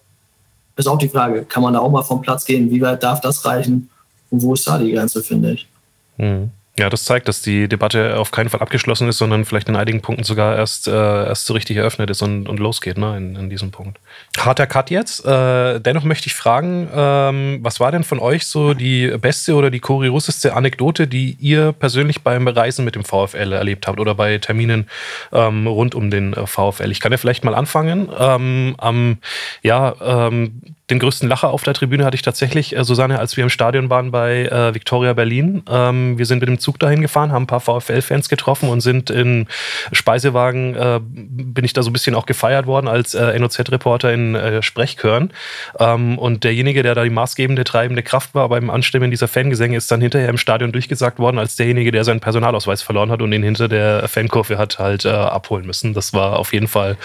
ist 0.77 0.87
auch 0.87 0.99
die 0.99 1.09
Frage, 1.09 1.45
kann 1.45 1.63
man 1.63 1.75
da 1.75 1.81
auch 1.81 1.91
mal 1.91 2.03
vom 2.03 2.23
Platz 2.23 2.45
gehen? 2.45 2.71
Wie 2.71 2.81
weit 2.81 3.03
darf 3.03 3.21
das 3.21 3.45
reichen? 3.45 3.91
Und 4.31 4.43
wo 4.43 4.55
ist 4.55 4.67
da 4.67 4.79
die 4.79 4.93
Grenze, 4.93 5.23
finde 5.23 5.53
ich? 5.53 5.69
Mhm. 6.17 6.51
Ja, 6.81 6.89
das 6.89 7.05
zeigt, 7.05 7.29
dass 7.29 7.43
die 7.43 7.69
Debatte 7.69 8.19
auf 8.19 8.31
keinen 8.31 8.49
Fall 8.49 8.61
abgeschlossen 8.61 9.07
ist, 9.07 9.19
sondern 9.19 9.45
vielleicht 9.45 9.69
in 9.69 9.77
einigen 9.77 10.01
Punkten 10.01 10.25
sogar 10.25 10.57
erst, 10.57 10.89
äh, 10.89 10.93
erst 10.93 11.45
so 11.45 11.53
richtig 11.53 11.77
eröffnet 11.77 12.09
ist 12.09 12.23
und, 12.23 12.49
und 12.49 12.59
losgeht 12.59 12.97
ne, 12.97 13.19
in, 13.19 13.37
in 13.37 13.51
diesem 13.51 13.71
Punkt. 13.71 13.99
Harter 14.39 14.67
Cut 14.67 14.91
jetzt. 14.91 15.27
Äh, 15.27 15.79
dennoch 15.79 16.05
möchte 16.05 16.29
ich 16.29 16.33
fragen, 16.33 16.89
ähm, 16.95 17.59
was 17.61 17.81
war 17.81 17.93
denn 17.93 18.03
von 18.03 18.19
euch 18.19 18.47
so 18.47 18.73
die 18.73 19.09
beste 19.21 19.57
oder 19.57 19.71
die 19.71 19.81
kurioseste 19.81 20.55
Anekdote, 20.55 21.07
die 21.07 21.37
ihr 21.39 21.73
persönlich 21.73 22.23
beim 22.23 22.49
Reisen 22.49 22.87
mit 22.87 22.95
dem 22.95 23.05
VfL 23.05 23.53
erlebt 23.53 23.87
habt 23.87 24.01
oder 24.01 24.15
bei 24.15 24.39
Terminen 24.39 24.89
ähm, 25.33 25.67
rund 25.67 25.95
um 25.95 26.11
den 26.11 26.33
äh, 26.33 26.47
VfL? 26.47 26.91
Ich 26.91 27.01
kann 27.01 27.13
ja 27.13 27.19
vielleicht 27.19 27.45
mal 27.45 27.55
anfangen. 27.55 28.09
Ähm, 28.19 28.75
am, 28.79 29.19
ja, 29.63 29.97
ähm, 30.01 30.63
den 30.91 30.99
größten 30.99 31.29
Lacher 31.29 31.51
auf 31.51 31.63
der 31.63 31.75
Tribüne 31.75 32.05
hatte 32.05 32.17
ich 32.17 32.23
tatsächlich, 32.23 32.77
äh, 32.77 32.85
Susanne, 32.85 33.19
als 33.19 33.37
wir 33.37 33.45
im 33.45 33.51
Stadion 33.51 33.91
waren 33.91 34.11
bei 34.11 34.47
äh, 34.47 34.75
Victoria 34.75 35.13
Berlin. 35.13 35.63
Ähm, 35.71 36.19
wir 36.19 36.27
sind 36.27 36.41
mit 36.41 36.49
dem 36.49 36.59
Zug 36.59 36.79
dahin 36.79 37.01
gefahren, 37.01 37.33
haben 37.33 37.45
ein 37.45 37.47
paar 37.47 37.61
VfL-Fans 37.61 38.29
getroffen 38.29 38.69
und 38.69 38.81
sind 38.81 39.11
in 39.11 39.47
Speisewagen, 39.93 40.75
äh, 40.75 41.01
bin 41.03 41.65
ich 41.65 41.73
da 41.73 41.83
so 41.83 41.91
ein 41.91 41.93
bisschen 41.93 42.15
auch 42.15 42.27
gefeiert 42.27 42.67
worden 42.67 42.89
als 42.89 43.15
äh, 43.15 43.39
NOZ-Reporter 43.39 44.13
in 44.13 44.35
äh, 44.35 44.63
Sprechchören. 44.63 45.33
Ähm, 45.79 46.19
und 46.19 46.45
derjenige, 46.45 46.83
der 46.83 46.95
da 46.95 47.05
die 47.05 47.11
maßgebende, 47.11 47.65
treibende 47.65 48.03
Kraft 48.03 48.35
war 48.35 48.49
beim 48.49 48.71
Anstimmen 48.71 49.11
dieser 49.11 49.29
Fangesänge, 49.29 49.77
ist 49.77 49.91
dann 49.91 50.01
hinterher 50.01 50.29
im 50.29 50.39
Stadion 50.39 50.73
durchgesagt 50.73 51.19
worden 51.19 51.39
als 51.39 51.57
derjenige, 51.57 51.93
der 51.93 52.05
seinen 52.05 52.21
Personalausweis 52.21 52.83
verloren 52.83 53.11
hat 53.11 53.23
und 53.23 53.33
ihn 53.33 53.43
hinter 53.43 53.69
der 53.69 54.09
Fankurve 54.09 54.59
hat 54.59 54.79
halt 54.79 55.05
äh, 55.05 55.11
abholen 55.11 55.67
müssen. 55.67 55.95
Das 55.95 56.13
war 56.13 56.39
auf 56.39 56.53
jeden 56.53 56.69
Fall 56.69 56.97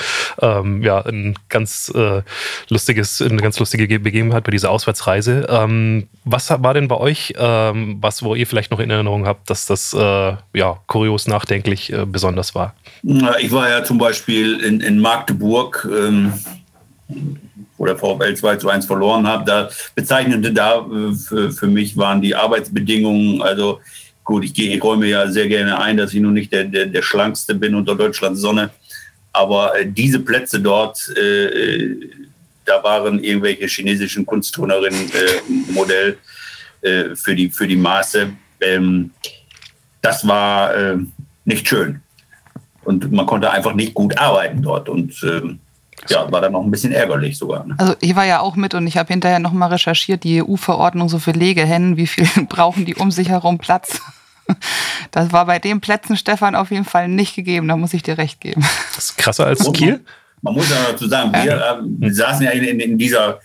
ähm, 0.42 0.82
ja, 0.82 1.06
ein 1.06 1.36
ganz 1.50 1.92
äh, 1.96 2.22
lustiges, 2.70 3.22
eine 3.22 3.38
ganz 3.38 3.60
lustige 3.60 3.75
lustige 3.76 4.00
Begebenheit 4.00 4.44
bei 4.44 4.52
dieser 4.52 4.72
Auswärtsreise. 4.72 5.48
Ähm, 5.50 6.08
was 6.24 6.50
war 6.50 6.74
denn 6.74 6.88
bei 6.88 6.98
euch, 6.98 7.34
ähm, 7.38 7.98
was, 8.00 8.24
wo 8.24 8.36
ihr 8.36 8.48
vielleicht 8.48 8.72
noch 8.72 8.80
in 8.80 8.90
Erinnerung 8.90 9.26
habt, 9.26 9.50
dass 9.50 9.66
das 9.66 9.94
äh, 9.94 10.34
ja, 10.54 10.80
kurios 10.88 11.28
nachdenklich 11.28 11.92
äh, 11.92 12.06
besonders 12.06 12.56
war? 12.56 12.74
Ich 13.04 13.52
war 13.52 13.70
ja 13.70 13.84
zum 13.84 13.98
Beispiel 13.98 14.62
in, 14.62 14.80
in 14.80 15.00
Magdeburg, 15.00 15.88
ähm, 15.92 16.34
wo 17.78 17.86
der 17.86 17.98
VfL 17.98 18.34
2 18.34 18.56
zu 18.58 18.70
1 18.70 18.86
verloren 18.86 19.28
hat. 19.28 19.48
Da 19.48 19.70
bezeichnete 19.94 20.54
da 20.54 20.78
äh, 20.78 21.14
für, 21.14 21.52
für 21.52 21.68
mich 21.68 21.98
waren 21.98 22.22
die 22.22 22.34
Arbeitsbedingungen, 22.34 23.42
also 23.42 23.82
gut, 24.24 24.46
ich, 24.46 24.58
ich 24.58 24.84
räume 24.84 25.08
ja 25.08 25.28
sehr 25.28 25.48
gerne 25.48 25.80
ein, 25.82 25.98
dass 25.98 26.14
ich 26.14 26.22
nun 26.22 26.34
nicht 26.34 26.52
der, 26.52 26.64
der, 26.64 26.86
der 26.86 27.02
schlankste 27.02 27.56
bin 27.56 27.76
unter 27.76 27.96
Deutschlands 27.96 28.40
Sonne. 28.40 28.70
Aber 29.34 29.78
äh, 29.78 29.86
diese 29.86 30.22
Plätze 30.22 30.62
dort 30.62 31.10
äh, 31.18 31.96
da 32.66 32.84
waren 32.84 33.24
irgendwelche 33.24 33.68
chinesischen 33.68 34.26
Kunstturnerinnen 34.26 35.12
äh, 35.12 35.72
Modell 35.72 36.18
äh, 36.82 37.16
für, 37.16 37.36
die, 37.36 37.50
für 37.50 37.68
die 37.68 37.76
Maße. 37.76 38.32
Ähm, 38.62 39.12
das 40.02 40.28
war 40.28 40.76
äh, 40.76 40.98
nicht 41.46 41.68
schön. 41.68 42.02
Und 42.84 43.12
man 43.12 43.26
konnte 43.26 43.50
einfach 43.50 43.74
nicht 43.74 43.94
gut 43.94 44.18
arbeiten 44.18 44.62
dort. 44.62 44.90
Und 44.90 45.14
ähm, 45.24 45.60
ja, 46.10 46.32
war 46.32 46.42
dann 46.42 46.52
noch 46.52 46.64
ein 46.64 46.72
bisschen 46.72 46.92
ärgerlich 46.92 47.38
sogar. 47.38 47.66
Ne? 47.66 47.76
Also 47.78 47.96
ich 48.00 48.16
war 48.16 48.26
ja 48.26 48.40
auch 48.40 48.56
mit 48.56 48.74
und 48.74 48.86
ich 48.86 48.98
habe 48.98 49.12
hinterher 49.12 49.40
nochmal 49.40 49.70
recherchiert, 49.72 50.24
die 50.24 50.44
EU-Verordnung 50.44 51.10
so 51.10 51.20
für 51.20 51.32
Legehennen, 51.32 51.98
wie 51.98 52.08
viel 52.08 52.28
brauchen 52.50 52.86
die 52.86 52.96
um 52.96 53.12
sich 53.12 53.30
herum 53.30 53.58
Platz? 53.58 54.02
Das 55.10 55.32
war 55.32 55.46
bei 55.48 55.58
den 55.58 55.82
Plätzen, 55.82 56.18
Stefan, 56.18 56.56
auf 56.56 56.70
jeden 56.70 56.86
Fall 56.86 57.08
nicht 57.08 57.36
gegeben, 57.36 57.68
da 57.68 57.78
muss 57.78 57.96
ich 57.96 58.04
dir 58.04 58.18
recht 58.20 58.42
geben. 58.42 58.64
Das 58.94 59.06
ist 59.06 59.18
krasser 59.18 59.48
als 59.48 59.72
Kiel? 59.72 60.06
Man 60.46 60.54
muss 60.54 60.70
ja 60.70 60.92
dazu 60.92 61.08
sagen, 61.08 61.34
wir, 61.34 61.54
äh, 61.54 61.76
wir 61.82 62.14
saßen 62.14 62.46
ja 62.46 62.52
in, 62.52 62.80
in, 62.80 62.98
dieser 63.00 63.40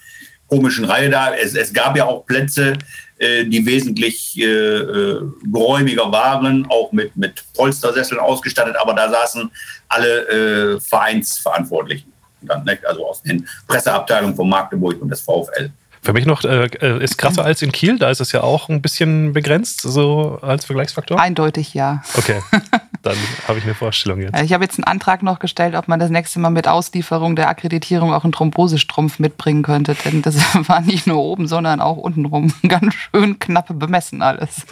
komischen 0.47 0.85
Reihe 0.85 1.09
da. 1.09 1.35
Es, 1.35 1.55
es 1.55 1.73
gab 1.73 1.97
ja 1.97 2.05
auch 2.05 2.27
Plätze, 2.27 2.75
äh, 3.19 3.47
die 3.47 3.65
wesentlich 3.65 4.39
äh, 4.39 4.45
äh, 4.45 5.23
geräumiger 5.51 6.13
waren, 6.13 6.67
auch 6.69 6.93
mit, 6.93 7.17
mit 7.17 7.43
Polstersesseln 7.55 8.21
ausgestattet, 8.21 8.77
aber 8.79 8.93
da 8.93 9.09
saßen 9.09 9.51
alle 9.89 10.29
äh, 10.29 10.81
Vereinsverantwortlichen. 10.81 12.13
Dann, 12.43 12.65
ne? 12.65 12.79
Also 12.87 13.07
aus 13.07 13.23
den 13.23 13.49
Presseabteilungen 13.67 14.37
von 14.37 14.51
Magdeburg 14.51 15.01
und 15.01 15.09
des 15.09 15.23
VfL. 15.23 15.71
Für 16.03 16.15
mich 16.15 16.25
noch 16.25 16.45
äh, 16.45 16.65
äh, 16.65 17.05
ist 17.05 17.19
krasser 17.19 17.45
als 17.45 17.61
in 17.61 17.73
Kiel, 17.73 17.99
da 17.99 18.09
ist 18.09 18.21
es 18.21 18.33
ja 18.33 18.43
auch 18.43 18.71
ein 18.71 18.81
bisschen 18.81 19.35
begrenzt, 19.35 19.83
so 19.83 20.39
als 20.41 20.65
Vergleichsfaktor. 20.65 21.21
Eindeutig 21.21 21.75
ja. 21.75 22.03
Okay, 22.17 22.41
dann 23.03 23.17
habe 23.47 23.59
ich 23.59 23.65
eine 23.65 23.75
Vorstellung 23.75 24.21
jetzt. 24.21 24.41
Ich 24.41 24.55
habe 24.55 24.65
jetzt 24.65 24.79
einen 24.79 24.85
Antrag 24.85 25.23
noch 25.23 25.41
gestellt, 25.41 25.75
ob 25.75 25.89
man 25.89 26.01
das 26.01 26.09
nächste 26.09 26.39
Mal 26.41 26.51
mit 26.51 26.67
Auslieferung 26.69 27.37
der 27.37 27.51
Akkreditierung 27.51 28.15
auch 28.15 28.25
einen 28.25 28.33
Thrombosestrumpf 28.33 29.19
mitbringen 29.19 29.63
könnte, 29.63 29.95
denn 29.95 30.23
das 30.23 30.37
war 30.69 30.81
nicht 30.81 31.07
nur 31.07 31.19
oben, 31.19 31.47
sondern 31.47 31.81
auch 31.83 31.99
untenrum 31.99 32.55
ganz 32.69 32.95
schön 32.95 33.39
knappe 33.39 33.75
bemessen 33.75 34.23
alles. 34.23 34.67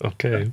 Okay. 0.00 0.50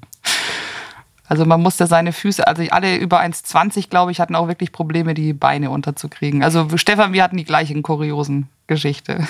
Also 1.27 1.45
man 1.45 1.61
musste 1.61 1.88
seine 1.88 2.13
Füße, 2.13 2.45
also 2.47 2.63
alle 2.69 2.97
über 2.97 3.19
1,20 3.19 3.89
glaube 3.89 4.11
ich, 4.11 4.19
hatten 4.19 4.36
auch 4.36 4.47
wirklich 4.47 4.71
Probleme, 4.71 5.15
die 5.15 5.34
Beine 5.34 5.71
unterzukriegen. 5.71 6.43
Also 6.43 6.67
Stefan, 6.75 7.13
wir 7.13 7.23
hatten 7.23 7.38
die 7.38 7.45
gleichen 7.45 7.82
kuriosen 7.82 8.47
Geschichte. 8.67 9.27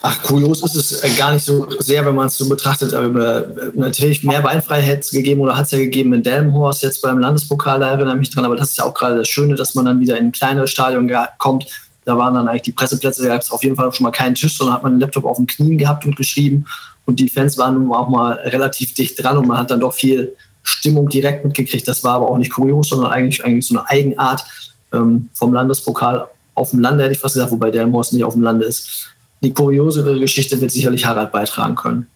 Ach, 0.00 0.22
kurios 0.22 0.62
ist 0.62 0.76
es 0.76 1.02
äh, 1.02 1.10
gar 1.16 1.32
nicht 1.32 1.44
so 1.44 1.68
sehr, 1.80 2.06
wenn 2.06 2.14
man 2.14 2.28
es 2.28 2.38
so 2.38 2.48
betrachtet. 2.48 2.94
Aber 2.94 3.48
äh, 3.48 3.70
natürlich 3.74 4.22
mehr 4.22 4.40
Beinfreiheit 4.40 5.08
gegeben 5.10 5.40
oder 5.40 5.56
hat 5.56 5.66
es 5.66 5.72
ja 5.72 5.78
gegeben 5.78 6.12
in 6.12 6.22
Delmenhorst 6.22 6.82
jetzt 6.82 7.02
beim 7.02 7.18
Landespokal, 7.18 7.80
da 7.80 7.90
erinnere 7.90 8.14
ich 8.14 8.20
mich 8.20 8.30
dran. 8.30 8.44
Aber 8.44 8.56
das 8.56 8.70
ist 8.70 8.78
ja 8.78 8.84
auch 8.84 8.94
gerade 8.94 9.18
das 9.18 9.28
Schöne, 9.28 9.56
dass 9.56 9.74
man 9.74 9.84
dann 9.84 10.00
wieder 10.00 10.16
in 10.16 10.26
ein 10.26 10.32
kleineres 10.32 10.70
Stadion 10.70 11.10
kommt. 11.38 11.66
Da 12.04 12.16
waren 12.16 12.34
dann 12.34 12.48
eigentlich 12.48 12.62
die 12.62 12.72
Presseplätze, 12.72 13.22
da 13.22 13.28
gab 13.28 13.42
es 13.42 13.50
auf 13.50 13.62
jeden 13.62 13.76
Fall 13.76 13.92
schon 13.92 14.04
mal 14.04 14.12
keinen 14.12 14.34
Tisch, 14.34 14.56
sondern 14.56 14.76
hat 14.76 14.82
man 14.82 14.92
den 14.94 15.00
Laptop 15.00 15.24
auf 15.24 15.36
den 15.36 15.46
Knien 15.46 15.76
gehabt 15.76 16.06
und 16.06 16.16
geschrieben. 16.16 16.64
Und 17.04 17.18
die 17.18 17.28
Fans 17.28 17.58
waren 17.58 17.74
nun 17.74 17.92
auch 17.92 18.08
mal 18.08 18.34
relativ 18.34 18.94
dicht 18.94 19.22
dran 19.22 19.36
und 19.36 19.46
man 19.48 19.58
hat 19.58 19.70
dann 19.70 19.80
doch 19.80 19.92
viel 19.92 20.34
Stimmung 20.62 21.08
direkt 21.08 21.44
mitgekriegt. 21.44 21.86
Das 21.88 22.04
war 22.04 22.14
aber 22.14 22.30
auch 22.30 22.38
nicht 22.38 22.52
kurios, 22.52 22.88
sondern 22.88 23.10
eigentlich, 23.10 23.44
eigentlich 23.44 23.66
so 23.66 23.78
eine 23.78 23.88
Eigenart 23.88 24.44
ähm, 24.92 25.28
vom 25.34 25.52
Landespokal 25.52 26.28
auf 26.54 26.70
dem 26.70 26.80
Lande, 26.80 27.04
hätte 27.04 27.14
ich 27.14 27.20
fast 27.20 27.34
gesagt, 27.34 27.52
wobei 27.52 27.70
Delmenhorst 27.70 28.12
nicht 28.12 28.24
auf 28.24 28.34
dem 28.34 28.42
Lande 28.42 28.64
ist 28.64 29.10
die 29.42 29.52
kuriosere 29.52 30.18
Geschichte 30.18 30.60
wird 30.60 30.70
sicherlich 30.70 31.04
Harald 31.04 31.32
beitragen 31.32 31.74
können. 31.74 32.06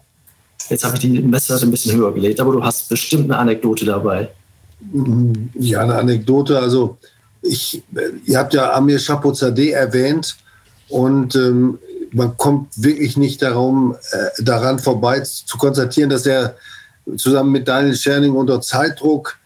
Jetzt 0.68 0.84
habe 0.84 0.94
ich 0.94 1.00
die 1.00 1.20
Messlatte 1.20 1.66
ein 1.66 1.70
bisschen 1.70 1.96
höher 1.96 2.12
gelegt, 2.14 2.40
aber 2.40 2.52
du 2.52 2.64
hast 2.64 2.88
bestimmt 2.88 3.24
eine 3.24 3.38
Anekdote 3.38 3.84
dabei. 3.84 4.28
Ja, 5.58 5.80
eine 5.80 5.96
Anekdote. 5.96 6.58
Also, 6.58 6.98
ich, 7.42 7.82
ihr 8.24 8.38
habt 8.38 8.54
ja 8.54 8.72
Amir 8.72 8.98
Chapozadeh 8.98 9.70
erwähnt 9.70 10.36
und 10.88 11.34
ähm, 11.34 11.78
man 12.12 12.36
kommt 12.36 12.70
wirklich 12.76 13.16
nicht 13.16 13.42
darum, 13.42 13.96
äh, 14.12 14.42
daran 14.42 14.78
vorbei 14.78 15.20
zu 15.20 15.56
konstatieren, 15.58 16.10
dass 16.10 16.26
er 16.26 16.56
zusammen 17.16 17.52
mit 17.52 17.66
Daniel 17.66 17.96
Scherning 17.96 18.34
unter 18.34 18.60
Zeitdruck 18.60 19.38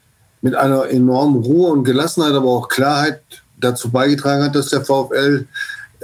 mit 0.43 0.55
einer 0.55 0.89
enormen 0.89 1.43
Ruhe 1.43 1.71
und 1.71 1.85
Gelassenheit, 1.85 2.33
aber 2.33 2.51
auch 2.51 2.69
Klarheit 2.69 3.21
dazu 3.59 3.91
beigetragen 3.91 4.45
hat, 4.45 4.55
dass 4.55 4.69
der 4.69 4.85
VfL 4.85 5.47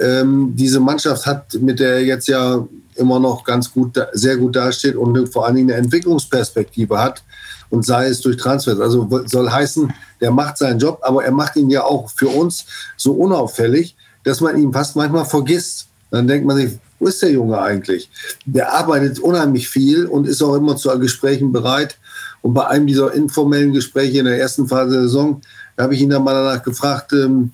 ähm, 0.03 0.53
diese 0.55 0.79
Mannschaft 0.79 1.25
hat, 1.25 1.53
mit 1.61 1.79
der 1.79 1.93
er 1.93 2.03
jetzt 2.03 2.27
ja 2.27 2.65
immer 2.95 3.19
noch 3.19 3.43
ganz 3.43 3.71
gut, 3.71 3.99
sehr 4.11 4.37
gut 4.37 4.55
dasteht 4.55 4.95
und 4.95 5.31
vor 5.31 5.45
allen 5.45 5.55
Dingen 5.55 5.71
eine 5.71 5.79
Entwicklungsperspektive 5.79 6.99
hat 6.99 7.23
und 7.69 7.85
sei 7.85 8.07
es 8.07 8.21
durch 8.21 8.37
Transfers. 8.37 8.79
Also 8.79 9.07
soll 9.25 9.49
heißen, 9.49 9.91
der 10.21 10.31
macht 10.31 10.57
seinen 10.57 10.79
Job, 10.79 10.99
aber 11.01 11.23
er 11.23 11.31
macht 11.31 11.55
ihn 11.55 11.69
ja 11.69 11.83
auch 11.83 12.09
für 12.09 12.27
uns 12.27 12.65
so 12.97 13.13
unauffällig, 13.13 13.95
dass 14.23 14.41
man 14.41 14.57
ihn 14.59 14.71
fast 14.71 14.95
manchmal 14.95 15.25
vergisst. 15.25 15.87
Dann 16.11 16.27
denkt 16.27 16.45
man 16.45 16.57
sich, 16.57 16.77
wo 16.99 17.07
ist 17.07 17.21
der 17.21 17.31
Junge 17.31 17.59
eigentlich? 17.59 18.09
Der 18.45 18.73
arbeitet 18.73 19.19
unheimlich 19.19 19.67
viel 19.67 20.05
und 20.05 20.27
ist 20.27 20.41
auch 20.43 20.55
immer 20.55 20.77
zu 20.77 20.89
Gesprächen 20.99 21.51
bereit. 21.51 21.97
Und 22.41 22.53
bei 22.53 22.67
einem 22.67 22.87
dieser 22.87 23.13
informellen 23.13 23.73
Gespräche 23.73 24.19
in 24.19 24.25
der 24.25 24.39
ersten 24.39 24.67
Phase 24.67 24.91
der 24.91 25.01
Saison, 25.03 25.41
da 25.75 25.83
habe 25.83 25.95
ich 25.95 26.01
ihn 26.01 26.09
dann 26.09 26.23
mal 26.23 26.33
danach 26.33 26.61
gefragt, 26.61 27.13
ähm, 27.13 27.51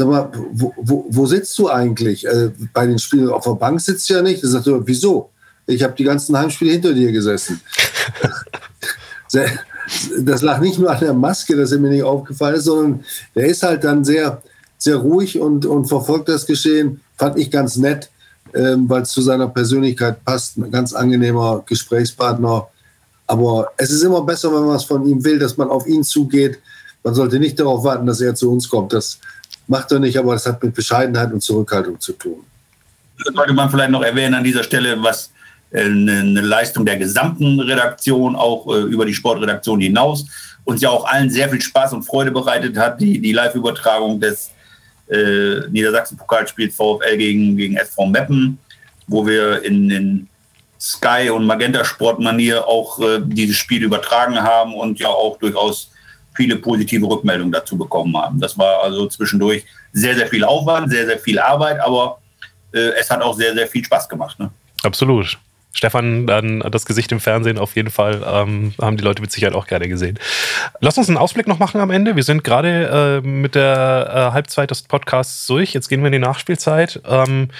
sag 0.00 0.08
mal, 0.08 0.32
wo, 0.52 0.72
wo, 0.76 1.06
wo 1.08 1.26
sitzt 1.26 1.58
du 1.58 1.68
eigentlich? 1.68 2.26
Äh, 2.26 2.50
bei 2.72 2.86
den 2.86 2.98
Spielen 2.98 3.28
auf 3.28 3.44
der 3.44 3.52
Bank 3.52 3.80
sitzt 3.80 4.08
du 4.08 4.14
ja 4.14 4.22
nicht. 4.22 4.42
Er 4.42 4.48
sagt, 4.48 4.66
wieso? 4.66 5.30
Ich 5.66 5.82
habe 5.82 5.94
die 5.96 6.04
ganzen 6.04 6.36
Heimspiele 6.36 6.72
hinter 6.72 6.94
dir 6.94 7.12
gesessen. 7.12 7.60
das 10.20 10.42
lag 10.42 10.60
nicht 10.60 10.78
nur 10.78 10.90
an 10.90 11.00
der 11.00 11.12
Maske, 11.12 11.56
dass 11.56 11.72
er 11.72 11.78
mir 11.78 11.90
nicht 11.90 12.02
aufgefallen 12.02 12.56
ist, 12.56 12.64
sondern 12.64 13.04
der 13.34 13.46
ist 13.46 13.62
halt 13.62 13.84
dann 13.84 14.04
sehr, 14.04 14.42
sehr 14.78 14.96
ruhig 14.96 15.38
und, 15.38 15.66
und 15.66 15.86
verfolgt 15.86 16.28
das 16.28 16.46
Geschehen. 16.46 17.00
Fand 17.16 17.38
ich 17.38 17.50
ganz 17.50 17.76
nett, 17.76 18.10
ähm, 18.54 18.88
weil 18.88 19.02
es 19.02 19.10
zu 19.10 19.20
seiner 19.20 19.48
Persönlichkeit 19.48 20.24
passt. 20.24 20.56
Ein 20.56 20.70
ganz 20.70 20.94
angenehmer 20.94 21.62
Gesprächspartner. 21.66 22.68
Aber 23.26 23.70
es 23.76 23.90
ist 23.90 24.02
immer 24.02 24.22
besser, 24.22 24.52
wenn 24.52 24.66
man 24.66 24.76
es 24.76 24.84
von 24.84 25.06
ihm 25.06 25.22
will, 25.22 25.38
dass 25.38 25.56
man 25.56 25.68
auf 25.68 25.86
ihn 25.86 26.02
zugeht. 26.02 26.58
Man 27.04 27.14
sollte 27.14 27.38
nicht 27.38 27.60
darauf 27.60 27.84
warten, 27.84 28.06
dass 28.06 28.20
er 28.20 28.34
zu 28.34 28.50
uns 28.50 28.68
kommt. 28.68 28.92
Das, 28.92 29.18
macht 29.66 29.92
er 29.92 29.98
nicht, 29.98 30.16
aber 30.16 30.32
das 30.32 30.46
hat 30.46 30.62
mit 30.62 30.74
Bescheidenheit 30.74 31.32
und 31.32 31.42
Zurückhaltung 31.42 32.00
zu 32.00 32.12
tun. 32.12 32.44
Das 33.24 33.34
sollte 33.34 33.52
man 33.52 33.70
vielleicht 33.70 33.90
noch 33.90 34.02
erwähnen 34.02 34.34
an 34.34 34.44
dieser 34.44 34.62
Stelle, 34.62 35.02
was 35.02 35.32
äh, 35.70 35.84
eine 35.84 36.40
Leistung 36.40 36.84
der 36.84 36.96
gesamten 36.96 37.60
Redaktion, 37.60 38.36
auch 38.36 38.66
äh, 38.74 38.80
über 38.80 39.04
die 39.04 39.14
Sportredaktion 39.14 39.80
hinaus, 39.80 40.26
uns 40.64 40.80
ja 40.80 40.90
auch 40.90 41.04
allen 41.04 41.30
sehr 41.30 41.48
viel 41.48 41.60
Spaß 41.60 41.92
und 41.92 42.02
Freude 42.02 42.30
bereitet 42.30 42.76
hat, 42.76 43.00
die, 43.00 43.20
die 43.20 43.32
Live-Übertragung 43.32 44.20
des 44.20 44.50
äh, 45.10 45.68
Niedersachsen-Pokalspiels 45.70 46.74
VfL 46.74 47.16
gegen, 47.16 47.56
gegen 47.56 47.76
SV 47.76 48.06
Meppen, 48.06 48.58
wo 49.06 49.26
wir 49.26 49.62
in, 49.64 49.90
in 49.90 50.28
Sky- 50.80 51.30
und 51.30 51.46
Magenta-Sport-Manier 51.46 52.66
auch 52.66 53.00
äh, 53.00 53.20
dieses 53.22 53.56
Spiel 53.56 53.82
übertragen 53.82 54.40
haben 54.40 54.74
und 54.74 54.98
ja 54.98 55.08
auch 55.08 55.38
durchaus 55.38 55.90
viele 56.40 56.56
positive 56.56 57.06
Rückmeldungen 57.06 57.52
dazu 57.52 57.76
bekommen 57.76 58.16
haben. 58.16 58.40
Das 58.40 58.56
war 58.56 58.82
also 58.82 59.06
zwischendurch 59.08 59.62
sehr, 59.92 60.14
sehr 60.14 60.26
viel 60.26 60.42
Aufwand, 60.42 60.90
sehr, 60.90 61.04
sehr 61.04 61.18
viel 61.18 61.38
Arbeit, 61.38 61.78
aber 61.80 62.18
äh, 62.72 62.92
es 62.98 63.10
hat 63.10 63.20
auch 63.20 63.34
sehr, 63.34 63.52
sehr 63.52 63.66
viel 63.66 63.84
Spaß 63.84 64.08
gemacht. 64.08 64.40
Ne? 64.40 64.50
Absolut. 64.82 65.38
Stefan, 65.74 66.26
dann 66.26 66.60
das 66.60 66.86
Gesicht 66.86 67.12
im 67.12 67.20
Fernsehen 67.20 67.58
auf 67.58 67.76
jeden 67.76 67.90
Fall 67.90 68.22
ähm, 68.26 68.72
haben 68.80 68.96
die 68.96 69.04
Leute 69.04 69.20
mit 69.20 69.30
Sicherheit 69.30 69.54
auch 69.54 69.66
gerne 69.66 69.86
gesehen. 69.86 70.18
Lass 70.80 70.96
uns 70.96 71.08
einen 71.08 71.18
Ausblick 71.18 71.46
noch 71.46 71.58
machen 71.58 71.78
am 71.78 71.90
Ende. 71.90 72.16
Wir 72.16 72.24
sind 72.24 72.42
gerade 72.42 73.20
äh, 73.22 73.26
mit 73.26 73.54
der 73.54 74.10
äh, 74.10 74.32
Halbzeit 74.32 74.70
des 74.70 74.82
Podcasts 74.82 75.46
durch. 75.46 75.74
Jetzt 75.74 75.90
gehen 75.90 76.00
wir 76.00 76.06
in 76.06 76.14
die 76.14 76.18
Nachspielzeit. 76.18 77.02
Ähm, 77.06 77.50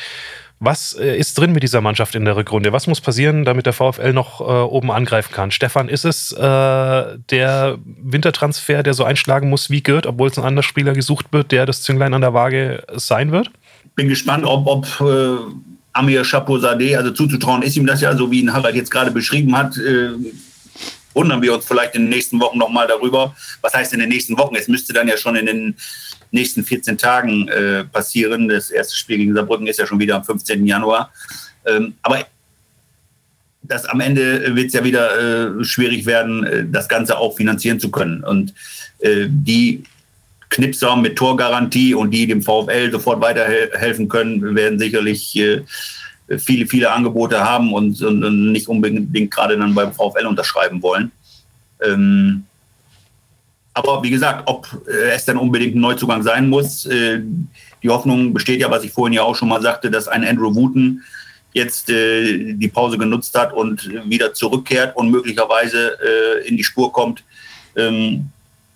was 0.61 0.93
äh, 0.93 1.17
ist 1.19 1.39
drin 1.39 1.53
mit 1.53 1.63
dieser 1.63 1.81
Mannschaft 1.81 2.15
in 2.15 2.27
der 2.27 2.37
Rückrunde? 2.37 2.73
Was 2.73 2.87
muss 2.87 3.01
passieren, 3.01 3.47
damit 3.47 3.65
der 3.65 3.73
VfL 3.73 4.13
noch 4.13 4.41
äh, 4.41 4.45
oben 4.45 4.91
angreifen 4.93 5.33
kann? 5.33 5.51
Stefan, 5.51 5.89
ist 5.89 6.05
es 6.05 6.33
äh, 6.33 6.39
der 6.39 7.79
Wintertransfer, 7.85 8.83
der 8.83 8.93
so 8.93 9.05
einschlagen 9.05 9.49
muss 9.49 9.71
wie 9.71 9.83
Gürt, 9.83 10.07
obwohl 10.07 10.29
es 10.29 10.39
ein 10.39 10.45
anderer 10.45 10.63
Spieler 10.63 10.93
gesucht 10.93 11.27
wird, 11.33 11.51
der 11.51 11.65
das 11.65 11.81
Zünglein 11.81 12.13
an 12.13 12.21
der 12.21 12.35
Waage 12.35 12.85
sein 12.95 13.33
wird? 13.33 13.51
Bin 13.97 14.09
gespannt, 14.09 14.45
ob, 14.45 14.67
ob 14.67 14.87
äh, 15.01 15.39
Amir 15.95 16.23
Chapeau-Sadeh, 16.23 16.95
also 16.95 17.11
zuzutrauen 17.11 17.63
ist 17.63 17.77
ihm 17.77 17.87
das 17.87 18.03
ja, 18.03 18.15
so 18.15 18.31
wie 18.31 18.41
ihn 18.41 18.53
Harald 18.53 18.77
jetzt 18.77 18.91
gerade 18.91 19.11
beschrieben 19.11 19.57
hat. 19.57 19.79
Äh, 19.79 20.11
wundern 21.15 21.43
wir 21.43 21.55
uns 21.55 21.65
vielleicht 21.65 21.95
in 21.95 22.03
den 22.03 22.11
nächsten 22.11 22.39
Wochen 22.39 22.59
nochmal 22.59 22.87
darüber. 22.87 23.35
Was 23.63 23.75
heißt 23.75 23.95
in 23.95 24.01
den 24.01 24.11
nächsten 24.11 24.39
Wochen? 24.39 24.55
Es 24.55 24.69
müsste 24.69 24.93
dann 24.93 25.09
ja 25.09 25.17
schon 25.17 25.37
in 25.37 25.47
den 25.47 25.77
nächsten 26.31 26.65
14 26.65 26.99
Tagen 26.99 27.49
äh, 27.49 27.85
passieren. 27.85 28.49
Das 28.49 28.71
erste 28.71 28.97
Spiel 28.97 29.19
gegen 29.19 29.35
Saarbrücken 29.35 29.67
ist 29.67 29.79
ja 29.79 29.87
schon 29.87 29.99
wieder 29.99 30.17
am 30.17 30.25
15. 30.25 30.67
Januar. 30.67 31.13
Ähm, 31.67 31.95
aber 32.03 32.27
das 33.63 33.85
am 33.87 34.01
Ende 34.01 34.55
wird 34.55 34.69
es 34.69 34.73
ja 34.73 34.85
wieder 34.85 35.59
äh, 35.61 35.65
schwierig 35.65 36.07
werden, 36.07 36.45
äh, 36.45 36.65
das 36.69 36.89
Ganze 36.89 37.19
auch 37.19 37.37
finanzieren 37.37 37.81
zu 37.81 37.91
können. 37.91 38.25
Und 38.25 38.55
äh, 39.01 39.27
die 39.29 39.85
Knipser 40.51 40.97
mit 40.97 41.17
Torgarantie 41.17 41.95
und 41.95 42.11
die 42.11 42.27
dem 42.27 42.43
VfL 42.43 42.91
sofort 42.91 43.21
weiterhelfen 43.21 44.09
können, 44.09 44.57
werden 44.57 44.79
sicherlich 44.79 45.37
äh, 45.37 45.63
viele, 46.39 46.67
viele 46.67 46.91
Angebote 46.91 47.41
haben 47.41 47.73
und, 47.73 48.01
und, 48.03 48.53
nicht 48.53 48.69
unbedingt 48.69 49.31
gerade 49.31 49.57
dann 49.57 49.75
beim 49.75 49.93
VfL 49.93 50.27
unterschreiben 50.27 50.83
wollen. 50.83 51.13
Ähm, 51.83 52.45
aber 53.75 54.03
wie 54.03 54.11
gesagt, 54.11 54.43
ob 54.47 54.67
äh, 54.89 55.13
es 55.13 55.25
dann 55.25 55.37
unbedingt 55.37 55.77
ein 55.77 55.81
Neuzugang 55.81 56.23
sein 56.23 56.49
muss, 56.49 56.87
äh, 56.87 57.21
die 57.83 57.89
Hoffnung 57.89 58.35
besteht 58.35 58.61
ja, 58.61 58.71
was 58.71 58.85
ich 58.85 58.93
vorhin 58.93 59.15
ja 59.15 59.23
auch 59.23 59.35
schon 59.35 59.49
mal 59.49 59.63
sagte, 59.63 59.91
dass 59.91 60.09
ein 60.09 60.25
Andrew 60.25 60.55
Wooten 60.55 61.03
jetzt 61.53 61.89
äh, 61.91 62.53
die 62.55 62.69
Pause 62.69 62.99
genutzt 62.99 63.37
hat 63.39 63.53
und 63.53 63.89
wieder 64.09 64.35
zurückkehrt 64.35 64.97
und 64.97 65.11
möglicherweise 65.11 65.97
in 66.47 66.57
die 66.57 66.65
Spur 66.65 66.93
kommt, 66.93 67.25
ähm, 67.77 68.31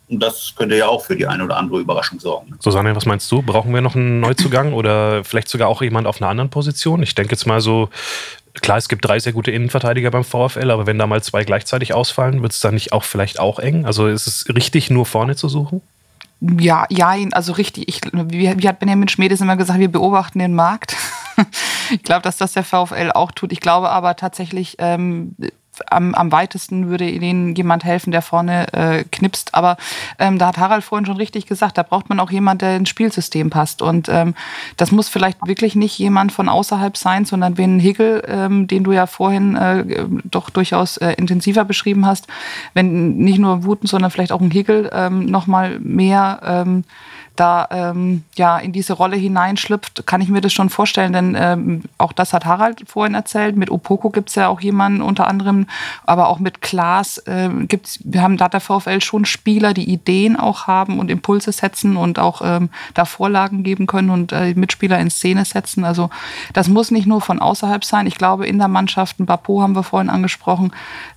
Und 0.09 0.23
das 0.23 0.53
könnte 0.57 0.77
ja 0.77 0.87
auch 0.87 1.05
für 1.05 1.17
die 1.17 1.27
eine 1.27 1.45
oder 1.45 1.57
andere 1.57 1.81
Überraschung 1.81 2.21
sorgen. 2.21 2.51
Ne? 2.51 2.57
Susanne, 2.61 2.95
was 2.95 3.07
meinst 3.07 3.31
du? 3.33 3.43
Brauchen 3.43 3.73
wir 3.73 3.81
noch 3.81 3.97
einen 3.97 4.21
Neuzugang 4.21 4.73
oder 4.73 5.25
vielleicht 5.25 5.49
sogar 5.49 5.69
auch 5.69 5.83
jemand 5.83 6.07
auf 6.07 6.21
einer 6.21 6.31
anderen 6.31 6.51
Position? 6.51 7.03
Ich 7.03 7.15
denke 7.15 7.33
jetzt 7.33 7.47
mal 7.47 7.61
so, 7.61 7.89
klar, 8.55 8.79
es 8.79 8.89
gibt 8.89 9.05
drei 9.05 9.19
sehr 9.19 9.33
gute 9.33 9.51
Innenverteidiger 9.51 10.11
beim 10.11 10.25
VfL, 10.25 10.71
aber 10.71 10.87
wenn 10.87 10.99
da 10.99 11.07
mal 11.07 11.23
zwei 11.23 11.45
gleichzeitig 11.45 11.95
ausfallen, 11.95 12.43
wird 12.43 12.53
es 12.53 12.61
dann 12.61 12.75
nicht 12.75 12.93
auch 12.93 13.05
vielleicht 13.05 13.41
auch 13.41 13.59
eng? 13.59 13.85
Also 13.85 14.07
ist 14.07 14.27
es 14.27 14.47
richtig, 14.55 14.91
nur 14.91 15.07
vorne 15.07 15.37
zu 15.37 15.49
suchen? 15.49 15.83
Ja, 16.41 16.87
ja, 16.91 17.15
also 17.33 17.53
richtig. 17.53 17.89
Ich, 17.89 18.01
wie, 18.13 18.63
wie 18.63 18.69
hat 18.69 18.79
Benjamin 18.79 19.09
Schmedes 19.09 19.41
immer 19.41 19.57
gesagt, 19.57 19.79
wir 19.79 19.91
beobachten 19.91 20.39
den 20.39 20.55
Markt. 20.55 20.97
ich 21.91 22.03
glaube, 22.03 22.23
dass 22.23 22.37
das 22.37 22.53
der 22.53 22.65
VfL 22.65 23.11
auch 23.15 23.33
tut. 23.33 23.53
Ich 23.53 23.61
glaube 23.61 23.91
aber 23.91 24.17
tatsächlich, 24.17 24.77
ähm, 24.79 25.37
am, 25.91 26.15
am 26.15 26.33
weitesten 26.33 26.89
würde 26.89 27.09
ihnen 27.09 27.55
jemand 27.55 27.85
helfen, 27.85 28.11
der 28.11 28.23
vorne 28.23 28.73
äh, 28.73 29.05
knipst. 29.11 29.55
Aber 29.55 29.77
ähm, 30.19 30.39
da 30.39 30.49
hat 30.49 30.59
Harald 30.59 30.85
vorhin 30.85 31.07
schon 31.07 31.17
richtig 31.17 31.47
gesagt, 31.47 31.79
da 31.79 31.83
braucht 31.83 32.09
man 32.09 32.21
auch 32.21 32.31
jemand, 32.31 32.63
der 32.63 32.77
ins 32.77 32.89
Spielsystem 32.89 33.51
passt. 33.51 33.83
Und 33.83 34.09
ähm, 34.09 34.35
das 34.77 34.93
muss 34.93 35.09
vielleicht 35.09 35.47
wirklich 35.47 35.75
nicht 35.75 35.99
jemand 35.99 36.33
von 36.33 36.49
außerhalb 36.49 36.97
sein, 36.97 37.25
sondern 37.25 37.59
wenn 37.59 37.79
Hickel, 37.79 38.23
ähm, 38.27 38.67
den 38.67 38.85
du 38.85 38.93
ja 38.93 39.07
vorhin 39.07 39.57
äh, 39.57 40.07
doch 40.25 40.51
durchaus 40.51 40.97
äh, 40.97 41.13
intensiver 41.13 41.65
beschrieben 41.65 42.07
hast, 42.07 42.27
wenn 42.75 43.17
nicht 43.17 43.39
nur 43.39 43.65
Wuten, 43.65 43.87
sondern 43.87 44.11
vielleicht 44.11 44.33
auch 44.33 44.41
ein 44.41 44.51
Hickel 44.51 44.91
ähm, 44.93 45.27
nochmal 45.27 45.79
mehr 45.81 46.41
ähm, 46.45 46.85
da 47.37 47.67
ähm, 47.71 48.25
ja 48.37 48.59
in 48.59 48.73
diese 48.73 48.93
Rolle 48.93 49.17
hineinschlüpft, 49.17 50.07
kann 50.07 50.21
ich 50.21 50.29
mir 50.29 50.41
das 50.41 50.53
schon 50.53 50.71
vorstellen, 50.71 51.13
denn 51.13 51.37
ähm, 51.39 51.83
auch 51.99 52.13
das 52.13 52.33
hat 52.33 52.45
Harald 52.45 52.85
vorhin 52.87 53.15
erzählt. 53.15 53.57
Mit 53.57 53.71
Opoko 53.71 54.11
gibt 54.11 54.29
es 54.29 54.37
ja 54.37 54.49
auch 54.49 54.61
jemanden 54.61 55.03
unter 55.03 55.27
anderem, 55.27 55.67
aber 56.05 56.29
auch 56.29 56.39
mit 56.39 56.61
Klaas 56.61 57.19
äh, 57.19 57.51
gibt's, 57.67 57.99
wir 58.05 58.23
haben 58.23 58.37
da 58.37 58.49
der 58.49 58.61
VfL 58.61 59.01
schon 59.01 59.25
Spieler, 59.25 59.75
die 59.75 59.91
Ideen 59.91 60.37
auch 60.37 60.67
haben 60.67 60.99
und 60.99 61.11
Impulse 61.11 61.53
setzen 61.53 61.97
und 61.97 62.19
auch 62.19 62.41
ähm, 62.45 62.71
da 62.95 63.05
Vorlagen 63.05 63.65
geben 63.65 63.87
können 63.87 64.11
und 64.11 64.33
äh, 64.33 64.55
Mitspieler 64.55 64.99
in 64.99 65.11
Szene 65.11 65.45
setzen. 65.45 65.85
Also 65.85 66.11
das 66.53 66.69
muss 66.69 66.91
nicht 66.91 67.07
nur 67.07 67.21
von 67.21 67.41
außerhalb 67.41 67.85
sein. 67.85 68.07
Ich 68.07 68.17
glaube, 68.17 68.47
in 68.47 68.59
der 68.59 68.69
Mannschaft, 68.69 69.19
ein 69.19 69.27
Bapo 69.27 69.61
haben 69.61 69.75
wir 69.75 69.83
vorhin 69.83 70.11
angesprochen, 70.11 70.73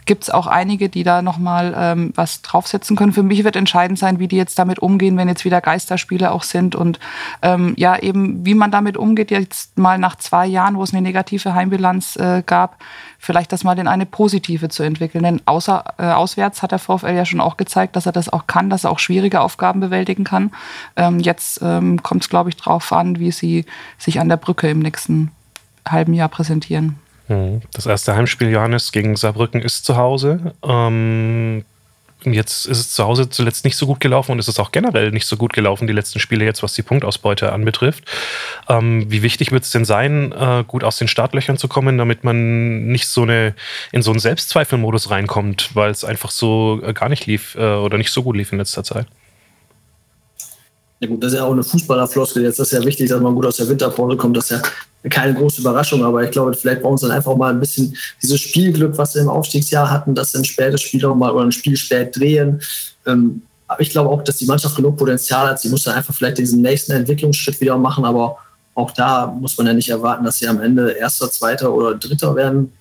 gibt 0.07 0.23
es 0.23 0.29
auch 0.31 0.47
einige, 0.47 0.89
die 0.89 1.03
da 1.03 1.21
nochmal 1.21 1.75
ähm, 1.77 2.11
was 2.15 2.41
draufsetzen 2.41 2.95
können. 2.95 3.13
Für 3.13 3.21
mich 3.21 3.43
wird 3.43 3.55
entscheidend 3.55 3.99
sein, 3.99 4.17
wie 4.19 4.27
die 4.27 4.37
jetzt 4.37 4.57
damit 4.57 4.79
umgehen, 4.79 5.17
wenn 5.17 5.27
jetzt 5.27 5.45
wieder 5.45 5.61
Geisterspiele 5.61 6.31
auch 6.31 6.43
sind 6.43 6.75
und 6.75 6.99
ähm, 7.43 7.73
ja, 7.77 7.99
eben 7.99 8.45
wie 8.45 8.55
man 8.55 8.71
damit 8.71 8.97
umgeht, 8.97 9.29
jetzt 9.29 9.77
mal 9.77 9.99
nach 9.99 10.15
zwei 10.15 10.47
Jahren, 10.47 10.77
wo 10.77 10.83
es 10.83 10.93
eine 10.93 11.01
negative 11.03 11.53
Heimbilanz 11.53 12.15
äh, 12.15 12.41
gab, 12.45 12.77
vielleicht 13.19 13.51
das 13.51 13.63
mal 13.63 13.77
in 13.77 13.87
eine 13.87 14.05
positive 14.05 14.69
zu 14.69 14.81
entwickeln. 14.81 15.23
Denn 15.23 15.41
außer, 15.45 15.83
äh, 15.97 16.05
auswärts 16.05 16.63
hat 16.63 16.71
der 16.71 16.79
VfL 16.79 17.13
ja 17.13 17.25
schon 17.25 17.41
auch 17.41 17.57
gezeigt, 17.57 17.95
dass 17.95 18.05
er 18.05 18.13
das 18.13 18.29
auch 18.29 18.47
kann, 18.47 18.69
dass 18.69 18.85
er 18.85 18.91
auch 18.91 18.99
schwierige 18.99 19.41
Aufgaben 19.41 19.79
bewältigen 19.79 20.23
kann. 20.23 20.51
Ähm, 20.95 21.19
jetzt 21.19 21.61
ähm, 21.61 22.01
kommt 22.01 22.23
es, 22.23 22.29
glaube 22.29 22.49
ich, 22.49 22.55
darauf 22.55 22.91
an, 22.93 23.19
wie 23.19 23.31
sie 23.31 23.65
sich 23.97 24.19
an 24.19 24.29
der 24.29 24.37
Brücke 24.37 24.69
im 24.69 24.79
nächsten 24.79 25.31
halben 25.87 26.13
Jahr 26.13 26.29
präsentieren. 26.29 26.99
Mhm. 27.27 27.61
Das 27.73 27.85
erste 27.85 28.15
Heimspiel 28.15 28.49
Johannes 28.49 28.91
gegen 28.91 29.15
Saarbrücken 29.15 29.61
ist 29.61 29.85
zu 29.85 29.97
Hause. 29.97 30.53
Ähm, 30.63 31.65
jetzt 32.23 32.65
ist 32.65 32.79
es 32.79 32.91
zu 32.91 33.03
Hause 33.03 33.29
zuletzt 33.29 33.63
nicht 33.65 33.75
so 33.75 33.85
gut 33.85 33.99
gelaufen 33.99 34.31
und 34.31 34.39
es 34.39 34.47
ist 34.47 34.59
auch 34.59 34.71
generell 34.71 35.11
nicht 35.11 35.25
so 35.25 35.37
gut 35.37 35.53
gelaufen, 35.53 35.87
die 35.87 35.93
letzten 35.93 36.19
Spiele 36.19 36.45
jetzt, 36.45 36.63
was 36.63 36.73
die 36.73 36.81
Punktausbeute 36.81 37.51
anbetrifft. 37.51 38.05
Ähm, 38.69 39.09
wie 39.09 39.21
wichtig 39.21 39.51
wird 39.51 39.63
es 39.63 39.71
denn 39.71 39.85
sein, 39.85 40.31
äh, 40.31 40.63
gut 40.65 40.83
aus 40.83 40.97
den 40.97 41.07
Startlöchern 41.07 41.57
zu 41.57 41.67
kommen, 41.67 41.97
damit 41.97 42.23
man 42.23 42.87
nicht 42.87 43.07
so 43.07 43.23
eine, 43.23 43.53
in 43.91 44.01
so 44.01 44.11
einen 44.11 44.19
Selbstzweifelmodus 44.19 45.09
reinkommt, 45.09 45.75
weil 45.75 45.91
es 45.91 46.03
einfach 46.03 46.31
so 46.31 46.81
äh, 46.83 46.93
gar 46.93 47.09
nicht 47.09 47.25
lief 47.25 47.55
äh, 47.55 47.75
oder 47.75 47.97
nicht 47.97 48.11
so 48.11 48.23
gut 48.23 48.35
lief 48.35 48.51
in 48.51 48.57
letzter 48.57 48.83
Zeit? 48.83 49.07
Ja 50.99 51.07
gut, 51.07 51.21
das 51.21 51.33
ist 51.33 51.39
ja 51.39 51.45
auch 51.45 51.51
eine 51.51 51.63
Fußballerfloskel. 51.63 52.43
Jetzt 52.43 52.59
ist 52.59 52.71
ja 52.71 52.83
wichtig, 52.83 53.09
dass 53.09 53.21
man 53.21 53.35
gut 53.35 53.45
aus 53.45 53.57
der 53.57 53.69
Winterpause 53.69 54.17
kommt. 54.17 54.35
Das 54.35 54.49
ist 54.49 54.61
ja 55.03 55.09
keine 55.09 55.35
große 55.35 55.61
Überraschung, 55.61 56.03
aber 56.03 56.23
ich 56.23 56.31
glaube, 56.31 56.53
vielleicht 56.55 56.81
brauchen 56.81 56.97
sie 56.97 57.07
dann 57.07 57.15
einfach 57.15 57.35
mal 57.35 57.53
ein 57.53 57.59
bisschen 57.59 57.95
dieses 58.21 58.41
Spielglück, 58.41 58.97
was 58.97 59.13
sie 59.13 59.19
im 59.19 59.29
Aufstiegsjahr 59.29 59.91
hatten, 59.91 60.15
dass 60.15 60.31
sie 60.31 60.39
ein 60.39 60.45
spätes 60.45 60.81
Spiel 60.81 61.05
auch 61.05 61.15
mal 61.15 61.31
oder 61.31 61.45
ein 61.45 61.51
Spiel 61.51 61.77
spät 61.77 62.17
drehen. 62.17 62.61
Ähm, 63.05 63.43
aber 63.67 63.81
ich 63.81 63.91
glaube 63.91 64.09
auch, 64.09 64.23
dass 64.23 64.37
die 64.37 64.45
Mannschaft 64.45 64.75
genug 64.75 64.97
Potenzial 64.97 65.47
hat. 65.49 65.59
Sie 65.59 65.69
muss 65.69 65.83
dann 65.83 65.95
einfach 65.95 66.13
vielleicht 66.13 66.39
diesen 66.39 66.61
nächsten 66.61 66.93
Entwicklungsschritt 66.93 67.59
wieder 67.61 67.77
machen, 67.77 68.05
aber 68.05 68.37
auch 68.73 68.91
da 68.91 69.27
muss 69.27 69.57
man 69.57 69.67
ja 69.67 69.73
nicht 69.73 69.89
erwarten, 69.89 70.23
dass 70.23 70.39
sie 70.39 70.47
am 70.47 70.61
Ende 70.61 70.91
Erster, 70.91 71.29
Zweiter 71.29 71.73
oder 71.73 71.95
Dritter 71.95 72.35
werden 72.35 72.71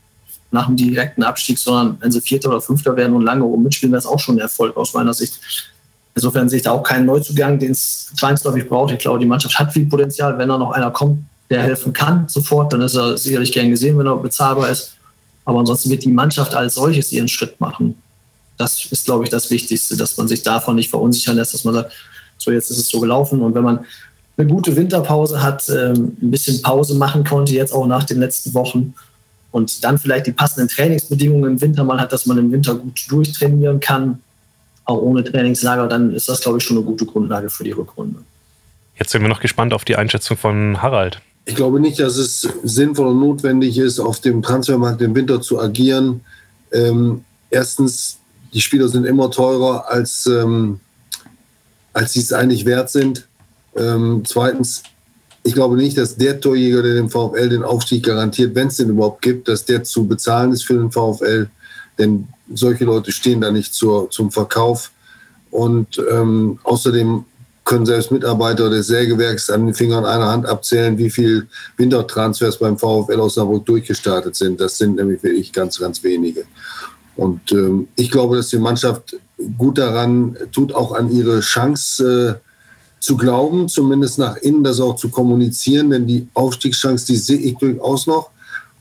nach 0.51 0.67
dem 0.67 0.77
direkten 0.77 1.23
Abstieg, 1.23 1.59
sondern 1.59 1.99
wenn 2.01 2.13
sie 2.13 2.21
Vierter 2.21 2.51
oder 2.51 2.61
Fünfter 2.61 2.97
werden 2.97 3.15
und 3.15 3.23
lange 3.23 3.45
oben 3.45 3.65
mitspielen, 3.65 3.93
wäre 3.93 3.99
es 3.99 4.07
auch 4.07 4.21
schon 4.21 4.37
ein 4.37 4.41
Erfolg 4.41 4.77
aus 4.77 4.95
meiner 4.95 5.13
Sicht. 5.13 5.41
Insofern 6.17 6.49
sehe 6.49 6.57
ich 6.57 6.63
da 6.63 6.73
auch 6.73 6.83
keinen 6.83 7.05
Neuzugang, 7.05 7.59
den 7.59 7.73
es 7.73 8.11
zwangsläufig 8.17 8.67
braucht. 8.67 8.91
Ich 8.91 8.99
glaube, 8.99 9.19
die 9.19 9.27
Mannschaft 9.27 9.59
hat 9.59 9.75
viel 9.75 9.85
Potenzial. 9.85 10.37
Wenn 10.39 10.49
da 10.49 10.57
noch 10.57 10.73
einer 10.73 10.91
kommt, 10.91 11.19
der 11.51 11.63
helfen 11.63 11.93
kann 11.93 12.27
sofort, 12.27 12.73
dann 12.73 12.81
ist 12.81 12.95
er 12.95 13.19
sicherlich 13.19 13.53
gern 13.53 13.69
gesehen, 13.69 13.99
wenn 13.99 14.07
er 14.07 14.17
bezahlbar 14.17 14.71
ist. 14.71 14.97
Aber 15.45 15.59
ansonsten 15.61 15.91
wird 15.91 16.05
die 16.05 16.11
Mannschaft 16.11 16.55
als 16.55 16.75
solches 16.75 17.13
ihren 17.13 17.29
Schritt 17.29 17.61
machen. 17.61 17.97
Das 18.57 18.87
ist, 18.87 19.05
glaube 19.05 19.25
ich, 19.25 19.31
das 19.31 19.51
Wichtigste, 19.51 19.95
dass 19.95 20.17
man 20.17 20.27
sich 20.27 20.43
davon 20.43 20.77
nicht 20.77 20.89
verunsichern 20.89 21.37
lässt, 21.37 21.53
dass 21.53 21.65
man 21.65 21.75
sagt, 21.75 21.93
so 22.39 22.51
jetzt 22.51 22.71
ist 22.71 22.79
es 22.79 22.89
so 22.89 22.99
gelaufen. 22.99 23.43
Und 23.43 23.55
wenn 23.55 23.63
man 23.63 23.85
eine 24.39 24.49
gute 24.49 24.75
Winterpause 24.75 25.43
hat, 25.43 25.69
ähm, 25.69 26.17
ein 26.23 26.31
bisschen 26.31 26.63
Pause 26.63 26.95
machen 26.95 27.25
konnte, 27.25 27.53
jetzt 27.53 27.75
auch 27.75 27.87
nach 27.87 28.05
den 28.05 28.21
letzten 28.21 28.55
Wochen 28.55 28.95
und 29.51 29.85
dann 29.85 29.99
vielleicht 29.99 30.27
die 30.27 30.33
passenden 30.33 30.69
Trainingsbedingungen 30.69 31.53
im 31.53 31.61
Winter 31.61 31.85
mal 31.85 32.01
hat, 32.01 32.13
dass 32.13 32.25
man 32.25 32.39
im 32.39 32.51
Winter 32.51 32.75
gut 32.75 33.05
durchtrainieren 33.09 33.81
kann, 33.81 34.23
auch 34.87 34.99
ohne 34.99 35.23
Trainingslager, 35.23 35.89
dann 35.89 36.15
ist 36.15 36.29
das, 36.29 36.41
glaube 36.41 36.59
ich, 36.59 36.65
schon 36.65 36.77
eine 36.77 36.87
gute 36.87 37.05
Grundlage 37.05 37.51
für 37.51 37.65
die 37.65 37.73
Rückrunde. 37.73 38.21
Jetzt 38.99 39.11
sind 39.11 39.21
wir 39.21 39.29
noch 39.29 39.41
gespannt 39.41 39.75
auf 39.75 39.85
die 39.85 39.97
Einschätzung 39.97 40.37
von 40.37 40.81
Harald. 40.81 41.21
Ich 41.45 41.55
glaube 41.55 41.81
nicht, 41.81 42.01
dass 42.01 42.17
es 42.17 42.49
sinnvoll 42.65 43.09
und 43.09 43.21
notwendig 43.21 43.79
ist, 43.79 44.01
auf 44.01 44.21
dem 44.21 44.43
Transfermarkt 44.43 45.03
im 45.03 45.15
Winter 45.15 45.41
zu 45.41 45.61
agieren. 45.61 46.23
Ähm, 46.73 47.25
erstens, 47.51 48.19
die 48.53 48.61
Spieler 48.61 48.89
sind 48.89 49.05
immer 49.05 49.31
teurer, 49.31 49.89
als, 49.89 50.27
ähm, 50.27 50.81
als 51.93 52.15
sie 52.15 52.21
es 52.21 52.33
eigentlich 52.33 52.65
wert 52.65 52.91
sind. 52.91 53.29
Ähm, 53.77 54.23
zweitens, 54.25 54.83
ich 55.43 55.55
glaube 55.55 55.77
nicht, 55.77 55.99
dass 55.99 56.17
der 56.17 56.41
Torjäger, 56.41 56.83
der 56.83 56.95
dem 56.95 57.11
VfL 57.11 57.49
den 57.49 57.63
Aufstieg 57.63 58.05
garantiert, 58.05 58.55
wenn 58.55 58.69
es 58.69 58.79
den 58.79 58.91
überhaupt 58.91 59.23
gibt, 59.23 59.47
dass 59.47 59.65
der 59.65 59.85
zu 59.85 60.07
bezahlen 60.07 60.53
ist 60.53 60.65
für 60.65 60.75
den 60.75 60.91
VfL. 60.91 61.49
Denn 61.99 62.29
solche 62.53 62.85
Leute 62.85 63.13
stehen 63.13 63.41
da 63.41 63.51
nicht 63.51 63.75
zur, 63.75 64.11
zum 64.11 64.31
Verkauf. 64.31 64.91
Und 65.51 66.03
ähm, 66.11 66.59
außerdem 66.65 67.25
können 67.65 67.85
selbst 67.85 68.13
Mitarbeiter 68.13 68.71
des 68.71 68.87
Sägewerks 68.87 69.51
an 69.51 69.67
den 69.67 69.75
Fingern 69.75 70.05
einer 70.05 70.29
Hand 70.29 70.47
abzählen, 70.47 70.97
wie 70.99 71.11
viel 71.11 71.49
Wintertransfers 71.77 72.59
beim 72.59 72.79
VfL 72.79 73.19
Osnabrück 73.19 73.67
durchgestartet 73.67 74.37
sind. 74.37 74.61
Das 74.61 74.79
sind 74.79 74.97
nämlich 74.97 75.23
wirklich 75.23 75.53
ganz, 75.53 75.79
ganz 75.79 76.03
wenige. 76.03 76.45
Und 77.17 77.51
ähm, 77.53 77.89
ich 77.97 78.11
glaube, 78.11 78.37
dass 78.37 78.51
die 78.51 78.59
Mannschaft 78.59 79.17
gut 79.59 79.79
daran 79.79 80.37
tut, 80.53 80.75
auch 80.75 80.93
an 80.93 81.11
ihre 81.11 81.41
Chance 81.41 82.41
äh, 82.41 82.47
zu 83.01 83.17
glauben, 83.17 83.69
zumindest 83.69 84.19
nach 84.19 84.37
innen 84.37 84.63
das 84.63 84.81
auch 84.81 84.97
zu 84.97 85.09
kommunizieren, 85.09 85.91
denn 85.91 86.07
die 86.07 86.29
Aufstiegschance, 86.35 87.07
die 87.07 87.17
sehe 87.17 87.39
ich 87.39 87.57
durchaus 87.57 88.07
noch. 88.07 88.31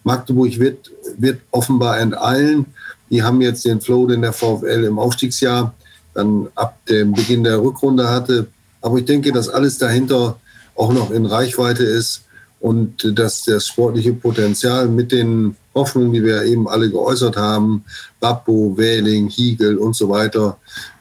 Magdeburg 0.04 0.60
wird, 0.60 0.92
wird 1.18 1.42
offenbar 1.52 2.00
enteilen. 2.00 2.68
Die 3.10 3.24
haben 3.24 3.42
jetzt 3.42 3.66
den 3.66 3.82
Flow, 3.82 4.08
den 4.08 4.22
der 4.22 4.34
VfL 4.34 4.86
im 4.86 5.00
Aufstiegsjahr 5.00 5.74
dann 6.14 6.48
ab 6.56 6.78
dem 6.88 7.12
Beginn 7.12 7.44
der 7.44 7.62
Rückrunde 7.62 8.10
hatte, 8.10 8.48
aber 8.82 9.00
ich 9.00 9.06
denke, 9.06 9.32
dass 9.32 9.50
alles 9.50 9.78
dahinter 9.78 10.40
auch 10.76 10.94
noch 10.94 11.12
in 11.12 11.26
Reichweite 11.26 11.84
ist 11.84 12.24
und 12.60 13.18
dass 13.18 13.44
das 13.44 13.68
sportliche 13.68 14.14
Potenzial 14.14 14.88
mit 14.88 15.12
den 15.12 15.56
Hoffnungen, 15.74 16.14
die 16.14 16.24
wir 16.24 16.44
eben 16.44 16.68
alle 16.68 16.90
geäußert 16.90 17.36
haben, 17.36 17.84
Babbo, 18.20 18.78
Wähling, 18.78 19.28
Hiegel 19.28 19.78
und 19.78 19.96
so 19.96 20.10
weiter, 20.10 20.58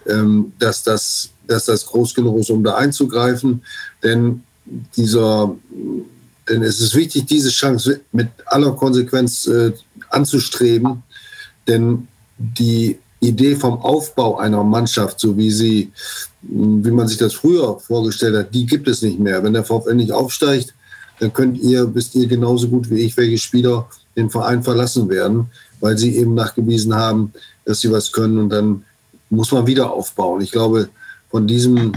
ähm, 0.07 0.53
dass, 0.59 0.83
das, 0.83 1.31
dass 1.47 1.67
das 1.67 1.87
groß 1.87 2.15
genug 2.15 2.39
ist, 2.39 2.51
um 2.51 2.65
da 2.65 2.75
einzugreifen. 2.75 3.63
Denn 4.03 4.43
dieser, 4.97 5.55
denn 6.49 6.63
es 6.63 6.81
ist 6.81 6.95
wichtig, 6.95 7.27
diese 7.27 7.51
Chance 7.51 8.01
mit 8.13 8.29
aller 8.47 8.73
Konsequenz 8.73 9.47
äh, 9.47 9.73
anzustreben, 10.11 11.04
denn 11.67 12.09
die 12.39 12.99
Idee 13.21 13.57
vom 13.57 13.79
Aufbau 13.79 14.39
einer 14.39 14.63
Mannschaft, 14.63 15.21
so 15.21 15.37
wie 15.37 15.51
sie, 15.51 15.93
wie 16.43 16.91
man 16.91 17.09
sich 17.09 17.19
das 17.19 17.35
früher 17.35 17.79
vorgestellt 17.79 18.37
hat, 18.37 18.55
die 18.55 18.67
gibt 18.67 18.87
es 18.89 19.03
nicht 19.03 19.19
mehr. 19.19 19.43
Wenn 19.43 19.55
der 19.55 19.65
VfL 19.65 19.95
nicht 19.95 20.13
aufsteigt, 20.13 20.75
dann 21.21 21.33
könnt 21.33 21.59
ihr, 21.59 21.95
wisst 21.95 22.15
ihr 22.15 22.27
genauso 22.27 22.69
gut 22.69 22.91
wie 22.91 23.01
ich, 23.01 23.17
welche 23.17 23.39
Spieler 23.39 23.89
den 24.17 24.31
Verein 24.31 24.63
verlassen 24.63 25.09
werden, 25.09 25.47
weil 25.81 25.97
sie 25.97 26.17
eben 26.17 26.35
nachgewiesen 26.35 26.95
haben, 26.95 27.33
dass 27.65 27.81
sie 27.81 27.91
was 27.91 28.13
können 28.13 28.39
und 28.39 28.51
dann 28.51 28.85
muss 29.31 29.53
man 29.53 29.67
wieder 29.67 29.93
aufbauen. 29.93 30.41
Ich 30.43 30.51
glaube, 30.51 30.89
von 31.31 31.47
diesem, 31.47 31.93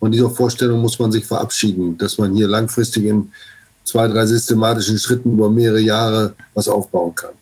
von 0.00 0.10
dieser 0.10 0.30
Vorstellung 0.30 0.80
muss 0.80 0.98
man 0.98 1.12
sich 1.12 1.24
verabschieden, 1.24 1.96
dass 1.96 2.18
man 2.18 2.34
hier 2.34 2.48
langfristig 2.48 3.04
in 3.04 3.30
zwei, 3.84 4.08
drei 4.08 4.26
systematischen 4.26 4.98
Schritten 4.98 5.34
über 5.34 5.48
mehrere 5.48 5.80
Jahre 5.80 6.34
was 6.54 6.68
aufbauen 6.68 7.14
kann. 7.14 7.34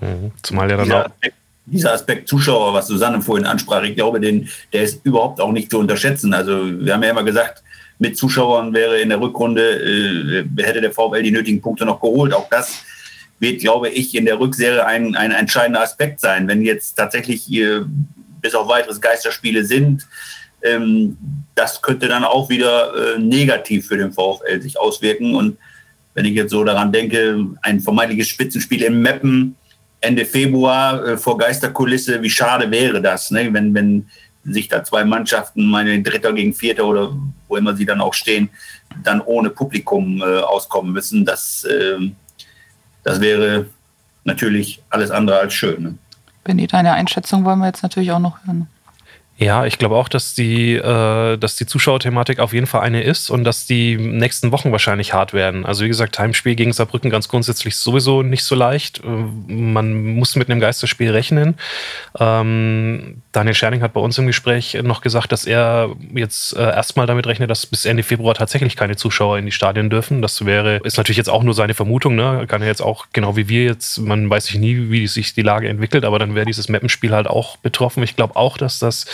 Mhm. 0.00 0.32
Zumal 0.42 0.70
ja 0.70 0.76
dann 0.76 0.88
ja. 0.88 1.06
auch 1.06 1.10
dieser 1.66 1.92
Aspekt 1.92 2.28
Zuschauer, 2.28 2.74
was 2.74 2.88
Susanne 2.88 3.22
vorhin 3.22 3.46
ansprach, 3.46 3.82
ich 3.82 3.94
glaube, 3.94 4.20
den, 4.20 4.48
der 4.72 4.82
ist 4.82 5.04
überhaupt 5.04 5.40
auch 5.40 5.52
nicht 5.52 5.70
zu 5.70 5.78
unterschätzen. 5.78 6.34
Also 6.34 6.80
wir 6.80 6.92
haben 6.92 7.02
ja 7.02 7.10
immer 7.10 7.24
gesagt, 7.24 7.62
mit 7.98 8.16
Zuschauern 8.16 8.74
wäre 8.74 8.98
in 8.98 9.08
der 9.08 9.20
Rückrunde, 9.20 10.44
äh, 10.56 10.62
hätte 10.62 10.80
der 10.80 10.92
VfL 10.92 11.22
die 11.22 11.30
nötigen 11.30 11.62
Punkte 11.62 11.86
noch 11.86 12.00
geholt. 12.00 12.34
Auch 12.34 12.48
das 12.50 12.84
wird, 13.38 13.60
glaube 13.60 13.88
ich, 13.88 14.14
in 14.14 14.26
der 14.26 14.38
Rückserie 14.38 14.84
ein, 14.84 15.14
ein 15.16 15.30
entscheidender 15.30 15.80
Aspekt 15.80 16.20
sein. 16.20 16.48
Wenn 16.48 16.62
jetzt 16.62 16.96
tatsächlich 16.96 17.50
äh, 17.52 17.80
bis 18.42 18.54
auf 18.54 18.68
weiteres 18.68 19.00
Geisterspiele 19.00 19.64
sind, 19.64 20.06
ähm, 20.62 21.16
das 21.54 21.80
könnte 21.82 22.08
dann 22.08 22.24
auch 22.24 22.48
wieder 22.48 23.14
äh, 23.14 23.18
negativ 23.18 23.86
für 23.86 23.96
den 23.96 24.12
VfL 24.12 24.60
sich 24.60 24.78
auswirken. 24.78 25.34
Und 25.34 25.56
wenn 26.14 26.24
ich 26.24 26.34
jetzt 26.34 26.50
so 26.50 26.64
daran 26.64 26.92
denke, 26.92 27.46
ein 27.62 27.80
vermeintliches 27.80 28.28
Spitzenspiel 28.28 28.82
im 28.82 29.00
Meppen 29.00 29.56
Ende 30.04 30.24
Februar 30.24 31.04
äh, 31.04 31.16
vor 31.16 31.38
Geisterkulisse, 31.38 32.22
wie 32.22 32.30
schade 32.30 32.70
wäre 32.70 33.00
das, 33.00 33.30
ne? 33.30 33.52
wenn, 33.52 33.74
wenn 33.74 34.06
sich 34.44 34.68
da 34.68 34.84
zwei 34.84 35.04
Mannschaften, 35.04 35.66
meine 35.66 36.02
Dritter 36.02 36.32
gegen 36.32 36.52
Vierter 36.52 36.84
oder 36.84 37.16
wo 37.48 37.56
immer 37.56 37.74
sie 37.74 37.86
dann 37.86 38.00
auch 38.00 38.14
stehen, 38.14 38.50
dann 39.02 39.20
ohne 39.20 39.50
Publikum 39.50 40.20
äh, 40.20 40.40
auskommen 40.40 40.92
müssen. 40.92 41.24
Das, 41.24 41.64
äh, 41.64 41.98
das 43.02 43.20
wäre 43.20 43.66
natürlich 44.24 44.82
alles 44.90 45.10
andere 45.10 45.38
als 45.38 45.54
schön. 45.54 45.82
Ne? 45.82 45.94
Benny, 46.44 46.66
deine 46.66 46.92
Einschätzung 46.92 47.44
wollen 47.44 47.58
wir 47.60 47.66
jetzt 47.66 47.82
natürlich 47.82 48.12
auch 48.12 48.18
noch 48.18 48.44
hören. 48.44 48.68
Ja, 49.36 49.66
ich 49.66 49.78
glaube 49.78 49.96
auch, 49.96 50.08
dass 50.08 50.34
die, 50.34 50.74
äh, 50.74 51.36
dass 51.36 51.56
die 51.56 51.66
Zuschauerthematik 51.66 52.38
auf 52.38 52.52
jeden 52.52 52.68
Fall 52.68 52.82
eine 52.82 53.02
ist 53.02 53.30
und 53.30 53.42
dass 53.42 53.66
die 53.66 53.96
nächsten 53.96 54.52
Wochen 54.52 54.70
wahrscheinlich 54.70 55.12
hart 55.12 55.32
werden. 55.32 55.66
Also 55.66 55.84
wie 55.84 55.88
gesagt, 55.88 56.16
Heimspiel 56.20 56.54
gegen 56.54 56.72
Saarbrücken 56.72 57.10
ganz 57.10 57.28
grundsätzlich 57.28 57.74
sowieso 57.76 58.22
nicht 58.22 58.44
so 58.44 58.54
leicht. 58.54 59.02
Äh, 59.02 59.08
man 59.52 60.14
muss 60.14 60.36
mit 60.36 60.48
einem 60.48 60.60
Geisterspiel 60.60 61.10
rechnen. 61.10 61.56
Ähm, 62.16 63.22
Daniel 63.32 63.54
Scherning 63.54 63.82
hat 63.82 63.92
bei 63.92 64.00
uns 64.00 64.16
im 64.18 64.28
Gespräch 64.28 64.78
noch 64.84 65.00
gesagt, 65.00 65.32
dass 65.32 65.46
er 65.46 65.90
jetzt 66.14 66.56
äh, 66.56 66.62
erstmal 66.62 67.06
damit 67.06 67.26
rechnet, 67.26 67.50
dass 67.50 67.66
bis 67.66 67.86
Ende 67.86 68.04
Februar 68.04 68.34
tatsächlich 68.34 68.76
keine 68.76 68.94
Zuschauer 68.94 69.38
in 69.38 69.46
die 69.46 69.52
Stadien 69.52 69.90
dürfen. 69.90 70.22
Das 70.22 70.46
wäre, 70.46 70.76
ist 70.84 70.96
natürlich 70.96 71.18
jetzt 71.18 71.30
auch 71.30 71.42
nur 71.42 71.54
seine 71.54 71.74
Vermutung, 71.74 72.14
ne? 72.14 72.44
Kann 72.46 72.62
er 72.62 72.68
jetzt 72.68 72.82
auch, 72.82 73.06
genau 73.12 73.34
wie 73.36 73.48
wir 73.48 73.64
jetzt, 73.64 73.98
man 73.98 74.30
weiß 74.30 74.44
sich 74.44 74.58
nie, 74.58 74.90
wie 74.90 75.08
sich 75.08 75.34
die 75.34 75.42
Lage 75.42 75.68
entwickelt, 75.68 76.04
aber 76.04 76.20
dann 76.20 76.36
wäre 76.36 76.46
dieses 76.46 76.68
Mappenspiel 76.68 77.10
halt 77.10 77.26
auch 77.26 77.56
betroffen. 77.56 78.04
Ich 78.04 78.14
glaube 78.14 78.36
auch, 78.36 78.56
dass 78.56 78.78
das 78.78 79.06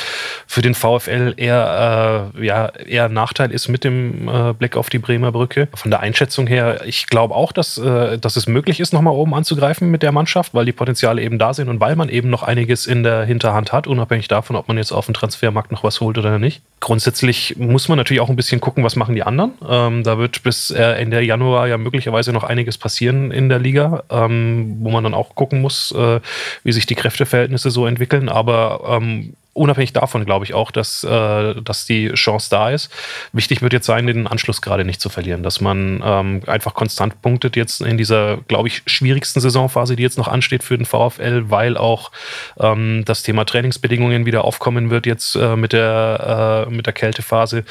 für 0.47 0.63
den 0.63 0.75
VfL 0.75 1.35
eher, 1.37 2.33
äh, 2.37 2.45
ja, 2.45 2.67
eher 2.67 3.05
ein 3.07 3.13
Nachteil 3.13 3.51
ist 3.53 3.69
mit 3.69 3.85
dem 3.85 4.29
äh, 4.29 4.53
Blick 4.53 4.77
auf 4.77 4.91
die 4.91 4.99
Bremer 4.99 5.33
Brücke. 5.33 5.69
Von 5.75 5.91
der 5.91 6.01
Einschätzung 6.01 6.47
her, 6.47 6.81
ich 6.85 7.07
glaube 7.07 7.35
auch, 7.35 7.53
dass, 7.53 7.79
äh, 7.79 8.19
dass 8.19 8.37
es 8.37 8.47
möglich 8.47 8.81
ist, 8.81 8.93
nochmal 8.93 9.15
oben 9.15 9.35
anzugreifen 9.35 9.91
mit 9.91 10.03
der 10.03 10.13
Mannschaft, 10.13 10.55
weil 10.55 10.65
die 10.65 10.73
Potenziale 10.73 11.23
eben 11.23 11.39
da 11.39 11.55
sind 11.55 11.69
und 11.69 11.81
weil 11.81 11.97
man 11.97 12.09
eben 12.09 12.31
noch 12.31 12.43
einiges 12.43 12.87
in 12.87 13.03
der 13.03 13.25
Hinterhand 13.25 13.73
hat, 13.73 13.87
unabhängig 13.87 14.29
davon, 14.29 14.57
ob 14.57 14.69
man 14.69 14.77
jetzt 14.77 14.93
auf 14.93 15.07
dem 15.07 15.15
Transfermarkt 15.15 15.73
noch 15.73 15.85
was 15.85 16.01
holt 16.01 16.19
oder 16.19 16.39
nicht. 16.39 16.63
Grundsätzlich 16.81 17.57
muss 17.59 17.89
man 17.89 17.99
natürlich 17.99 18.21
auch 18.21 18.31
ein 18.31 18.37
bisschen 18.37 18.61
gucken, 18.61 18.85
was 18.85 18.97
machen 18.97 19.15
die 19.15 19.23
anderen. 19.23 19.53
Ähm, 19.69 20.03
da 20.03 20.19
wird 20.19 20.43
bis 20.43 20.71
äh, 20.71 20.83
Ende 20.83 21.21
Januar 21.21 21.69
ja 21.69 21.79
möglicherweise 21.79 22.33
noch 22.33 22.45
einiges 22.45 22.79
passieren 22.79 23.31
in 23.31 23.49
der 23.49 23.59
Liga, 23.59 24.05
ähm, 24.11 24.79
wo 24.81 24.91
man 24.91 25.05
dann 25.05 25.15
auch 25.15 25.35
gucken 25.35 25.61
muss, 25.61 25.93
äh, 25.93 26.21
wie 26.65 26.73
sich 26.73 26.87
die 26.87 26.95
Kräfteverhältnisse 26.95 27.71
so 27.71 27.87
entwickeln. 27.87 28.29
Aber 28.29 28.99
ähm, 29.01 29.35
unabhängig 29.53 29.93
davon 29.93 30.25
glaube 30.25 30.45
ich 30.45 30.55
auch, 30.55 30.71
dass, 30.71 31.05
äh, 31.05 31.55
dass 31.63 31.85
die 31.87 32.13
Chance 32.15 32.49
da 32.51 32.71
ist. 32.71 32.91
Wichtig 33.33 33.63
wird 33.63 33.73
jetzt 33.73 33.87
sein, 33.87 34.07
den 34.07 34.27
Anschluss 34.27 34.63
gerade 34.63 34.85
nicht 34.85 35.01
zu 35.01 35.09
verlieren, 35.09 35.43
dass 35.43 35.61
man 35.61 36.03
ähm, 36.05 36.43
einfach 36.47 36.75
konstant 36.75 37.21
punktet 37.23 37.57
jetzt 37.57 37.81
in 37.81 37.99
dieser, 37.99 38.39
glaube 38.49 38.69
ich, 38.69 38.83
schwierigsten 38.87 39.41
Saisonphase, 39.41 39.97
die 39.97 40.03
jetzt 40.03 40.19
noch 40.19 40.29
ansteht 40.29 40.63
für 40.63 40.77
den 40.77 40.87
VfL, 40.87 41.51
weil 41.51 41.77
auch 41.77 42.11
ähm, 42.59 43.05
das 43.05 43.23
Thema 43.23 43.45
Trainingsbedingungen 43.45 44.27
wieder 44.27 44.45
aufkommen 44.45 44.91
wird 44.91 45.07
jetzt 45.07 45.35
äh, 45.37 45.57
mit, 45.57 45.73
der, 45.73 46.67
äh, 46.69 46.71
mit 46.71 46.87
der 46.87 46.93
Kältephase. 46.93 47.65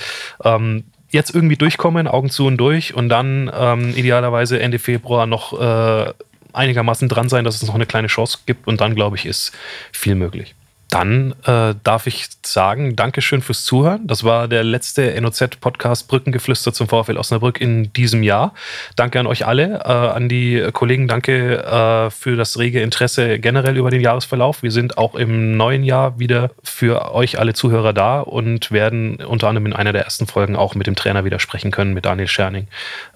Ähm, 0.44 0.84
jetzt 1.12 1.34
irgendwie 1.34 1.56
durchkommen, 1.58 2.08
Augen 2.08 2.30
zu 2.30 2.46
und 2.46 2.58
durch 2.58 2.94
und 2.94 3.10
dann 3.10 3.52
ähm, 3.54 3.96
idealerweise 3.96 4.60
Ende 4.60 4.80
Februar 4.80 5.26
noch 5.26 5.60
äh, 5.60 6.14
einigermaßen 6.54 7.10
dran 7.10 7.30
sein, 7.30 7.46
dass 7.46 7.56
es 7.56 7.68
noch 7.68 7.76
eine 7.76 7.86
kleine 7.86 8.08
Chance 8.08 8.40
gibt 8.46 8.68
und 8.68 8.82
dann, 8.82 8.96
glaube 8.96 9.16
ich, 9.16 9.26
ist 9.26 9.52
viel 9.92 10.16
möglich. 10.16 10.56
Dann 10.90 11.36
äh, 11.46 11.76
darf 11.84 12.08
ich 12.08 12.28
sagen, 12.44 12.96
Dankeschön 12.96 13.42
fürs 13.42 13.64
Zuhören. 13.64 14.08
Das 14.08 14.24
war 14.24 14.48
der 14.48 14.64
letzte 14.64 15.20
NOZ-Podcast 15.22 16.08
Brückengeflüster 16.08 16.74
zum 16.74 16.88
VfL 16.88 17.18
Osnabrück 17.18 17.62
in 17.62 17.94
diesem 17.94 18.24
Jahr. 18.24 18.56
Danke 18.96 19.20
an 19.20 19.28
euch 19.28 19.46
alle, 19.46 19.82
äh, 19.86 19.88
an 19.88 20.30
die 20.30 20.68
Kollegen, 20.74 21.08
danke 21.08 21.64
äh, 21.64 22.10
für 22.10 22.36
das 22.36 22.58
rege 22.58 22.82
Interesse 22.82 23.38
generell 23.38 23.78
über 23.78 23.92
den 23.92 24.02
Jahresverlauf. 24.02 24.64
Wir 24.64 24.72
sind 24.72 24.98
auch 24.98 25.14
im 25.14 25.56
neuen 25.58 25.84
Jahr 25.84 26.18
wieder 26.18 26.50
für 26.64 27.14
euch 27.14 27.38
alle 27.38 27.54
Zuhörer 27.54 27.94
da 27.94 28.22
und 28.22 28.72
werden 28.72 29.18
unter 29.18 29.48
anderem 29.48 29.68
in 29.68 29.74
einer 29.74 29.94
der 29.94 30.06
ersten 30.06 30.26
Folgen 30.26 30.56
auch 30.56 30.74
mit 30.74 30.88
dem 30.88 30.96
Trainer 30.96 31.24
wieder 31.24 31.40
sprechen 31.40 31.70
können, 31.70 31.94
mit 31.94 32.06
Daniel 32.06 32.28
Scherning, 32.28 32.68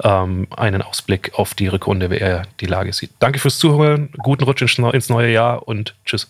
ähm, 0.04 0.48
einen 0.56 0.84
Ausblick 0.84 1.32
auf 1.34 1.56
die 1.56 1.68
Rückrunde, 1.68 2.12
wie 2.12 2.18
er 2.18 2.44
die 2.60 2.68
Lage 2.68 2.94
sieht. 2.94 3.12
Danke 3.18 3.40
fürs 3.40 3.58
Zuhören, 3.58 4.10
guten 4.22 4.44
Rutsch 4.44 4.62
ins 4.62 5.10
neue 5.10 5.32
Jahr 5.32 5.68
und 5.68 5.96
tschüss. 6.06 6.28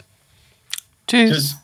Tschüss. 1.07 1.29
Tschüss. 1.29 1.62